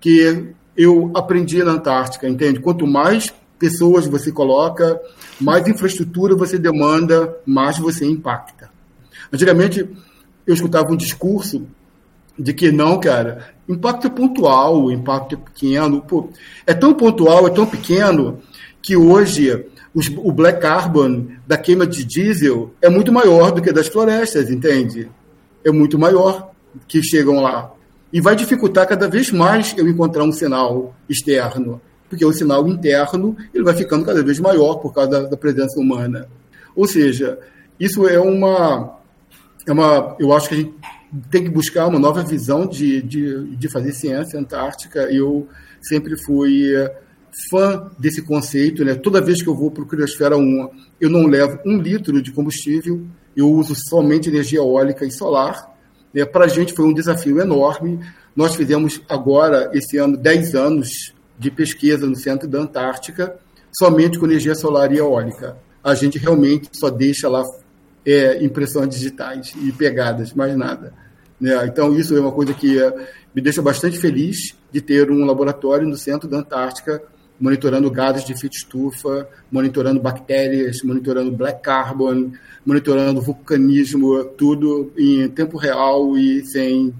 que 0.00 0.52
eu 0.76 1.12
aprendi 1.14 1.62
na 1.62 1.74
Antártica, 1.74 2.28
entende? 2.28 2.58
Quanto 2.58 2.84
mais 2.88 3.32
pessoas 3.56 4.04
você 4.04 4.32
coloca, 4.32 5.00
mais 5.40 5.68
infraestrutura 5.68 6.34
você 6.34 6.58
demanda, 6.58 7.36
mais 7.46 7.78
você 7.78 8.04
impacta. 8.04 8.68
Antigamente, 9.32 9.88
eu 10.44 10.54
escutava 10.54 10.90
um 10.90 10.96
discurso 10.96 11.64
de 12.36 12.52
que 12.52 12.72
não, 12.72 12.98
cara, 12.98 13.54
impacto 13.68 14.08
é 14.08 14.10
pontual, 14.10 14.90
impacto 14.90 15.36
é 15.36 15.38
pequeno. 15.38 16.02
Pô, 16.02 16.30
é 16.66 16.74
tão 16.74 16.94
pontual, 16.94 17.46
é 17.46 17.50
tão 17.50 17.64
pequeno, 17.64 18.40
que 18.82 18.96
hoje 18.96 19.64
os, 19.94 20.08
o 20.16 20.32
black 20.32 20.60
carbon 20.60 21.28
da 21.46 21.56
queima 21.56 21.86
de 21.86 22.04
diesel 22.04 22.74
é 22.82 22.88
muito 22.88 23.12
maior 23.12 23.52
do 23.52 23.62
que 23.62 23.72
das 23.72 23.86
florestas, 23.86 24.50
entende? 24.50 25.08
É 25.66 25.70
muito 25.72 25.98
maior 25.98 26.52
que 26.86 27.02
chegam 27.02 27.40
lá. 27.40 27.72
E 28.12 28.20
vai 28.20 28.36
dificultar 28.36 28.86
cada 28.86 29.08
vez 29.08 29.32
mais 29.32 29.74
eu 29.76 29.88
encontrar 29.88 30.22
um 30.22 30.30
sinal 30.30 30.94
externo, 31.08 31.80
porque 32.08 32.24
o 32.24 32.32
sinal 32.32 32.66
interno 32.68 33.36
ele 33.52 33.64
vai 33.64 33.74
ficando 33.74 34.04
cada 34.04 34.22
vez 34.22 34.38
maior 34.38 34.76
por 34.76 34.94
causa 34.94 35.10
da, 35.10 35.22
da 35.22 35.36
presença 35.36 35.78
humana. 35.80 36.28
Ou 36.74 36.86
seja, 36.86 37.38
isso 37.80 38.06
é 38.06 38.20
uma, 38.20 38.98
é 39.66 39.72
uma. 39.72 40.16
Eu 40.20 40.32
acho 40.32 40.48
que 40.48 40.54
a 40.54 40.58
gente 40.58 40.74
tem 41.30 41.42
que 41.42 41.50
buscar 41.50 41.86
uma 41.88 41.98
nova 41.98 42.22
visão 42.22 42.66
de, 42.66 43.02
de, 43.02 43.56
de 43.56 43.68
fazer 43.68 43.92
ciência 43.92 44.38
antártica. 44.38 45.00
Eu 45.12 45.48
sempre 45.80 46.16
fui 46.24 46.72
fã 47.50 47.90
desse 47.98 48.22
conceito. 48.22 48.84
Né? 48.84 48.94
Toda 48.94 49.20
vez 49.20 49.42
que 49.42 49.48
eu 49.48 49.54
vou 49.54 49.70
para 49.70 49.82
o 49.82 49.86
Criosfera 49.86 50.36
1, 50.36 50.70
eu 51.00 51.10
não 51.10 51.26
levo 51.26 51.58
um 51.64 51.78
litro 51.78 52.22
de 52.22 52.32
combustível, 52.32 53.06
eu 53.36 53.50
uso 53.50 53.74
somente 53.74 54.30
energia 54.30 54.60
eólica 54.60 55.04
e 55.04 55.10
solar. 55.10 55.70
Né? 56.12 56.24
Para 56.24 56.46
a 56.46 56.48
gente 56.48 56.72
foi 56.72 56.86
um 56.86 56.94
desafio 56.94 57.38
enorme. 57.40 58.00
Nós 58.34 58.56
fizemos 58.56 59.00
agora, 59.08 59.70
esse 59.74 59.98
ano, 59.98 60.16
10 60.16 60.54
anos 60.54 61.14
de 61.38 61.50
pesquisa 61.50 62.06
no 62.06 62.16
centro 62.16 62.48
da 62.48 62.60
Antártica, 62.60 63.36
somente 63.78 64.18
com 64.18 64.24
energia 64.24 64.54
solar 64.54 64.90
e 64.92 64.98
eólica. 64.98 65.58
A 65.84 65.94
gente 65.94 66.18
realmente 66.18 66.70
só 66.72 66.88
deixa 66.88 67.28
lá 67.28 67.44
é, 68.04 68.42
impressões 68.42 68.88
digitais 68.88 69.54
e 69.62 69.70
pegadas, 69.70 70.32
mais 70.32 70.56
nada. 70.56 70.94
Né? 71.38 71.66
Então, 71.66 71.94
isso 71.94 72.16
é 72.16 72.20
uma 72.20 72.32
coisa 72.32 72.54
que 72.54 72.80
é, 72.80 72.90
me 73.34 73.42
deixa 73.42 73.60
bastante 73.60 73.98
feliz 73.98 74.56
de 74.72 74.80
ter 74.80 75.10
um 75.10 75.24
laboratório 75.24 75.86
no 75.86 75.96
centro 75.96 76.28
da 76.28 76.38
Antártica 76.38 77.02
monitorando 77.38 77.90
gases 77.90 78.24
de 78.24 78.32
efeito 78.32 78.56
estufa, 78.56 79.28
monitorando 79.50 80.00
bactérias, 80.00 80.82
monitorando 80.82 81.30
black 81.30 81.62
carbon, 81.62 82.32
monitorando 82.64 83.20
vulcanismo, 83.20 84.24
tudo 84.24 84.92
em 84.96 85.28
tempo 85.28 85.56
real 85.56 86.16
e 86.16 86.44
sem 86.46 86.94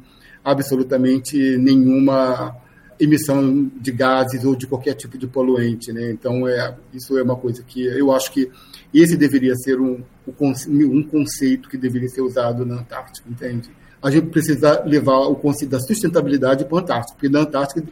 absolutamente 0.44 1.56
nenhuma 1.56 2.56
emissão 2.98 3.70
de 3.76 3.92
gases 3.92 4.44
ou 4.44 4.54
de 4.56 4.66
qualquer 4.66 4.94
tipo 4.94 5.18
de 5.18 5.26
poluente, 5.26 5.92
né? 5.92 6.10
Então 6.10 6.48
é 6.48 6.74
isso 6.94 7.16
é 7.18 7.22
uma 7.22 7.36
coisa 7.36 7.62
que 7.62 7.84
eu 7.84 8.12
acho 8.12 8.32
que 8.32 8.50
esse 8.92 9.16
deveria 9.16 9.54
ser 9.54 9.80
um, 9.80 10.02
um 10.26 11.02
conceito 11.02 11.68
que 11.68 11.76
deveria 11.76 12.08
ser 12.08 12.22
usado 12.22 12.64
na 12.64 12.76
Antártica, 12.76 13.28
entende? 13.28 13.70
A 14.02 14.10
gente 14.10 14.28
precisa 14.28 14.82
levar 14.84 15.18
o 15.26 15.34
conceito 15.34 15.72
da 15.72 15.80
sustentabilidade 15.80 16.64
para 16.64 16.78
a 16.78 16.80
Antártica, 16.80 17.14
porque 17.14 17.28
na 17.28 17.40
Antártica 17.40 17.82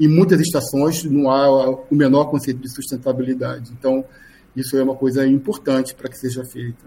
em 0.00 0.08
muitas 0.08 0.40
estações 0.40 1.04
não 1.04 1.30
há 1.30 1.70
o 1.70 1.86
menor 1.90 2.26
conceito 2.26 2.60
de 2.60 2.72
sustentabilidade. 2.72 3.72
Então, 3.78 4.04
isso 4.54 4.76
é 4.76 4.82
uma 4.82 4.94
coisa 4.94 5.26
importante 5.26 5.94
para 5.94 6.08
que 6.08 6.16
seja 6.16 6.44
feita. 6.44 6.86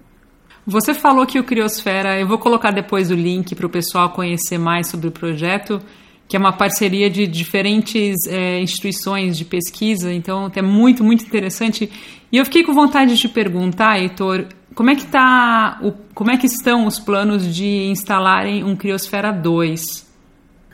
Você 0.65 0.93
falou 0.93 1.25
que 1.25 1.39
o 1.39 1.43
Criosfera, 1.43 2.19
eu 2.19 2.27
vou 2.27 2.37
colocar 2.37 2.71
depois 2.71 3.09
o 3.09 3.15
link 3.15 3.55
para 3.55 3.65
o 3.65 3.69
pessoal 3.69 4.11
conhecer 4.11 4.57
mais 4.57 4.87
sobre 4.87 5.07
o 5.07 5.11
projeto, 5.11 5.81
que 6.27 6.37
é 6.37 6.39
uma 6.39 6.53
parceria 6.53 7.09
de 7.09 7.25
diferentes 7.27 8.15
é, 8.27 8.61
instituições 8.61 9.37
de 9.37 9.43
pesquisa, 9.43 10.13
então 10.13 10.51
é 10.55 10.61
muito, 10.61 11.03
muito 11.03 11.25
interessante. 11.25 11.91
E 12.31 12.37
eu 12.37 12.45
fiquei 12.45 12.63
com 12.63 12.73
vontade 12.73 13.15
de 13.15 13.21
te 13.21 13.27
perguntar, 13.27 13.99
Heitor, 13.99 14.45
Como 14.73 14.89
é 14.89 14.95
que 14.95 15.05
tá 15.05 15.79
o, 15.81 15.91
como 16.13 16.31
é 16.31 16.37
que 16.37 16.45
estão 16.45 16.85
os 16.85 16.99
planos 16.99 17.53
de 17.53 17.89
instalarem 17.89 18.63
um 18.63 18.75
Criosfera 18.75 19.31
2? 19.31 19.81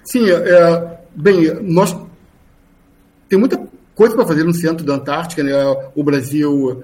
Sim, 0.04 0.30
é, 0.30 1.00
bem, 1.16 1.54
nós 1.64 1.96
tem 3.28 3.38
muita 3.38 3.62
coisa 3.96 4.16
para 4.16 4.26
fazer 4.26 4.44
no 4.44 4.54
centro 4.54 4.86
da 4.86 4.96
Antártica, 4.96 5.44
né? 5.44 5.54
O 5.96 6.04
Brasil 6.04 6.84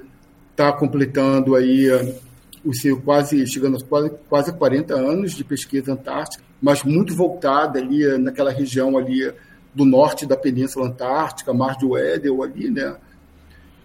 está 0.52 0.72
completando 0.72 1.56
aí 1.56 1.90
é, 1.90 2.16
o 2.64 2.74
seu 2.74 3.02
quase 3.02 3.46
chegando 3.48 3.74
aos 3.74 3.84
quase, 3.84 4.12
quase 4.30 4.54
40 4.54 4.94
anos 4.96 5.34
de 5.34 5.44
pesquisa 5.44 5.94
antártica, 5.94 6.44
mas 6.62 6.84
muito 6.84 7.16
voltada 7.16 7.80
ali 7.80 8.06
é, 8.06 8.18
naquela 8.18 8.52
região 8.52 8.98
ali 8.98 9.32
do 9.74 9.84
norte 9.84 10.26
da 10.26 10.38
Península 10.38 10.88
Antártica, 10.88 11.54
Mar 11.54 11.76
de 11.78 11.86
Weddell 11.86 12.44
ali, 12.44 12.70
né? 12.70 12.96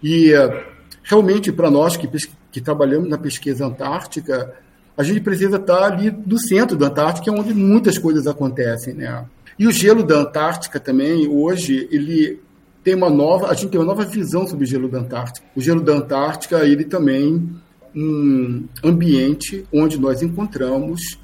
E 0.01 0.31
é, 0.31 0.67
realmente 1.03 1.51
para 1.51 1.69
nós 1.69 1.97
que, 1.97 2.07
que 2.51 2.61
trabalhamos 2.61 3.09
na 3.09 3.17
pesquisa 3.17 3.65
antártica, 3.65 4.53
a 4.95 5.03
gente 5.03 5.21
precisa 5.21 5.57
estar 5.57 5.83
ali 5.83 6.11
no 6.11 6.37
centro 6.37 6.77
da 6.77 6.87
Antártica, 6.87 7.31
onde 7.31 7.53
muitas 7.53 7.97
coisas 7.97 8.27
acontecem, 8.27 8.93
né? 8.93 9.25
E 9.57 9.67
o 9.67 9.71
gelo 9.71 10.03
da 10.03 10.19
Antártica 10.19 10.79
também, 10.79 11.27
hoje, 11.27 11.87
ele 11.91 12.39
tem 12.83 12.95
uma 12.95 13.09
nova, 13.09 13.47
a 13.47 13.53
gente 13.53 13.69
tem 13.69 13.79
uma 13.79 13.85
nova 13.85 14.05
visão 14.05 14.47
sobre 14.47 14.65
o 14.65 14.67
gelo 14.67 14.87
da 14.87 14.99
Antártica. 14.99 15.45
O 15.55 15.61
gelo 15.61 15.81
da 15.81 15.93
Antártica, 15.93 16.65
ele 16.65 16.85
também 16.85 17.49
um 17.95 18.65
ambiente 18.83 19.65
onde 19.73 19.99
nós 19.99 20.21
encontramos 20.21 21.19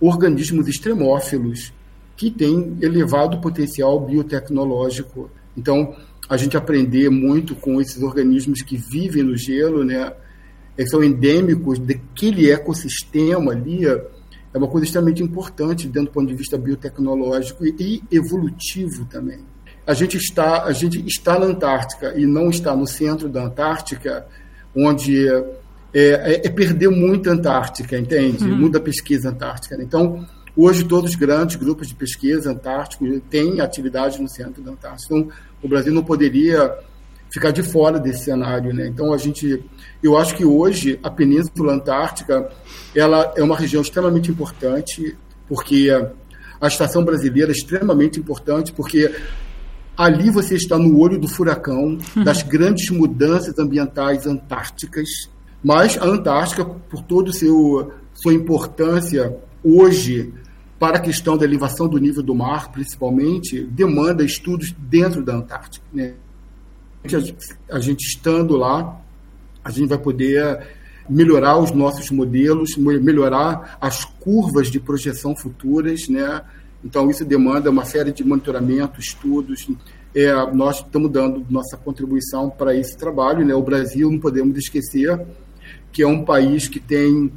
organismos 0.00 0.66
extremófilos 0.66 1.72
que 2.16 2.30
têm 2.30 2.76
elevado 2.80 3.40
potencial 3.40 4.00
biotecnológico. 4.00 5.30
Então, 5.56 5.94
a 6.28 6.36
gente 6.36 6.56
aprender 6.56 7.08
muito 7.08 7.54
com 7.54 7.80
esses 7.80 8.02
organismos 8.02 8.62
que 8.62 8.76
vivem 8.76 9.22
no 9.22 9.36
gelo, 9.36 9.84
né? 9.84 10.12
Eles 10.76 10.90
são 10.90 11.02
endêmicos 11.02 11.78
daquele 11.78 12.50
ecossistema 12.50 13.52
ali, 13.52 13.86
é 13.86 14.58
uma 14.58 14.68
coisa 14.68 14.86
extremamente 14.86 15.22
importante 15.22 15.86
dentro 15.86 16.10
do 16.10 16.14
ponto 16.14 16.28
de 16.28 16.34
vista 16.34 16.56
biotecnológico 16.56 17.64
e 17.66 18.02
evolutivo 18.10 19.04
também. 19.06 19.40
A 19.88 19.94
gente 19.94 20.18
está, 20.18 20.64
a 20.64 20.72
gente 20.72 21.02
está 21.06 21.38
na 21.38 21.46
Antártica 21.46 22.12
e 22.14 22.26
não 22.26 22.50
está 22.50 22.76
no 22.76 22.86
centro 22.86 23.26
da 23.26 23.44
Antártica, 23.44 24.26
onde 24.76 25.26
é, 25.26 25.42
é, 25.94 26.46
é 26.46 26.50
perder 26.50 26.90
muita 26.90 27.30
Antártica, 27.30 27.96
entende? 27.96 28.44
Uhum. 28.44 28.54
Muita 28.54 28.78
pesquisa 28.78 29.30
antártica. 29.30 29.82
Então, 29.82 30.26
hoje 30.54 30.84
todos 30.84 31.12
os 31.12 31.16
grandes 31.16 31.56
grupos 31.56 31.88
de 31.88 31.94
pesquisa 31.94 32.50
antárticos 32.50 33.08
têm 33.30 33.62
atividade 33.62 34.20
no 34.20 34.28
centro 34.28 34.62
da 34.62 34.72
Antártica. 34.72 35.14
Então, 35.14 35.32
o 35.62 35.66
Brasil 35.66 35.94
não 35.94 36.04
poderia 36.04 36.70
ficar 37.32 37.50
de 37.50 37.62
fora 37.62 37.98
desse 37.98 38.24
cenário, 38.24 38.74
né? 38.74 38.88
Então, 38.88 39.14
a 39.14 39.16
gente, 39.16 39.64
eu 40.02 40.18
acho 40.18 40.36
que 40.36 40.44
hoje 40.44 41.00
a 41.02 41.10
Península 41.10 41.72
Antártica, 41.72 42.50
ela 42.94 43.32
é 43.34 43.42
uma 43.42 43.56
região 43.56 43.80
extremamente 43.80 44.30
importante, 44.30 45.16
porque 45.48 45.88
a 46.60 46.66
estação 46.66 47.02
brasileira 47.02 47.50
é 47.50 47.54
extremamente 47.54 48.20
importante, 48.20 48.70
porque 48.70 49.10
ali 49.98 50.30
você 50.30 50.54
está 50.54 50.78
no 50.78 50.96
olho 50.96 51.18
do 51.18 51.26
furacão 51.26 51.98
das 52.24 52.44
grandes 52.44 52.88
mudanças 52.88 53.58
ambientais 53.58 54.28
antárticas, 54.28 55.28
mas 55.62 55.98
a 55.98 56.04
Antártica, 56.04 56.64
por 56.64 57.02
toda 57.02 57.32
sua 57.32 58.32
importância 58.32 59.36
hoje 59.62 60.32
para 60.78 60.98
a 60.98 61.00
questão 61.00 61.36
da 61.36 61.44
elevação 61.44 61.88
do 61.88 61.98
nível 61.98 62.22
do 62.22 62.32
mar, 62.32 62.70
principalmente, 62.70 63.64
demanda 63.64 64.22
estudos 64.22 64.72
dentro 64.78 65.24
da 65.24 65.34
Antártica. 65.34 65.84
Né? 65.92 66.14
A 67.68 67.80
gente 67.80 68.02
estando 68.02 68.56
lá, 68.56 69.00
a 69.64 69.70
gente 69.72 69.88
vai 69.88 69.98
poder 69.98 70.64
melhorar 71.08 71.58
os 71.58 71.72
nossos 71.72 72.08
modelos, 72.12 72.76
melhorar 72.76 73.76
as 73.80 74.04
curvas 74.04 74.70
de 74.70 74.78
projeção 74.78 75.34
futuras, 75.34 76.08
né? 76.08 76.42
Então 76.84 77.10
isso 77.10 77.24
demanda 77.24 77.70
uma 77.70 77.84
série 77.84 78.12
de 78.12 78.24
monitoramento, 78.24 79.00
estudos. 79.00 79.68
É, 80.14 80.32
nós 80.52 80.76
estamos 80.76 81.10
dando 81.10 81.44
nossa 81.50 81.76
contribuição 81.76 82.48
para 82.48 82.74
esse 82.74 82.96
trabalho, 82.96 83.44
né? 83.44 83.54
O 83.54 83.62
Brasil 83.62 84.10
não 84.10 84.18
podemos 84.18 84.56
esquecer 84.56 85.20
que 85.92 86.02
é 86.02 86.06
um 86.06 86.24
país 86.24 86.68
que 86.68 86.80
tem 86.80 87.32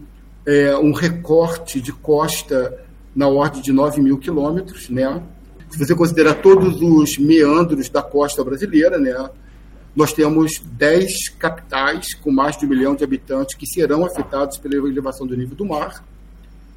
é, 0.46 0.76
um 0.78 0.92
recorte 0.92 1.82
de 1.82 1.92
costa 1.92 2.80
na 3.16 3.28
ordem 3.28 3.62
de 3.62 3.72
9 3.72 4.02
mil 4.02 4.18
quilômetros, 4.18 4.90
né? 4.90 5.22
Se 5.70 5.78
você 5.78 5.96
considerar 5.96 6.36
todos 6.36 6.82
os 6.82 7.18
meandros 7.18 7.90
da 7.90 8.02
costa 8.02 8.44
brasileira, 8.44 8.98
né? 8.98 9.30
Nós 9.96 10.14
temos 10.14 10.60
10 10.60 11.30
capitais 11.38 12.14
com 12.14 12.32
mais 12.32 12.58
de 12.58 12.66
um 12.66 12.70
milhão 12.70 12.96
de 12.96 13.04
habitantes 13.04 13.56
que 13.56 13.66
serão 13.66 14.06
afetados 14.06 14.58
pela 14.58 14.76
elevação 14.76 15.28
do 15.28 15.36
nível 15.36 15.56
do 15.56 15.66
mar. 15.66 16.04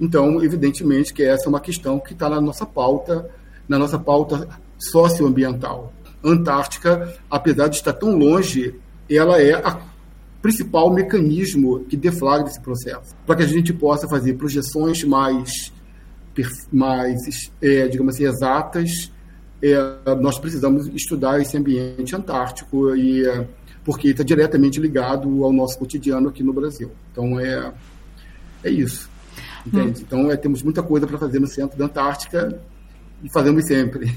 Então, 0.01 0.42
evidentemente 0.42 1.12
que 1.12 1.22
essa 1.22 1.47
é 1.47 1.49
uma 1.49 1.61
questão 1.61 1.99
que 1.99 2.12
está 2.12 2.28
na 2.28 2.40
nossa 2.40 2.66
pauta, 2.66 3.28
na 3.68 3.78
nossa 3.78 3.99
pauta 3.99 4.49
socioambiental. 4.78 5.92
Antártica, 6.22 7.14
apesar 7.30 7.68
de 7.68 7.76
estar 7.76 7.92
tão 7.92 8.16
longe, 8.16 8.74
ela 9.09 9.40
é 9.40 9.55
a 9.55 9.78
principal 10.40 10.92
mecanismo 10.92 11.84
que 11.84 11.97
deflagra 11.97 12.49
esse 12.49 12.61
processo, 12.61 13.14
para 13.26 13.36
que 13.36 13.42
a 13.42 13.47
gente 13.47 13.72
possa 13.72 14.09
fazer 14.09 14.34
projeções 14.34 15.03
mais, 15.05 15.72
mais 16.72 17.51
é, 17.62 17.88
digamos 17.88 18.14
assim, 18.14 18.24
exatas. 18.24 19.12
É, 19.62 20.14
nós 20.20 20.38
precisamos 20.38 20.86
estudar 20.88 21.40
esse 21.40 21.57
ambiente 21.57 22.14
antártico 22.14 22.95
e 22.95 23.26
é, 23.26 23.47
porque 23.84 24.09
está 24.09 24.22
diretamente 24.22 24.80
ligado 24.80 25.45
ao 25.45 25.53
nosso 25.53 25.78
cotidiano 25.78 26.28
aqui 26.28 26.42
no 26.42 26.53
Brasil. 26.53 26.90
Então 27.12 27.38
é 27.40 27.72
é 28.62 28.70
isso. 28.70 29.11
Entende? 29.67 30.01
Hum. 30.01 30.05
Então 30.07 30.31
é, 30.31 30.37
temos 30.37 30.62
muita 30.62 30.83
coisa 30.83 31.07
para 31.07 31.19
fazer 31.19 31.41
no 31.41 31.47
centro 31.47 31.79
da 31.79 31.87
Antártica 31.87 32.59
e 33.23 33.29
fazemos 33.31 33.67
sempre. 33.67 34.11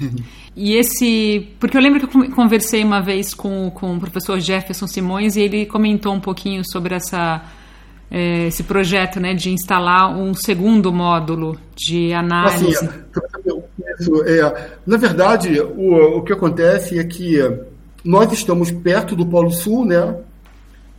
E 0.56 0.76
esse. 0.76 1.48
Porque 1.60 1.78
eu 1.78 1.82
lembro 1.82 2.08
que 2.08 2.18
eu 2.18 2.32
conversei 2.32 2.84
uma 2.84 3.00
vez 3.00 3.34
com, 3.34 3.70
com 3.70 3.96
o 3.96 4.00
professor 4.00 4.40
Jefferson 4.40 4.88
Simões 4.88 5.36
e 5.36 5.42
ele 5.42 5.66
comentou 5.68 6.14
um 6.14 6.20
pouquinho 6.20 6.64
sobre 6.66 6.96
essa. 6.96 7.44
É, 8.10 8.48
esse 8.48 8.64
projeto 8.64 9.20
né, 9.20 9.34
de 9.34 9.52
instalar 9.52 10.18
um 10.18 10.34
segundo 10.34 10.94
módulo 10.94 11.60
de 11.76 12.14
análise. 12.14 12.74
Assim, 12.74 12.90
isso, 14.00 14.24
é, 14.24 14.70
na 14.86 14.96
verdade, 14.96 15.60
o, 15.60 16.18
o 16.18 16.24
que 16.24 16.32
acontece 16.32 16.98
é 16.98 17.04
que 17.04 17.38
nós 18.06 18.32
estamos 18.32 18.72
perto 18.72 19.14
do 19.14 19.26
Polo 19.26 19.52
Sul, 19.52 19.86
né? 19.86 20.16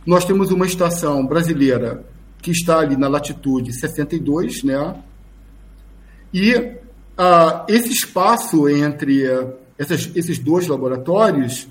Nós 0.05 0.23
temos 0.23 0.51
uma 0.51 0.67
estação 0.67 1.25
brasileira 1.25 2.05
que 2.41 2.51
está 2.51 2.79
ali 2.79 2.95
na 2.95 3.07
latitude 3.07 3.73
62, 3.73 4.63
né? 4.63 4.95
E 6.33 6.79
ah, 7.17 7.65
esse 7.67 7.91
espaço 7.91 8.69
entre 8.69 9.27
uh, 9.27 9.53
essas, 9.77 10.09
esses 10.15 10.39
dois 10.39 10.67
laboratórios 10.67 11.67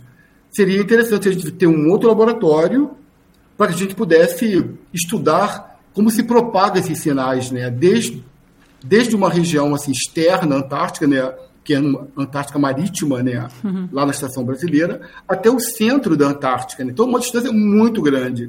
seria 0.51 0.81
interessante 0.81 1.29
a 1.29 1.33
gente 1.33 1.51
ter 1.53 1.67
um 1.67 1.91
outro 1.91 2.09
laboratório 2.09 2.91
para 3.57 3.69
que 3.69 3.75
a 3.75 3.77
gente 3.79 3.95
pudesse 3.95 4.65
estudar 4.93 5.81
como 5.93 6.11
se 6.11 6.23
propaga 6.23 6.79
esses 6.79 7.01
sinais, 7.01 7.51
né? 7.51 7.71
Desde, 7.71 8.23
desde 8.85 9.17
uma 9.17 9.31
região 9.31 9.75
assim 9.75 9.91
externa, 9.91 10.57
Antártica, 10.57 11.07
né? 11.07 11.33
que 11.65 11.75
é 11.75 11.81
uma 11.81 12.09
Antártica 12.17 12.59
Marítima, 12.59 13.23
né? 13.23 13.47
Uhum. 13.65 13.89
lá 13.93 14.07
na 14.07 14.13
estação 14.13 14.45
brasileira, 14.45 15.03
até 15.29 15.51
o 15.51 15.61
centro 15.61 16.17
da 16.17 16.29
Antártica. 16.29 16.85
Né? 16.85 16.93
Então, 16.93 17.07
uma 17.07 17.21
distância 17.21 17.53
muito 17.53 18.01
grande 18.01 18.49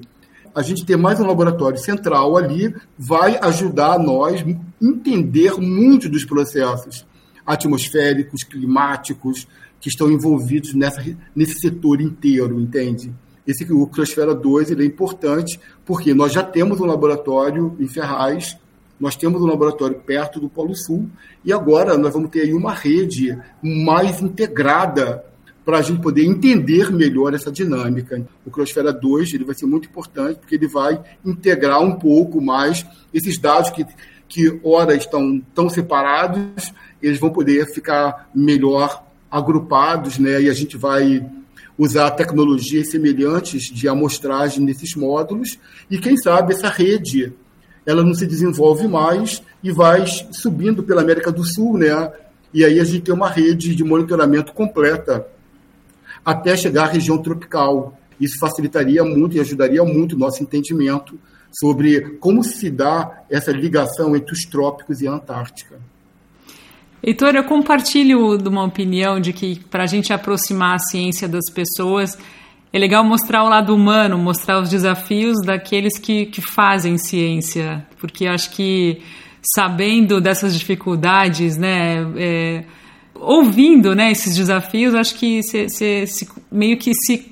a 0.60 0.62
gente 0.62 0.86
ter 0.86 0.98
mais 0.98 1.18
um 1.22 1.26
laboratório 1.26 1.78
central 1.78 2.36
ali 2.36 2.76
vai 2.98 3.40
ajudar 3.44 3.98
nós 3.98 4.44
entender 4.82 5.54
muito 5.54 6.10
dos 6.10 6.26
processos 6.26 7.08
atmosféricos, 7.46 8.44
climáticos 8.44 9.48
que 9.80 9.88
estão 9.88 10.12
envolvidos 10.12 10.74
nessa, 10.74 11.02
nesse 11.34 11.62
setor 11.62 12.02
inteiro, 12.02 12.60
entende? 12.60 13.14
Esse 13.48 13.72
o 13.72 13.88
Criosfera 13.88 14.36
2 14.36 14.72
ele 14.72 14.84
é 14.84 14.86
importante 14.86 15.58
porque 15.86 16.14
nós 16.14 16.34
já 16.34 16.44
temos 16.44 16.82
um 16.82 16.86
laboratório 16.86 17.78
em 17.80 17.88
Ferraz, 17.88 18.58
nós 19.00 19.16
temos 19.16 19.42
um 19.42 19.46
laboratório 19.46 19.98
perto 19.98 20.42
do 20.42 20.50
Polo 20.50 20.76
Sul 20.76 21.10
e 21.46 21.54
agora 21.54 21.98
nós 21.98 22.14
vamos 22.14 22.32
ter 22.32 22.42
aí 22.42 22.54
uma 22.54 22.74
rede 22.74 23.40
mais 23.64 24.22
integrada 24.22 25.24
para 25.70 25.78
a 25.78 25.82
gente 25.84 26.02
poder 26.02 26.26
entender 26.26 26.92
melhor 26.92 27.32
essa 27.36 27.52
dinâmica. 27.52 28.26
O 28.44 28.50
Crossfera 28.50 28.92
2 28.92 29.36
ele 29.36 29.44
vai 29.44 29.54
ser 29.54 29.68
muito 29.68 29.88
importante 29.88 30.40
porque 30.40 30.56
ele 30.56 30.68
vai 30.68 31.00
integrar 31.24 31.80
um 31.80 31.92
pouco 31.92 32.42
mais 32.42 32.84
esses 33.14 33.38
dados 33.38 33.70
que, 33.70 33.86
que 34.28 34.60
ora 34.64 34.96
estão 34.96 35.40
tão 35.54 35.70
separados, 35.70 36.74
eles 37.00 37.20
vão 37.20 37.30
poder 37.30 37.72
ficar 37.72 38.32
melhor 38.34 39.06
agrupados, 39.30 40.18
né? 40.18 40.42
E 40.42 40.50
a 40.50 40.54
gente 40.54 40.76
vai 40.76 41.24
usar 41.78 42.10
tecnologias 42.12 42.90
semelhantes 42.90 43.66
de 43.72 43.88
amostragem 43.88 44.66
nesses 44.66 44.96
módulos 44.96 45.60
e 45.88 46.00
quem 46.00 46.18
sabe 46.18 46.56
essa 46.56 46.70
rede 46.70 47.32
ela 47.86 48.04
não 48.04 48.16
se 48.16 48.26
desenvolve 48.26 48.88
mais 48.88 49.44
e 49.64 49.72
vai 49.72 50.04
subindo 50.32 50.82
pela 50.82 51.04
América 51.04 51.32
do 51.32 51.44
Sul, 51.44 51.78
né? 51.78 52.12
E 52.52 52.66
aí 52.66 52.80
a 52.80 52.84
gente 52.84 53.02
tem 53.02 53.14
uma 53.14 53.30
rede 53.30 53.76
de 53.76 53.84
monitoramento 53.84 54.52
completa 54.52 55.28
até 56.32 56.56
chegar 56.56 56.84
à 56.84 56.92
região 56.92 57.18
tropical. 57.18 57.98
Isso 58.20 58.38
facilitaria 58.40 59.04
muito 59.04 59.36
e 59.36 59.40
ajudaria 59.40 59.84
muito 59.84 60.16
o 60.16 60.20
nosso 60.20 60.44
entendimento 60.44 61.18
sobre 61.52 62.18
como 62.20 62.44
se 62.44 62.70
dá 62.70 63.24
essa 63.30 63.52
ligação 63.52 64.16
entre 64.16 64.34
os 64.34 64.42
trópicos 64.44 65.02
e 65.02 65.08
a 65.08 65.14
Antártica. 65.14 65.80
Heitor, 67.02 67.36
eu 67.36 67.44
compartilho 67.46 68.38
de 68.38 68.50
uma 68.50 68.64
opinião 68.66 69.20
de 69.20 69.32
que 69.32 69.60
para 69.72 69.84
a 69.84 69.88
gente 69.88 70.12
aproximar 70.12 70.76
a 70.76 70.80
ciência 70.80 71.28
das 71.28 71.50
pessoas, 71.50 72.18
é 72.72 72.78
legal 72.78 73.04
mostrar 73.04 73.44
o 73.44 73.50
lado 73.50 73.74
humano, 73.74 74.18
mostrar 74.18 74.62
os 74.62 74.70
desafios 74.70 75.38
daqueles 75.44 75.98
que, 75.98 76.26
que 76.26 76.42
fazem 76.42 76.98
ciência, 76.98 77.86
porque 78.00 78.28
acho 78.28 78.52
que 78.52 79.02
sabendo 79.56 80.20
dessas 80.20 80.54
dificuldades, 80.54 81.58
né, 81.58 82.06
é, 82.18 82.64
ouvindo 83.16 83.94
né, 83.94 84.12
esses 84.12 84.36
desafios, 84.36 84.96
acho 84.96 85.16
que 85.16 85.42
você 85.44 86.06
meio 86.52 86.78
que 86.78 86.94
se 86.94 87.30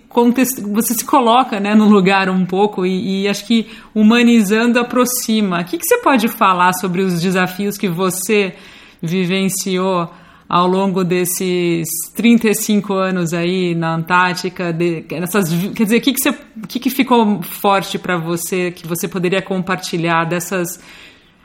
você 0.73 0.93
se 0.95 1.05
coloca 1.05 1.59
né, 1.59 1.75
no 1.75 1.87
lugar 1.87 2.29
um 2.29 2.45
pouco 2.45 2.85
e, 2.85 3.23
e 3.23 3.27
acho 3.27 3.45
que 3.45 3.67
humanizando 3.93 4.79
aproxima. 4.79 5.61
O 5.61 5.65
que, 5.65 5.77
você 5.79 5.99
pode 5.99 6.27
falar 6.27 6.73
sobre 6.73 7.01
os 7.01 7.21
desafios 7.21 7.77
que 7.77 7.87
você 7.87 8.55
vivenciou 9.01 10.09
ao 10.49 10.67
longo 10.67 11.03
desses 11.03 11.87
35 12.15 12.93
anos 12.93 13.33
aí 13.33 13.75
na 13.75 13.93
Antártica? 13.93 14.73
De, 14.73 15.01
quer 15.01 15.21
dizer, 15.21 15.97
o 15.97 16.01
que, 16.01 16.13
que, 16.13 16.33
que, 16.67 16.79
que 16.79 16.89
ficou 16.89 17.41
forte 17.43 17.99
para 17.99 18.17
você 18.17 18.71
que 18.71 18.87
você 18.87 19.07
poderia 19.07 19.41
compartilhar 19.41 20.23
dessas 20.25 20.79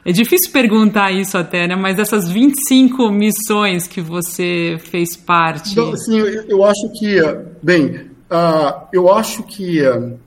é 0.05 0.11
difícil 0.11 0.51
perguntar 0.53 1.13
isso 1.13 1.39
até, 1.39 1.69
né? 1.69 1.77
Mas 1.77 1.97
dessas 1.97 2.29
25 2.29 3.11
missões 3.11 3.87
que 3.87 4.01
você 4.01 4.77
fez 4.91 5.17
parte. 5.17 5.73
Então, 5.73 5.97
sim, 5.97 6.19
eu, 6.19 6.43
eu 6.49 6.65
acho 6.65 6.93
que, 6.99 7.19
bem, 7.63 8.11
uh, 8.31 8.87
eu 8.93 9.13
acho 9.13 9.45
que 9.45 9.81
uh, 9.81 10.19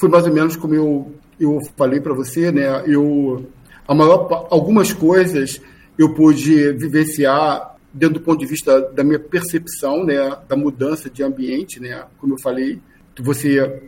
foi 0.00 0.08
mais 0.08 0.26
ou 0.26 0.32
menos 0.32 0.56
como 0.56 0.74
eu, 0.74 1.12
eu 1.38 1.58
falei 1.76 2.00
para 2.00 2.14
você, 2.14 2.50
né? 2.50 2.82
Eu, 2.86 3.46
a 3.86 3.94
maior, 3.94 4.46
algumas 4.50 4.92
coisas 4.92 5.60
eu 5.98 6.14
pude 6.14 6.72
vivenciar 6.72 7.76
dentro 7.92 8.18
do 8.18 8.24
ponto 8.24 8.40
de 8.40 8.46
vista 8.46 8.80
da 8.92 9.04
minha 9.04 9.20
percepção, 9.20 10.02
né? 10.02 10.34
Da 10.48 10.56
mudança 10.56 11.10
de 11.10 11.22
ambiente, 11.22 11.78
né? 11.78 12.04
Como 12.18 12.34
eu 12.34 12.38
falei, 12.40 12.80
você 13.20 13.82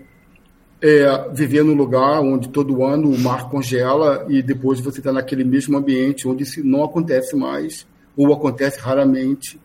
é, 0.81 1.31
viver 1.33 1.65
num 1.65 1.75
lugar 1.75 2.21
onde 2.21 2.49
todo 2.49 2.85
ano 2.85 3.11
o 3.11 3.19
mar 3.19 3.49
congela 3.49 4.27
e 4.29 4.43
depois 4.43 4.81
você 4.81 4.99
está 4.99 5.13
naquele 5.13 5.45
mesmo 5.45 5.77
ambiente 5.77 6.29
onde 6.29 6.43
isso 6.43 6.65
não 6.65 6.85
acontece 6.85 7.35
mais 7.35 7.87
ou 8.17 8.33
acontece 8.33 8.79
raramente. 8.79 9.59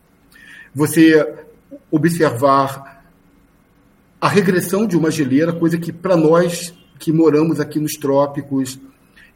Você 0.74 1.34
observar 1.90 3.04
a 4.20 4.28
regressão 4.28 4.86
de 4.86 4.96
uma 4.96 5.10
geleira, 5.10 5.52
coisa 5.52 5.78
que 5.78 5.92
para 5.92 6.16
nós 6.16 6.72
que 6.98 7.12
moramos 7.12 7.58
aqui 7.58 7.80
nos 7.80 7.94
trópicos 7.94 8.78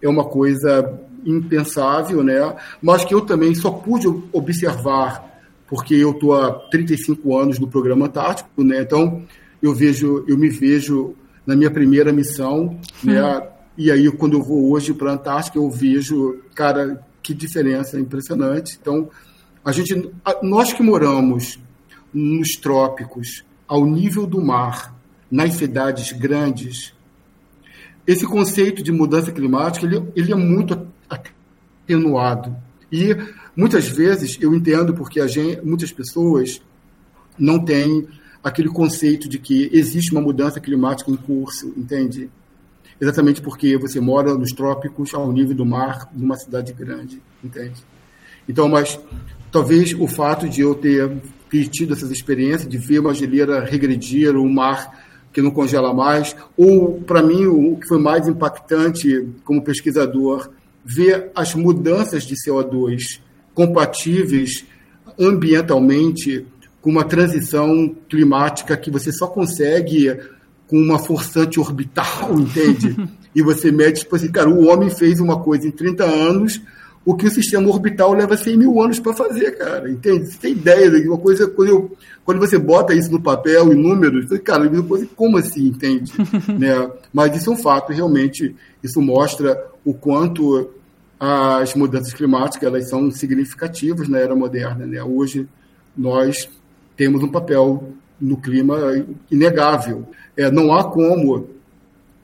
é 0.00 0.08
uma 0.08 0.24
coisa 0.24 1.00
impensável, 1.24 2.22
né? 2.22 2.54
Mas 2.80 3.04
que 3.04 3.12
eu 3.12 3.22
também 3.22 3.54
só 3.54 3.70
pude 3.70 4.06
observar 4.32 5.24
porque 5.66 5.94
eu 5.94 6.12
estou 6.12 6.34
há 6.34 6.52
35 6.70 7.36
anos 7.36 7.58
no 7.58 7.66
programa 7.66 8.06
Antártico, 8.06 8.62
né? 8.62 8.80
Então 8.80 9.24
eu 9.60 9.74
vejo, 9.74 10.24
eu 10.28 10.38
me 10.38 10.48
vejo 10.48 11.14
na 11.46 11.54
minha 11.54 11.70
primeira 11.70 12.12
missão, 12.12 12.78
né? 13.02 13.22
Hum. 13.22 13.56
E 13.78 13.90
aí, 13.90 14.10
quando 14.10 14.38
eu 14.38 14.42
vou 14.42 14.72
hoje 14.72 14.94
para 14.94 15.10
a 15.10 15.14
Antártica, 15.14 15.58
eu 15.58 15.70
vejo, 15.70 16.40
cara, 16.54 17.06
que 17.22 17.34
diferença 17.34 18.00
impressionante. 18.00 18.78
Então, 18.80 19.10
a 19.62 19.70
gente, 19.70 20.10
nós 20.42 20.72
que 20.72 20.82
moramos 20.82 21.58
nos 22.12 22.52
trópicos, 22.52 23.44
ao 23.68 23.84
nível 23.84 24.26
do 24.26 24.40
mar, 24.40 24.96
nas 25.30 25.54
cidades 25.54 26.12
grandes, 26.12 26.94
esse 28.06 28.24
conceito 28.24 28.82
de 28.82 28.92
mudança 28.92 29.32
climática 29.32 29.84
ele, 29.84 30.02
ele 30.14 30.32
é 30.32 30.36
muito 30.36 30.86
atenuado. 31.10 32.56
E 32.90 33.16
muitas 33.56 33.88
vezes 33.88 34.38
eu 34.40 34.54
entendo 34.54 34.94
porque 34.94 35.20
a 35.20 35.26
gente, 35.26 35.60
muitas 35.62 35.90
pessoas 35.90 36.62
não 37.38 37.58
têm 37.62 38.06
aquele 38.42 38.68
conceito 38.68 39.28
de 39.28 39.38
que 39.38 39.70
existe 39.72 40.12
uma 40.12 40.20
mudança 40.20 40.60
climática 40.60 41.10
em 41.10 41.16
curso, 41.16 41.72
entende? 41.76 42.30
Exatamente 43.00 43.42
porque 43.42 43.76
você 43.76 44.00
mora 44.00 44.34
nos 44.34 44.52
trópicos 44.52 45.12
ao 45.14 45.30
nível 45.30 45.54
do 45.54 45.66
mar, 45.66 46.08
numa 46.14 46.36
cidade 46.36 46.72
grande, 46.72 47.20
entende? 47.44 47.84
Então, 48.48 48.68
mas 48.68 48.98
talvez 49.50 49.92
o 49.94 50.06
fato 50.06 50.48
de 50.48 50.60
eu 50.60 50.74
ter, 50.74 51.10
tido 51.70 51.92
essas 51.92 52.10
experiências, 52.10 52.68
de 52.68 52.78
ver 52.78 53.00
uma 53.00 53.14
geleira 53.14 53.64
regredir, 53.64 54.34
o 54.36 54.42
um 54.42 54.52
mar 54.52 55.06
que 55.32 55.42
não 55.42 55.50
congela 55.50 55.92
mais, 55.92 56.34
ou 56.56 57.00
para 57.02 57.22
mim 57.22 57.44
o 57.46 57.76
que 57.76 57.86
foi 57.86 57.98
mais 57.98 58.26
impactante 58.26 59.28
como 59.44 59.62
pesquisador, 59.62 60.50
ver 60.82 61.30
as 61.34 61.54
mudanças 61.54 62.22
de 62.22 62.34
CO2 62.34 63.20
compatíveis 63.52 64.64
ambientalmente 65.18 66.46
com 66.86 66.90
uma 66.92 67.02
transição 67.02 67.92
climática 68.08 68.76
que 68.76 68.92
você 68.92 69.10
só 69.10 69.26
consegue 69.26 70.20
com 70.68 70.78
uma 70.78 71.00
forçante 71.00 71.58
orbital, 71.58 72.32
entende? 72.38 72.94
e 73.34 73.42
você 73.42 73.72
mede, 73.72 74.02
tipo 74.02 74.14
assim, 74.14 74.30
cara, 74.30 74.48
o 74.48 74.68
homem 74.68 74.88
fez 74.88 75.18
uma 75.18 75.40
coisa 75.40 75.66
em 75.66 75.72
30 75.72 76.04
anos, 76.04 76.62
o 77.04 77.16
que 77.16 77.26
o 77.26 77.30
sistema 77.30 77.68
orbital 77.68 78.12
leva 78.12 78.36
100 78.36 78.56
mil 78.56 78.80
anos 78.80 79.00
para 79.00 79.12
fazer, 79.12 79.58
cara, 79.58 79.90
entende? 79.90 80.30
Você 80.30 80.38
tem 80.38 80.52
ideia 80.52 80.88
de 80.88 81.08
uma 81.08 81.18
coisa, 81.18 81.48
quando, 81.48 81.68
eu, 81.68 81.96
quando 82.24 82.38
você 82.38 82.56
bota 82.56 82.94
isso 82.94 83.10
no 83.10 83.20
papel, 83.20 83.72
em 83.72 83.76
números, 83.76 84.28
você, 84.28 84.38
cara, 84.38 84.70
como 85.16 85.38
assim, 85.38 85.66
entende? 85.66 86.12
né? 86.56 86.88
Mas 87.12 87.36
isso 87.36 87.50
é 87.50 87.52
um 87.52 87.56
fato, 87.56 87.92
realmente, 87.92 88.54
isso 88.80 89.02
mostra 89.02 89.60
o 89.84 89.92
quanto 89.92 90.70
as 91.18 91.74
mudanças 91.74 92.12
climáticas 92.12 92.62
elas 92.62 92.88
são 92.88 93.10
significativas 93.10 94.08
na 94.08 94.18
era 94.18 94.36
moderna, 94.36 94.86
né? 94.86 95.02
Hoje, 95.02 95.48
nós 95.96 96.48
temos 96.96 97.22
um 97.22 97.28
papel 97.28 97.92
no 98.20 98.36
clima 98.36 98.76
inegável. 99.30 100.08
É, 100.36 100.50
não 100.50 100.72
há 100.72 100.84
como 100.84 101.50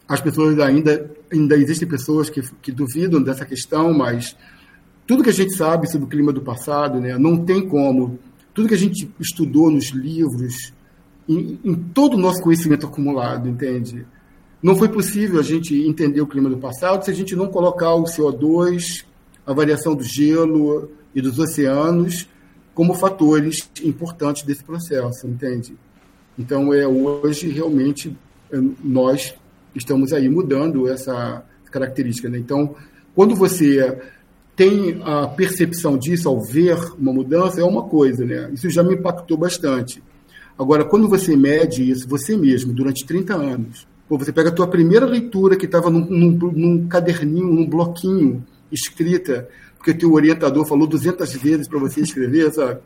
as 0.08 0.20
pessoas 0.20 0.58
ainda 0.58 1.10
ainda 1.32 1.56
existem 1.56 1.88
pessoas 1.88 2.28
que, 2.28 2.42
que 2.60 2.70
duvidam 2.70 3.22
dessa 3.22 3.46
questão, 3.46 3.92
mas 3.92 4.36
tudo 5.06 5.22
que 5.22 5.30
a 5.30 5.34
gente 5.34 5.56
sabe 5.56 5.90
sobre 5.90 6.06
o 6.06 6.10
clima 6.10 6.32
do 6.32 6.42
passado, 6.42 7.00
né, 7.00 7.16
não 7.16 7.38
tem 7.38 7.66
como 7.66 8.18
tudo 8.52 8.68
que 8.68 8.74
a 8.74 8.78
gente 8.78 9.10
estudou 9.18 9.70
nos 9.70 9.90
livros, 9.90 10.72
em, 11.26 11.58
em 11.64 11.74
todo 11.74 12.14
o 12.14 12.20
nosso 12.20 12.42
conhecimento 12.42 12.86
acumulado, 12.86 13.48
entende? 13.48 14.06
Não 14.62 14.76
foi 14.76 14.88
possível 14.88 15.40
a 15.40 15.42
gente 15.42 15.74
entender 15.74 16.20
o 16.20 16.26
clima 16.26 16.50
do 16.50 16.58
passado 16.58 17.04
se 17.04 17.10
a 17.10 17.14
gente 17.14 17.34
não 17.34 17.48
colocar 17.48 17.94
o 17.94 18.04
CO2, 18.04 19.04
a 19.46 19.54
variação 19.54 19.94
do 19.94 20.04
gelo 20.04 20.90
e 21.14 21.20
dos 21.20 21.38
oceanos 21.38 22.28
como 22.74 22.94
fatores 22.94 23.70
importantes 23.82 24.42
desse 24.44 24.64
processo, 24.64 25.26
entende? 25.26 25.76
Então, 26.38 26.72
é 26.72 26.86
hoje 26.86 27.48
realmente 27.48 28.16
é, 28.50 28.58
nós 28.82 29.34
estamos 29.74 30.12
aí 30.12 30.28
mudando 30.28 30.88
essa 30.88 31.44
característica. 31.70 32.28
Né? 32.28 32.38
Então, 32.38 32.74
quando 33.14 33.34
você 33.34 33.98
tem 34.54 35.00
a 35.04 35.26
percepção 35.26 35.96
disso 35.96 36.28
ao 36.28 36.40
ver 36.42 36.76
uma 36.98 37.12
mudança, 37.12 37.60
é 37.60 37.64
uma 37.64 37.84
coisa, 37.84 38.24
né? 38.24 38.50
Isso 38.52 38.68
já 38.68 38.82
me 38.82 38.94
impactou 38.94 39.36
bastante. 39.36 40.02
Agora, 40.58 40.84
quando 40.84 41.08
você 41.08 41.34
mede 41.34 41.90
isso 41.90 42.06
você 42.06 42.36
mesmo 42.36 42.72
durante 42.72 43.06
30 43.06 43.34
anos, 43.34 43.86
ou 44.08 44.18
você 44.18 44.30
pega 44.30 44.50
a 44.50 44.52
tua 44.52 44.68
primeira 44.68 45.06
leitura 45.06 45.56
que 45.56 45.64
estava 45.64 45.88
num, 45.88 46.04
num, 46.04 46.30
num 46.52 46.86
caderninho, 46.86 47.46
num 47.46 47.66
bloquinho 47.66 48.44
escrita, 48.70 49.48
porque 49.82 49.92
teu 49.92 50.12
orientador 50.12 50.64
falou 50.64 50.86
200 50.86 51.34
vezes 51.34 51.66
para 51.66 51.80
você 51.80 52.00
escrever, 52.00 52.52
sabe? 52.52 52.78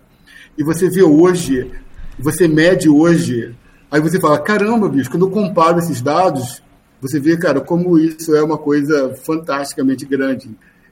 E 0.57 0.64
você 0.64 0.88
vê 0.88 1.03
hoje, 1.03 1.70
você 2.18 2.49
mede 2.49 2.88
hoje, 2.88 3.55
aí 3.90 4.01
você 4.01 4.18
fala, 4.18 4.38
caramba, 4.38 4.88
bicho, 4.88 5.11
quando 5.11 5.26
eu 5.26 5.30
comparo 5.30 5.78
esses 5.78 6.01
dados, 6.01 6.62
você 6.99 7.20
vê, 7.20 7.36
cara, 7.36 7.61
como 7.61 7.99
isso 7.99 8.34
é 8.34 8.42
uma 8.42 8.57
coisa 8.57 9.14
fantasticamente 9.26 10.07
grande. 10.07 10.49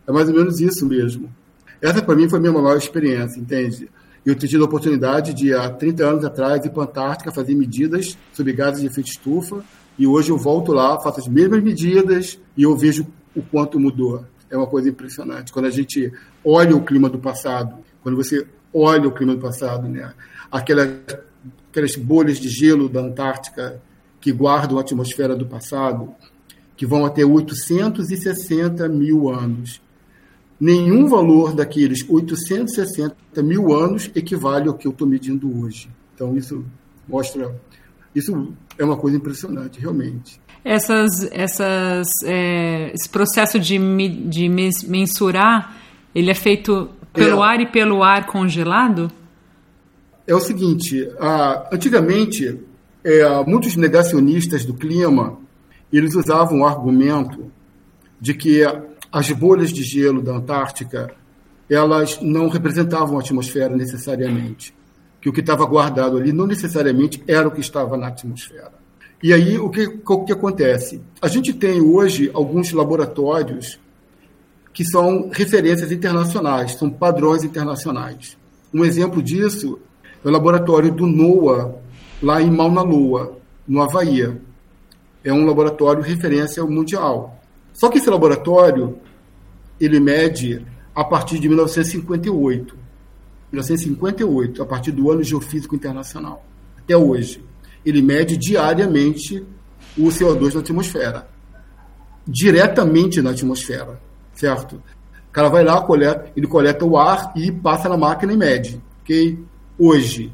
É 0.06 0.12
mais 0.12 0.28
ou 0.28 0.34
menos 0.34 0.60
isso 0.60 0.86
mesmo. 0.86 1.32
Essa, 1.80 2.02
para 2.02 2.14
mim, 2.14 2.28
foi 2.28 2.38
a 2.38 2.42
minha 2.42 2.52
maior 2.52 2.76
experiência, 2.76 3.40
entende? 3.40 3.88
Eu 4.26 4.34
tido 4.34 4.62
a 4.62 4.66
oportunidade 4.66 5.32
de, 5.32 5.54
há 5.54 5.70
30 5.70 6.04
anos 6.04 6.24
atrás, 6.26 6.66
ir 6.66 6.70
para 6.70 6.82
a 6.82 6.86
Antártica 6.86 7.32
fazer 7.32 7.54
medidas 7.54 8.18
sobre 8.34 8.52
gases 8.52 8.82
de 8.82 8.88
efeito 8.88 9.08
estufa, 9.08 9.64
e 9.98 10.06
hoje 10.06 10.30
eu 10.30 10.36
volto 10.36 10.70
lá, 10.70 11.00
faço 11.00 11.20
as 11.20 11.28
mesmas 11.28 11.62
medidas 11.62 12.38
e 12.54 12.64
eu 12.64 12.76
vejo 12.76 13.06
o 13.34 13.40
quanto 13.40 13.80
mudou 13.80 14.22
é 14.54 14.56
uma 14.56 14.66
coisa 14.66 14.88
impressionante. 14.88 15.52
Quando 15.52 15.66
a 15.66 15.70
gente 15.70 16.12
olha 16.44 16.76
o 16.76 16.84
clima 16.84 17.10
do 17.10 17.18
passado, 17.18 17.76
quando 18.02 18.16
você 18.16 18.46
olha 18.72 19.08
o 19.08 19.12
clima 19.12 19.34
do 19.34 19.40
passado, 19.40 19.88
né? 19.88 20.14
Aquelas, 20.50 20.88
aquelas 21.70 21.96
bolhas 21.96 22.38
de 22.38 22.48
gelo 22.48 22.88
da 22.88 23.00
Antártica 23.00 23.82
que 24.20 24.32
guardam 24.32 24.78
a 24.78 24.80
atmosfera 24.80 25.34
do 25.34 25.44
passado, 25.44 26.14
que 26.76 26.86
vão 26.86 27.04
até 27.04 27.24
860 27.24 28.88
mil 28.88 29.28
anos. 29.28 29.82
Nenhum 30.58 31.08
valor 31.08 31.52
daqueles 31.52 32.08
860 32.08 33.42
mil 33.42 33.72
anos 33.72 34.10
equivale 34.14 34.68
ao 34.68 34.74
que 34.74 34.86
eu 34.86 34.92
estou 34.92 35.06
medindo 35.06 35.60
hoje. 35.60 35.90
Então, 36.14 36.36
isso 36.36 36.64
mostra. 37.08 37.54
Isso 38.14 38.54
é 38.78 38.84
uma 38.84 38.96
coisa 38.96 39.16
impressionante, 39.16 39.80
realmente. 39.80 40.40
Essas, 40.64 41.30
essas, 41.30 42.08
é, 42.24 42.90
esse 42.94 43.08
processo 43.08 43.60
de, 43.60 43.78
de 43.78 44.48
mensurar, 44.48 45.76
ele 46.14 46.30
é 46.30 46.34
feito 46.34 46.88
pelo 47.12 47.44
é. 47.44 47.46
ar 47.46 47.60
e 47.60 47.66
pelo 47.66 48.02
ar 48.02 48.26
congelado? 48.26 49.10
É 50.26 50.34
o 50.34 50.40
seguinte, 50.40 51.06
antigamente, 51.70 52.58
é, 53.04 53.44
muitos 53.46 53.76
negacionistas 53.76 54.64
do 54.64 54.72
clima, 54.72 55.38
eles 55.92 56.14
usavam 56.14 56.60
o 56.60 56.66
argumento 56.66 57.52
de 58.18 58.32
que 58.32 58.62
as 59.12 59.30
bolhas 59.30 59.70
de 59.70 59.82
gelo 59.82 60.22
da 60.22 60.32
Antártica, 60.32 61.14
elas 61.68 62.18
não 62.22 62.48
representavam 62.48 63.18
a 63.18 63.20
atmosfera 63.20 63.76
necessariamente, 63.76 64.74
que 65.20 65.28
o 65.28 65.32
que 65.32 65.40
estava 65.40 65.64
guardado 65.66 66.16
ali 66.16 66.32
não 66.32 66.46
necessariamente 66.46 67.22
era 67.28 67.46
o 67.46 67.50
que 67.50 67.60
estava 67.60 67.96
na 67.96 68.08
atmosfera. 68.08 68.83
E 69.22 69.32
aí, 69.32 69.58
o 69.58 69.70
que, 69.70 70.00
o 70.06 70.24
que 70.24 70.32
acontece? 70.32 71.00
A 71.20 71.28
gente 71.28 71.52
tem 71.52 71.80
hoje 71.80 72.30
alguns 72.34 72.72
laboratórios 72.72 73.78
que 74.72 74.84
são 74.84 75.30
referências 75.32 75.92
internacionais, 75.92 76.72
são 76.72 76.90
padrões 76.90 77.44
internacionais. 77.44 78.36
Um 78.72 78.84
exemplo 78.84 79.22
disso 79.22 79.78
é 80.24 80.28
o 80.28 80.30
laboratório 80.30 80.92
do 80.92 81.06
NOAA, 81.06 81.76
lá 82.20 82.42
em 82.42 82.50
Mauna 82.50 82.82
Loa, 82.82 83.38
no 83.66 83.80
Havaí. 83.80 84.36
É 85.22 85.32
um 85.32 85.46
laboratório 85.46 86.02
referência 86.02 86.62
mundial. 86.64 87.40
Só 87.72 87.88
que 87.88 87.98
esse 87.98 88.10
laboratório, 88.10 88.98
ele 89.80 90.00
mede 90.00 90.66
a 90.94 91.04
partir 91.04 91.38
de 91.38 91.48
1958. 91.48 92.76
1958, 93.52 94.62
a 94.62 94.66
partir 94.66 94.90
do 94.90 95.10
ano 95.10 95.22
geofísico 95.22 95.74
internacional, 95.74 96.44
até 96.76 96.96
hoje. 96.96 97.44
Ele 97.84 98.02
mede 98.02 98.36
diariamente 98.36 99.44
o 99.96 100.08
CO2 100.08 100.54
na 100.54 100.60
atmosfera. 100.60 101.28
Diretamente 102.26 103.20
na 103.20 103.30
atmosfera, 103.30 104.00
certo? 104.34 104.76
O 104.76 105.32
cara 105.32 105.48
vai 105.48 105.64
lá, 105.64 105.80
coleta, 105.82 106.30
ele 106.36 106.46
coleta 106.46 106.84
o 106.84 106.96
ar 106.96 107.32
e 107.36 107.50
passa 107.50 107.88
na 107.88 107.96
máquina 107.96 108.32
e 108.32 108.36
mede, 108.36 108.80
ok? 109.02 109.38
Hoje. 109.78 110.32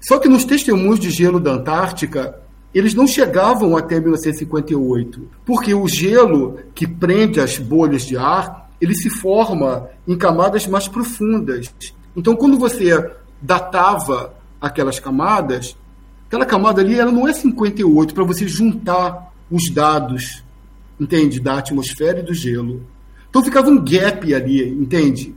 Só 0.00 0.18
que 0.18 0.28
nos 0.28 0.44
testemunhos 0.44 0.98
de 0.98 1.10
gelo 1.10 1.38
da 1.38 1.52
Antártica, 1.52 2.40
eles 2.74 2.94
não 2.94 3.06
chegavam 3.06 3.76
até 3.76 4.00
1958, 4.00 5.28
porque 5.44 5.74
o 5.74 5.86
gelo 5.86 6.58
que 6.74 6.86
prende 6.86 7.40
as 7.40 7.58
bolhas 7.58 8.02
de 8.02 8.16
ar, 8.16 8.70
ele 8.80 8.94
se 8.94 9.10
forma 9.10 9.88
em 10.08 10.16
camadas 10.16 10.66
mais 10.66 10.88
profundas. 10.88 11.72
Então, 12.16 12.34
quando 12.34 12.58
você 12.58 13.10
datava 13.40 14.34
aquelas 14.60 14.98
camadas, 14.98 15.76
aquela 16.32 16.46
camada 16.46 16.80
ali 16.80 16.98
ela 16.98 17.12
não 17.12 17.28
é 17.28 17.32
58 17.32 18.14
para 18.14 18.24
você 18.24 18.48
juntar 18.48 19.32
os 19.50 19.70
dados, 19.70 20.42
entende, 20.98 21.38
da 21.38 21.58
atmosfera 21.58 22.20
e 22.20 22.22
do 22.22 22.32
gelo. 22.32 22.86
Então 23.28 23.44
ficava 23.44 23.68
um 23.68 23.78
gap 23.78 24.32
ali, 24.34 24.66
entende? 24.68 25.34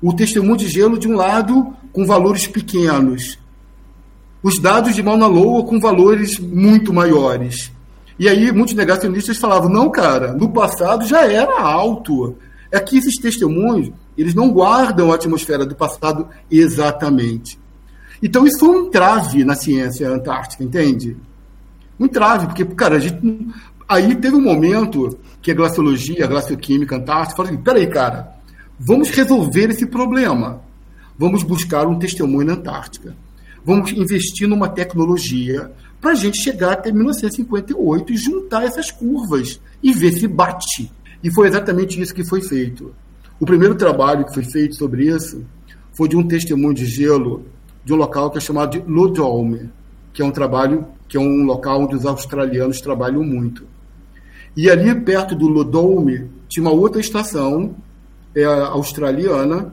O 0.00 0.12
testemunho 0.12 0.58
de 0.58 0.68
gelo 0.68 0.98
de 0.98 1.08
um 1.08 1.16
lado 1.16 1.74
com 1.92 2.04
valores 2.04 2.46
pequenos 2.46 3.38
os 4.42 4.58
dados 4.58 4.94
de 4.94 5.02
Mauna 5.02 5.26
Loa 5.26 5.64
com 5.64 5.78
valores 5.78 6.38
muito 6.38 6.94
maiores. 6.94 7.70
E 8.18 8.26
aí 8.26 8.50
muitos 8.50 8.74
negacionistas 8.74 9.36
falavam, 9.36 9.68
não, 9.68 9.90
cara, 9.90 10.32
no 10.32 10.48
passado 10.48 11.06
já 11.06 11.30
era 11.30 11.60
alto. 11.60 12.36
É 12.70 12.80
que 12.80 12.96
esses 12.96 13.16
testemunhos, 13.20 13.92
eles 14.16 14.34
não 14.34 14.50
guardam 14.50 15.12
a 15.12 15.16
atmosfera 15.16 15.66
do 15.66 15.74
passado 15.74 16.26
exatamente. 16.50 17.59
Então 18.22 18.46
isso 18.46 18.58
foi 18.58 18.68
um 18.68 18.86
entrave 18.86 19.44
na 19.44 19.54
ciência 19.54 20.08
antártica, 20.08 20.62
entende? 20.62 21.16
Um 21.98 22.06
entrave, 22.06 22.46
porque, 22.46 22.64
cara, 22.64 22.96
a 22.96 23.00
gente... 23.00 23.18
Aí 23.88 24.14
teve 24.14 24.36
um 24.36 24.40
momento 24.40 25.18
que 25.42 25.50
a 25.50 25.54
glaciologia, 25.54 26.24
a 26.24 26.28
glacioquímica 26.28 26.96
antártica, 26.96 27.36
falou 27.36 27.52
assim, 27.52 27.60
peraí, 27.60 27.86
cara, 27.88 28.36
vamos 28.78 29.10
resolver 29.10 29.70
esse 29.70 29.86
problema. 29.86 30.62
Vamos 31.18 31.42
buscar 31.42 31.86
um 31.86 31.98
testemunho 31.98 32.46
na 32.46 32.52
Antártica 32.54 33.14
vamos 33.64 33.92
investir 33.92 34.48
numa 34.48 34.68
tecnologia 34.68 35.70
para 36.00 36.12
a 36.12 36.14
gente 36.14 36.42
chegar 36.42 36.72
até 36.72 36.90
1958 36.90 38.12
e 38.12 38.16
juntar 38.16 38.64
essas 38.64 38.90
curvas 38.90 39.60
e 39.82 39.92
ver 39.92 40.12
se 40.12 40.26
bate. 40.26 40.90
E 41.22 41.30
foi 41.30 41.48
exatamente 41.48 42.00
isso 42.00 42.14
que 42.14 42.24
foi 42.24 42.42
feito. 42.42 42.94
O 43.38 43.44
primeiro 43.44 43.74
trabalho 43.74 44.24
que 44.24 44.34
foi 44.34 44.44
feito 44.44 44.76
sobre 44.76 45.06
isso 45.14 45.44
foi 45.92 46.08
de 46.08 46.16
um 46.16 46.26
testemunho 46.26 46.74
de 46.74 46.86
gelo 46.86 47.44
de 47.84 47.92
um 47.92 47.96
local 47.96 48.30
que 48.30 48.38
é 48.38 48.40
chamado 48.40 48.78
de 48.78 48.90
Lodolme, 48.90 49.70
que 50.12 50.22
é 50.22 50.24
um 50.24 50.30
trabalho 50.30 50.86
que 51.08 51.16
é 51.16 51.20
um 51.20 51.44
local 51.44 51.82
onde 51.82 51.96
os 51.96 52.06
australianos 52.06 52.80
trabalham 52.80 53.24
muito. 53.24 53.64
E 54.56 54.70
ali 54.70 54.94
perto 55.00 55.34
do 55.34 55.48
Lodolme 55.48 56.30
tinha 56.48 56.62
uma 56.62 56.72
outra 56.72 57.00
estação 57.00 57.74
é, 58.34 58.44
australiana 58.44 59.72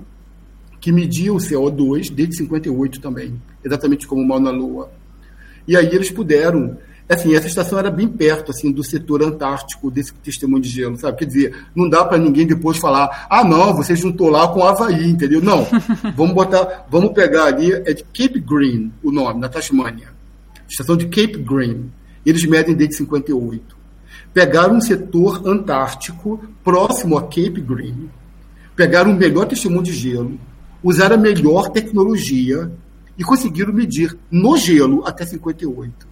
que 0.79 0.91
media 0.91 1.33
o 1.33 1.37
CO2 1.37 2.11
desde 2.11 2.37
58 2.37 3.01
também 3.01 3.39
exatamente 3.67 4.07
como 4.07 4.25
Mal 4.25 4.39
na 4.39 4.49
Lua. 4.49 4.89
E 5.67 5.75
aí 5.75 5.87
eles 5.87 6.09
puderam, 6.09 6.77
assim, 7.13 7.33
essa 7.33 7.47
estação 7.47 7.79
era 7.79 7.89
bem 7.89 8.07
perto, 8.07 8.51
assim, 8.51 8.71
do 8.71 8.83
setor 8.83 9.23
antártico 9.23 9.89
desse 9.89 10.13
testemunho 10.13 10.61
de 10.61 10.69
gelo, 10.69 10.97
sabe? 10.97 11.17
Quer 11.17 11.25
dizer, 11.25 11.55
não 11.73 11.87
dá 11.87 12.03
para 12.03 12.17
ninguém 12.17 12.45
depois 12.45 12.77
falar, 12.77 13.27
ah, 13.29 13.43
não, 13.43 13.73
você 13.73 13.95
juntou 13.95 14.29
lá 14.29 14.47
com 14.49 14.59
o 14.59 14.63
Havaí, 14.63 15.09
entendeu? 15.09 15.41
Não, 15.41 15.65
vamos 16.15 16.33
botar, 16.33 16.85
vamos 16.89 17.13
pegar 17.13 17.45
ali, 17.45 17.71
é 17.71 17.93
de 17.93 18.03
Cape 18.03 18.39
Green 18.39 18.91
o 19.01 19.11
nome, 19.11 19.39
na 19.39 19.47
Tasmânia. 19.47 20.09
Estação 20.67 20.97
de 20.97 21.05
Cape 21.05 21.37
Green. 21.37 21.89
Eles 22.25 22.45
medem 22.45 22.75
desde 22.75 22.95
58. 22.95 23.77
Pegaram 24.33 24.75
um 24.75 24.81
setor 24.81 25.47
antártico 25.47 26.41
próximo 26.63 27.17
a 27.17 27.23
Cape 27.23 27.61
Green, 27.61 28.09
pegaram 28.75 29.11
o 29.11 29.15
melhor 29.15 29.45
testemunho 29.45 29.83
de 29.83 29.93
gelo, 29.93 30.37
usaram 30.83 31.15
a 31.15 31.19
melhor 31.19 31.69
tecnologia 31.69 32.69
e 33.17 33.23
conseguiram 33.23 33.73
medir 33.73 34.15
no 34.29 34.57
gelo 34.57 35.03
até 35.05 35.25
58. 35.25 36.06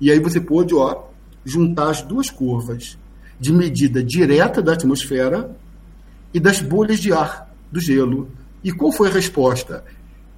E 0.00 0.10
aí 0.10 0.18
você 0.18 0.40
pôde 0.40 0.74
ó, 0.74 1.04
juntar 1.44 1.90
as 1.90 2.02
duas 2.02 2.30
curvas 2.30 2.98
de 3.38 3.52
medida 3.52 4.02
direta 4.02 4.60
da 4.62 4.72
atmosfera 4.72 5.56
e 6.32 6.40
das 6.40 6.60
bolhas 6.60 6.98
de 6.98 7.12
ar 7.12 7.52
do 7.70 7.80
gelo. 7.80 8.28
E 8.62 8.72
qual 8.72 8.92
foi 8.92 9.08
a 9.08 9.12
resposta? 9.12 9.84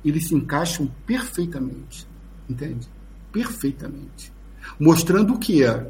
Eles 0.05 0.29
se 0.29 0.35
encaixam 0.35 0.91
perfeitamente. 1.07 2.07
Entende? 2.49 2.89
Perfeitamente. 3.33 4.33
Mostrando 4.79 5.35
o 5.35 5.39
que 5.39 5.65
é 5.65 5.87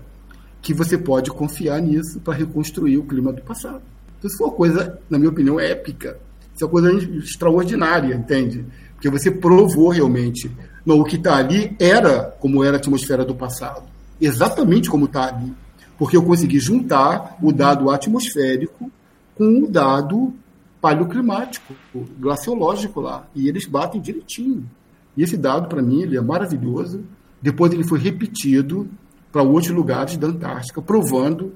que 0.63 0.75
você 0.75 0.99
pode 0.99 1.31
confiar 1.31 1.81
nisso 1.81 2.21
para 2.21 2.35
reconstruir 2.35 2.99
o 2.99 3.05
clima 3.05 3.33
do 3.33 3.43
passado. 3.43 3.83
Então, 4.19 4.29
isso 4.29 4.37
foi 4.37 4.47
uma 4.47 4.55
coisa, 4.55 4.99
na 5.09 5.19
minha 5.19 5.31
opinião, 5.31 5.59
épica. 5.59 6.19
Isso 6.55 6.65
é 6.65 6.67
uma 6.67 6.71
coisa 6.71 6.93
extraordinária, 6.93 8.15
entende? 8.15 8.67
Porque 8.95 9.09
você 9.09 9.31
provou 9.31 9.89
realmente. 9.89 10.51
Não, 10.85 11.01
o 11.01 11.05
que 11.05 11.17
está 11.17 11.37
ali 11.37 11.77
era 11.79 12.35
como 12.41 12.65
era 12.65 12.77
a 12.77 12.79
atmosfera 12.79 13.25
do 13.25 13.35
passado. 13.35 13.83
Exatamente 14.21 14.89
como 14.89 15.07
está 15.07 15.29
ali. 15.29 15.53
Porque 15.99 16.17
eu 16.17 16.23
consegui 16.23 16.59
juntar 16.59 17.37
o 17.43 17.53
dado 17.53 17.91
atmosférico 17.91 18.91
com 19.35 19.65
o 19.65 19.69
dado 19.69 20.35
paleoclimático, 20.81 21.75
glaciológico 22.19 23.01
lá. 23.01 23.27
E 23.35 23.49
eles 23.49 23.67
batem 23.67 24.01
direitinho. 24.01 24.69
E 25.17 25.23
esse 25.23 25.37
dado, 25.37 25.69
para 25.69 25.83
mim, 25.83 26.03
ele 26.03 26.17
é 26.17 26.21
maravilhoso. 26.21 27.05
Depois 27.43 27.73
ele 27.73 27.85
foi 27.85 27.99
repetido 27.99 28.89
para 29.31 29.43
outros 29.43 29.71
lugares 29.71 30.17
da 30.17 30.29
Antártica, 30.29 30.81
provando 30.83 31.53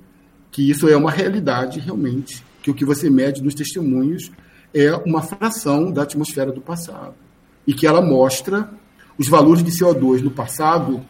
que 0.51 0.71
isso 0.71 0.89
é 0.89 0.97
uma 0.97 1.11
realidade 1.11 1.81
realmente, 1.81 2.45
que 2.63 2.71
o 2.71 2.75
que 2.75 2.85
você 2.85 3.11
mede 3.11 3.43
nos 3.43 3.55
testemunhos 3.55 4.31
é 4.73 4.95
uma 4.95 5.23
fração 5.23 5.91
da 5.91 6.03
atmosfera 6.03 6.53
do 6.53 6.61
passado 6.61 7.15
e 7.67 7.75
que 7.75 7.87
ela 7.87 8.01
mostra 8.01 8.71
os 9.19 9.29
valores 9.29 9.63
de 9.63 9.71
CO2 9.71 10.23
no 10.23 10.31
passado, 10.31 11.05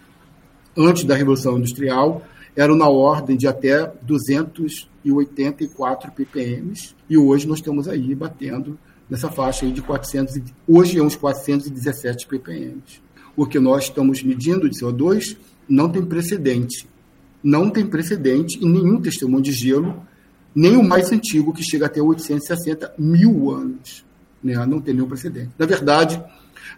antes 0.76 1.05
da 1.05 1.14
Revolução 1.14 1.57
Industrial, 1.59 2.20
eram 2.57 2.76
na 2.76 2.88
ordem 2.88 3.36
de 3.36 3.48
até 3.48 3.92
284 4.02 6.12
ppm, 6.12 6.72
e 7.09 7.18
hoje 7.18 7.48
nós 7.48 7.59
estamos 7.59 7.88
aí 7.88 8.14
batendo 8.14 8.78
nessa 9.09 9.30
faixa 9.30 9.66
aí 9.66 9.72
de 9.72 9.82
400, 9.82 10.40
hoje 10.66 10.98
é 10.98 11.02
uns 11.02 11.16
417 11.16 12.26
ppm. 12.26 12.80
O 13.36 13.46
que 13.46 13.59
nós 13.59 13.84
estamos 13.84 14.22
medindo 14.22 14.68
de 14.68 14.78
CO2 14.78 15.36
não 15.68 15.88
tem 15.88 16.05
precedente. 16.05 16.86
Não 17.42 17.68
tem 17.68 17.86
precedente 17.86 18.64
em 18.64 18.70
nenhum 18.70 19.00
testemunho 19.00 19.42
de 19.42 19.52
gelo, 19.52 20.02
nem 20.55 20.76
o 20.76 20.84
mais 20.84 21.11
antigo, 21.11 21.52
que 21.52 21.62
chega 21.62 21.86
até 21.86 22.00
860 22.00 22.94
mil 22.96 23.50
anos. 23.50 24.05
Né? 24.42 24.55
Não 24.66 24.80
tem 24.80 24.94
nenhum 24.94 25.09
precedente. 25.09 25.50
Na 25.59 25.66
verdade, 25.66 26.22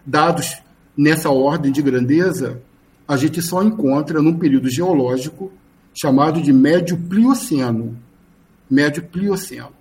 dados 0.05 0.57
nessa 0.97 1.29
ordem 1.29 1.71
de 1.71 1.81
grandeza, 1.81 2.61
a 3.07 3.15
gente 3.15 3.41
só 3.41 3.63
encontra 3.63 4.21
num 4.21 4.37
período 4.37 4.69
geológico 4.69 5.51
chamado 5.93 6.41
de 6.41 6.51
Médio 6.51 6.97
Plioceno. 6.97 7.97
Médio 8.69 9.03
Plioceno. 9.03 9.71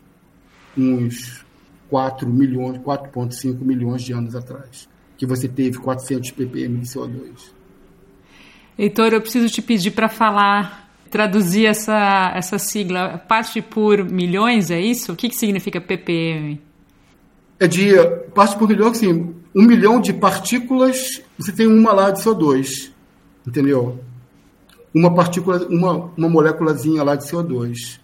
Uns 0.77 1.45
4 1.89 2.29
milhões, 2.29 2.79
4,5 2.79 3.61
milhões 3.63 4.03
de 4.03 4.13
anos 4.13 4.35
atrás, 4.35 4.89
que 5.17 5.25
você 5.25 5.49
teve 5.49 5.79
400 5.79 6.31
ppm 6.33 6.79
de 6.79 6.87
CO2. 6.87 7.51
Heitor, 8.79 9.15
eu 9.15 9.21
preciso 9.21 9.49
te 9.49 9.63
pedir 9.63 9.93
para 9.93 10.09
falar 10.09 10.87
traduzir 11.11 11.67
essa, 11.67 12.33
essa 12.35 12.59
sigla, 12.59 13.19
parte 13.19 13.63
por 13.63 14.05
milhões, 14.05 14.71
é 14.71 14.81
isso? 14.81 15.13
O 15.13 15.17
que, 15.17 15.29
que 15.29 15.37
significa 15.37 15.81
ppm? 15.81 16.61
É 17.59 17.67
de 17.67 17.95
parte 18.35 18.57
por 18.59 18.69
milhão, 18.69 18.89
assim, 18.89 19.35
um 19.55 19.63
milhão 19.63 20.01
de 20.01 20.13
partículas, 20.13 21.23
você 21.39 21.51
tem 21.51 21.67
uma 21.67 21.93
lá 21.93 22.11
de 22.11 22.23
CO2, 22.23 22.91
entendeu? 23.47 23.99
Uma 24.93 25.15
partícula, 25.15 25.67
uma, 25.69 26.11
uma 26.17 26.29
moléculazinha 26.29 27.03
lá 27.03 27.17
de 27.17 27.25
CO2, 27.25 27.99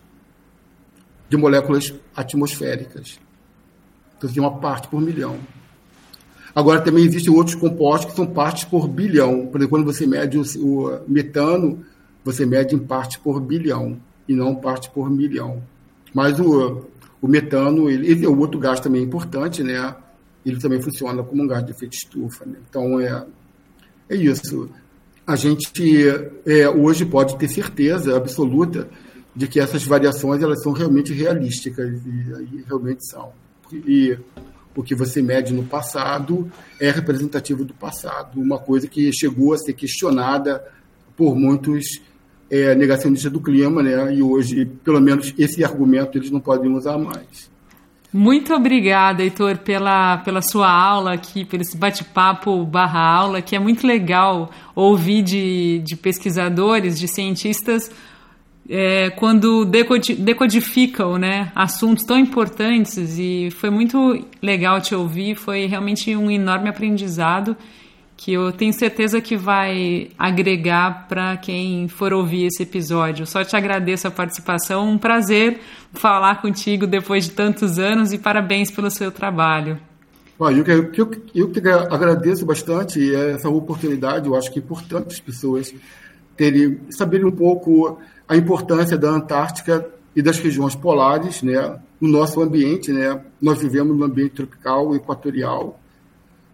de 1.28 1.36
moléculas 1.36 1.92
atmosféricas. 2.16 3.18
Então, 4.16 4.28
você 4.28 4.34
tem 4.34 4.42
uma 4.42 4.58
parte 4.58 4.88
por 4.88 5.00
milhão. 5.00 5.38
Agora, 6.54 6.80
também 6.80 7.04
existem 7.04 7.32
outros 7.34 7.54
compostos 7.56 8.10
que 8.10 8.16
são 8.16 8.26
partes 8.26 8.64
por 8.64 8.86
bilhão. 8.86 9.46
Por 9.46 9.58
exemplo, 9.58 9.68
quando 9.68 9.84
você 9.84 10.06
mede 10.06 10.38
o, 10.38 10.42
o 10.58 11.00
metano, 11.08 11.84
você 12.24 12.46
mede 12.46 12.74
em 12.74 12.78
parte 12.78 13.18
por 13.18 13.40
bilhão 13.40 13.98
e 14.28 14.34
não 14.34 14.54
parte 14.54 14.90
por 14.90 15.10
milhão. 15.10 15.62
Mas 16.14 16.38
o, 16.38 16.86
o 17.22 17.28
metano, 17.28 17.88
ele, 17.88 18.10
ele 18.10 18.26
é 18.26 18.28
outro 18.28 18.58
gás 18.58 18.80
também 18.80 19.00
importante, 19.00 19.62
né? 19.62 19.94
Ele 20.44 20.58
também 20.58 20.82
funciona 20.82 21.22
como 21.22 21.44
um 21.44 21.46
gás 21.46 21.64
de 21.64 21.70
efeito 21.70 21.94
estufa. 21.94 22.44
Né? 22.44 22.58
Então, 22.68 23.00
é, 23.00 23.24
é 24.10 24.16
isso. 24.16 24.68
A 25.24 25.36
gente 25.36 26.04
é, 26.44 26.68
hoje 26.68 27.06
pode 27.06 27.38
ter 27.38 27.46
certeza 27.46 28.16
absoluta 28.16 28.88
de 29.34 29.46
que 29.46 29.60
essas 29.60 29.84
variações 29.84 30.42
elas 30.42 30.60
são 30.64 30.72
realmente 30.72 31.12
realísticas 31.12 31.88
e, 32.04 32.56
e 32.56 32.64
realmente 32.66 33.08
são. 33.08 33.32
E 33.72 34.18
o 34.74 34.82
que 34.82 34.96
você 34.96 35.22
mede 35.22 35.54
no 35.54 35.62
passado 35.62 36.50
é 36.80 36.90
representativo 36.90 37.64
do 37.64 37.72
passado, 37.72 38.40
uma 38.40 38.58
coisa 38.58 38.88
que 38.88 39.12
chegou 39.12 39.54
a 39.54 39.58
ser 39.58 39.74
questionada 39.74 40.64
por 41.16 41.36
muitos 41.36 42.00
é, 42.52 42.74
negacionistas 42.74 43.32
do 43.32 43.40
clima, 43.40 43.82
né? 43.82 44.14
E 44.14 44.22
hoje, 44.22 44.66
pelo 44.84 45.00
menos, 45.00 45.32
esse 45.38 45.64
argumento 45.64 46.18
eles 46.18 46.30
não 46.30 46.38
podem 46.38 46.70
usar 46.70 46.98
mais. 46.98 47.50
Muito 48.12 48.52
obrigada, 48.52 49.22
Heitor, 49.22 49.56
pela, 49.56 50.18
pela 50.18 50.42
sua 50.42 50.70
aula 50.70 51.14
aqui, 51.14 51.46
pelo 51.46 51.62
esse 51.62 51.74
bate-papo 51.74 52.62
barra 52.66 53.00
aula, 53.00 53.40
que 53.40 53.56
é 53.56 53.58
muito 53.58 53.86
legal 53.86 54.50
ouvir 54.74 55.22
de, 55.22 55.78
de 55.78 55.96
pesquisadores, 55.96 57.00
de 57.00 57.08
cientistas, 57.08 57.90
é, 58.68 59.08
quando 59.10 59.64
decodificam 59.64 61.16
né, 61.16 61.50
assuntos 61.54 62.04
tão 62.04 62.18
importantes 62.18 63.18
e 63.18 63.48
foi 63.50 63.70
muito 63.70 64.26
legal 64.42 64.78
te 64.78 64.94
ouvir, 64.94 65.34
foi 65.36 65.64
realmente 65.64 66.14
um 66.14 66.30
enorme 66.30 66.68
aprendizado 66.68 67.56
que 68.22 68.34
eu 68.34 68.52
tenho 68.52 68.72
certeza 68.72 69.20
que 69.20 69.36
vai 69.36 70.12
agregar 70.16 71.08
para 71.08 71.36
quem 71.36 71.88
for 71.88 72.12
ouvir 72.12 72.46
esse 72.46 72.62
episódio. 72.62 73.26
Só 73.26 73.42
te 73.42 73.56
agradeço 73.56 74.06
a 74.06 74.12
participação, 74.12 74.88
um 74.88 74.96
prazer 74.96 75.58
falar 75.92 76.40
contigo 76.40 76.86
depois 76.86 77.24
de 77.24 77.32
tantos 77.32 77.80
anos 77.80 78.12
e 78.12 78.18
parabéns 78.18 78.70
pelo 78.70 78.88
seu 78.92 79.10
trabalho. 79.10 79.76
Eu 80.38 80.62
que, 80.62 81.00
eu, 81.00 81.10
eu 81.34 81.50
que 81.50 81.68
agradeço 81.68 82.46
bastante 82.46 83.12
essa 83.12 83.48
oportunidade, 83.48 84.28
eu 84.28 84.36
acho 84.36 84.52
que 84.52 84.60
é 84.60 84.62
importante 84.62 85.08
as 85.08 85.20
pessoas 85.20 85.74
terem, 86.36 86.78
saberem 86.90 87.26
um 87.26 87.32
pouco 87.32 87.98
a 88.28 88.36
importância 88.36 88.96
da 88.96 89.10
Antártica 89.10 89.84
e 90.14 90.22
das 90.22 90.38
regiões 90.38 90.76
polares, 90.76 91.42
né, 91.42 91.76
no 92.00 92.08
nosso 92.08 92.40
ambiente, 92.40 92.92
né? 92.92 93.20
Nós 93.40 93.60
vivemos 93.60 93.96
no 93.96 94.04
ambiente 94.04 94.34
tropical, 94.34 94.94
equatorial, 94.94 95.80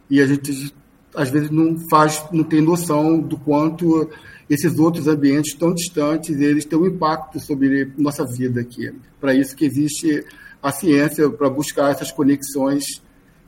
e 0.08 0.22
a 0.22 0.26
gente 0.26 0.72
às 1.14 1.30
vezes 1.30 1.50
não 1.50 1.76
faz, 1.90 2.24
não 2.32 2.44
tem 2.44 2.60
noção 2.60 3.18
do 3.18 3.36
quanto 3.36 4.08
esses 4.48 4.78
outros 4.78 5.06
ambientes 5.06 5.54
tão 5.54 5.74
distantes 5.74 6.38
eles 6.40 6.64
têm 6.64 6.78
um 6.78 6.86
impacto 6.86 7.38
sobre 7.38 7.92
nossa 7.96 8.24
vida 8.24 8.60
aqui. 8.60 8.92
Para 9.20 9.34
isso 9.34 9.54
que 9.54 9.64
existe 9.64 10.24
a 10.62 10.72
ciência 10.72 11.28
para 11.30 11.50
buscar 11.50 11.90
essas 11.90 12.10
conexões 12.10 12.84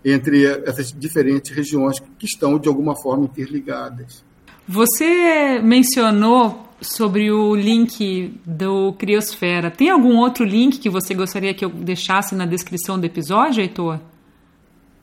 entre 0.05 0.47
essas 0.67 0.93
diferentes 0.93 1.51
regiões 1.55 1.99
que 2.19 2.27
estão 2.27 2.59
de 2.59 2.69
alguma 2.69 2.95
forma 3.03 3.25
interligadas. 3.25 4.25
Você 4.67 5.61
mencionou 5.63 6.67
sobre 6.81 7.31
o 7.31 7.55
link 7.55 8.41
do 8.47 8.93
Criosfera. 8.95 9.71
Tem 9.71 9.91
algum 9.91 10.17
outro 10.17 10.45
link 10.45 10.79
que 10.79 10.89
você 10.89 11.15
gostaria 11.15 11.53
que 11.53 11.65
eu 11.65 11.69
deixasse 11.69 12.35
na 12.35 12.47
descrição 12.47 12.99
do 12.99 13.05
episódio, 13.05 13.63
Heitor? 13.63 14.01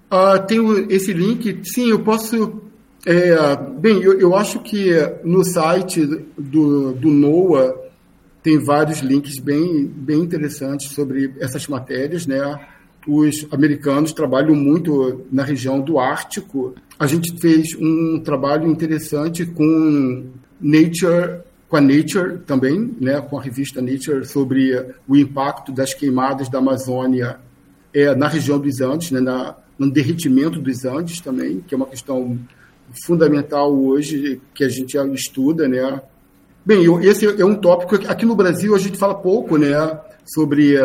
Ah, 0.10 0.40
tem 0.40 0.60
esse 0.90 1.12
link. 1.14 1.62
Sim, 1.64 1.90
eu 1.90 2.00
posso. 2.00 2.62
É, 3.06 3.36
bem, 3.80 4.02
eu, 4.02 4.20
eu, 4.20 4.36
acho 4.36 4.60
que 4.60 4.92
no 5.24 5.44
site 5.44 6.06
do, 6.38 6.94
do 6.94 7.10
NOAA 7.10 7.76
tem 8.44 8.58
vários 8.58 9.00
links 9.00 9.40
bem, 9.40 9.86
bem 9.86 10.20
interessantes 10.20 10.92
sobre 10.92 11.34
essas 11.40 11.68
matérias, 11.68 12.26
né? 12.26 12.60
Os 13.08 13.48
americanos 13.52 14.12
trabalham 14.12 14.56
muito 14.56 15.26
na 15.32 15.44
região 15.44 15.80
do 15.80 15.98
Ártico. 15.98 16.76
A 17.00 17.08
gente 17.08 17.40
fez 17.40 17.74
um 17.80 18.20
trabalho 18.20 18.70
interessante 18.70 19.46
com 19.46 20.26
Nature 20.60 21.42
com 21.70 21.76
a 21.76 21.82
Nature 21.82 22.40
também, 22.46 22.96
né, 23.00 23.20
com 23.22 23.38
a 23.38 23.42
revista 23.42 23.82
Nature, 23.82 24.26
sobre 24.26 24.86
o 25.08 25.16
impacto 25.16 25.72
das 25.72 25.94
queimadas 25.94 26.50
da 26.50 26.60
Amazônia 26.60 27.40
é, 27.94 28.16
na 28.16 28.28
região 28.28 28.60
dos 28.60 28.80
Andes, 28.80 29.12
né, 29.12 29.20
na, 29.20 29.56
no 29.78 29.90
derretimento 29.92 30.60
dos 30.60 30.86
Andes 30.86 31.20
também, 31.22 31.64
que 31.66 31.74
é 31.74 31.78
uma 31.78 31.86
questão 31.86 32.38
fundamental 33.06 33.74
hoje 33.74 34.42
que 34.54 34.64
a 34.64 34.70
gente 34.70 34.98
estuda, 35.14 35.68
né. 35.68 36.02
Bem, 36.66 36.84
esse 37.06 37.26
é 37.26 37.46
um 37.46 37.56
tópico 37.56 37.96
aqui 38.10 38.26
no 38.26 38.36
Brasil 38.36 38.76
a 38.76 38.80
gente 38.80 38.98
fala 38.98 39.16
pouco, 39.16 39.58
né, 39.58 40.00
sobre 40.26 40.76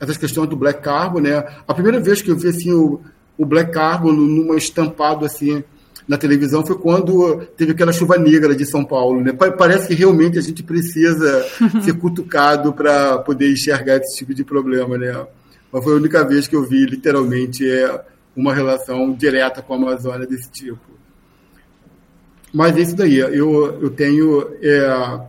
essas 0.00 0.16
questões 0.16 0.48
do 0.48 0.56
black 0.56 0.82
carbon, 0.82 1.20
né. 1.20 1.44
A 1.66 1.74
primeira 1.74 2.00
vez 2.00 2.22
que 2.22 2.30
eu 2.30 2.36
vi 2.36 2.48
assim 2.48 2.72
o, 2.72 3.00
o 3.36 3.44
black 3.44 3.72
carbon 3.72 4.12
numa 4.12 4.56
estampado 4.56 5.24
assim 5.24 5.62
na 6.10 6.18
televisão 6.18 6.66
foi 6.66 6.76
quando 6.76 7.46
teve 7.56 7.70
aquela 7.70 7.92
chuva 7.92 8.18
negra 8.18 8.52
de 8.54 8.66
São 8.66 8.84
Paulo. 8.84 9.22
Né? 9.22 9.32
Parece 9.32 9.86
que 9.86 9.94
realmente 9.94 10.36
a 10.38 10.42
gente 10.42 10.60
precisa 10.60 11.46
ser 11.82 11.92
cutucado 11.94 12.72
para 12.72 13.18
poder 13.18 13.52
enxergar 13.52 13.98
esse 13.98 14.18
tipo 14.18 14.34
de 14.34 14.42
problema. 14.42 14.98
Né? 14.98 15.24
Mas 15.72 15.84
foi 15.84 15.92
a 15.92 15.96
única 15.96 16.24
vez 16.26 16.48
que 16.48 16.56
eu 16.56 16.66
vi, 16.66 16.84
literalmente, 16.84 17.64
é 17.64 18.04
uma 18.40 18.54
relação 18.54 19.12
direta 19.12 19.60
com 19.60 19.74
a 19.74 19.76
Amazônia 19.76 20.26
desse 20.26 20.50
tipo. 20.50 20.80
Mas 22.52 22.76
é 22.76 22.80
isso 22.80 22.96
daí. 22.96 23.18
Eu, 23.18 23.80
eu 23.80 23.90
tenho 23.90 24.56
é, 24.62 25.20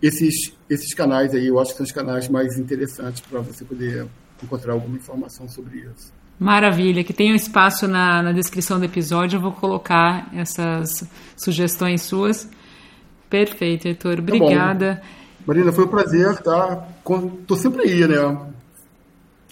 esses, 0.00 0.54
esses 0.68 0.94
canais 0.94 1.34
aí, 1.34 1.46
eu 1.48 1.58
acho 1.58 1.72
que 1.72 1.78
são 1.78 1.84
os 1.84 1.92
canais 1.92 2.28
mais 2.28 2.58
interessantes 2.58 3.20
para 3.20 3.40
você 3.40 3.64
poder 3.64 4.06
encontrar 4.42 4.72
alguma 4.72 4.96
informação 4.96 5.48
sobre 5.48 5.78
isso. 5.80 6.12
Maravilha, 6.38 7.04
que 7.04 7.12
tem 7.12 7.32
um 7.32 7.36
espaço 7.36 7.86
na, 7.86 8.22
na 8.22 8.32
descrição 8.32 8.78
do 8.78 8.86
episódio, 8.86 9.36
eu 9.36 9.42
vou 9.42 9.52
colocar 9.52 10.30
essas 10.34 11.04
sugestões 11.36 12.00
suas. 12.00 12.48
Perfeito, 13.28 13.86
Heitor. 13.86 14.16
Tá 14.16 14.22
Obrigada. 14.22 14.96
Tá 14.96 15.02
Marina, 15.46 15.70
foi 15.70 15.84
um 15.84 15.88
prazer, 15.88 16.38
tá? 16.38 16.88
Tô 17.46 17.56
sempre 17.56 17.82
aí, 17.82 18.08
né? 18.08 18.49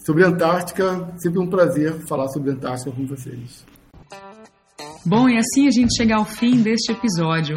Sobre 0.08 0.24
a 0.24 0.28
Antártica, 0.28 1.12
sempre 1.18 1.38
um 1.38 1.50
prazer 1.50 1.92
falar 2.06 2.28
sobre 2.28 2.48
a 2.48 2.54
Antártica 2.54 2.90
com 2.90 3.04
vocês. 3.04 3.62
Bom, 5.04 5.28
e 5.28 5.36
assim 5.36 5.66
a 5.66 5.70
gente 5.70 5.94
chega 5.94 6.16
ao 6.16 6.24
fim 6.24 6.62
deste 6.62 6.92
episódio. 6.92 7.56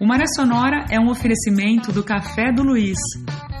O 0.00 0.06
Maré 0.06 0.24
Sonora 0.34 0.86
é 0.90 0.98
um 0.98 1.08
oferecimento 1.08 1.92
do 1.92 2.02
Café 2.02 2.52
do 2.52 2.62
Luiz, 2.62 2.98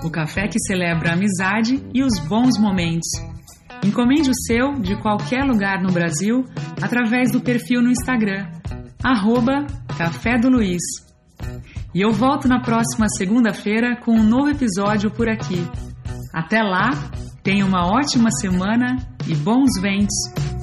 o 0.02 0.10
café 0.10 0.48
que 0.48 0.58
celebra 0.58 1.10
a 1.10 1.14
amizade 1.14 1.82
e 1.94 2.02
os 2.02 2.18
bons 2.28 2.58
momentos. 2.58 3.08
Encomende 3.84 4.30
o 4.30 4.44
seu 4.46 4.72
de 4.80 5.00
qualquer 5.00 5.44
lugar 5.44 5.80
no 5.80 5.92
Brasil 5.92 6.44
através 6.82 7.30
do 7.30 7.40
perfil 7.40 7.80
no 7.80 7.90
Instagram, 7.90 8.48
arroba 9.04 9.66
Café 9.98 10.38
do 10.38 10.48
Luiz. 10.48 10.82
E 11.94 12.00
eu 12.00 12.10
volto 12.10 12.48
na 12.48 12.60
próxima 12.60 13.06
segunda-feira 13.08 13.96
com 13.96 14.12
um 14.12 14.22
novo 14.22 14.48
episódio 14.48 15.10
por 15.10 15.28
aqui. 15.28 15.62
Até 16.32 16.62
lá, 16.62 16.90
tenha 17.42 17.66
uma 17.66 17.86
ótima 17.86 18.30
semana 18.30 18.96
e 19.28 19.34
bons 19.34 19.78
ventos! 19.80 20.53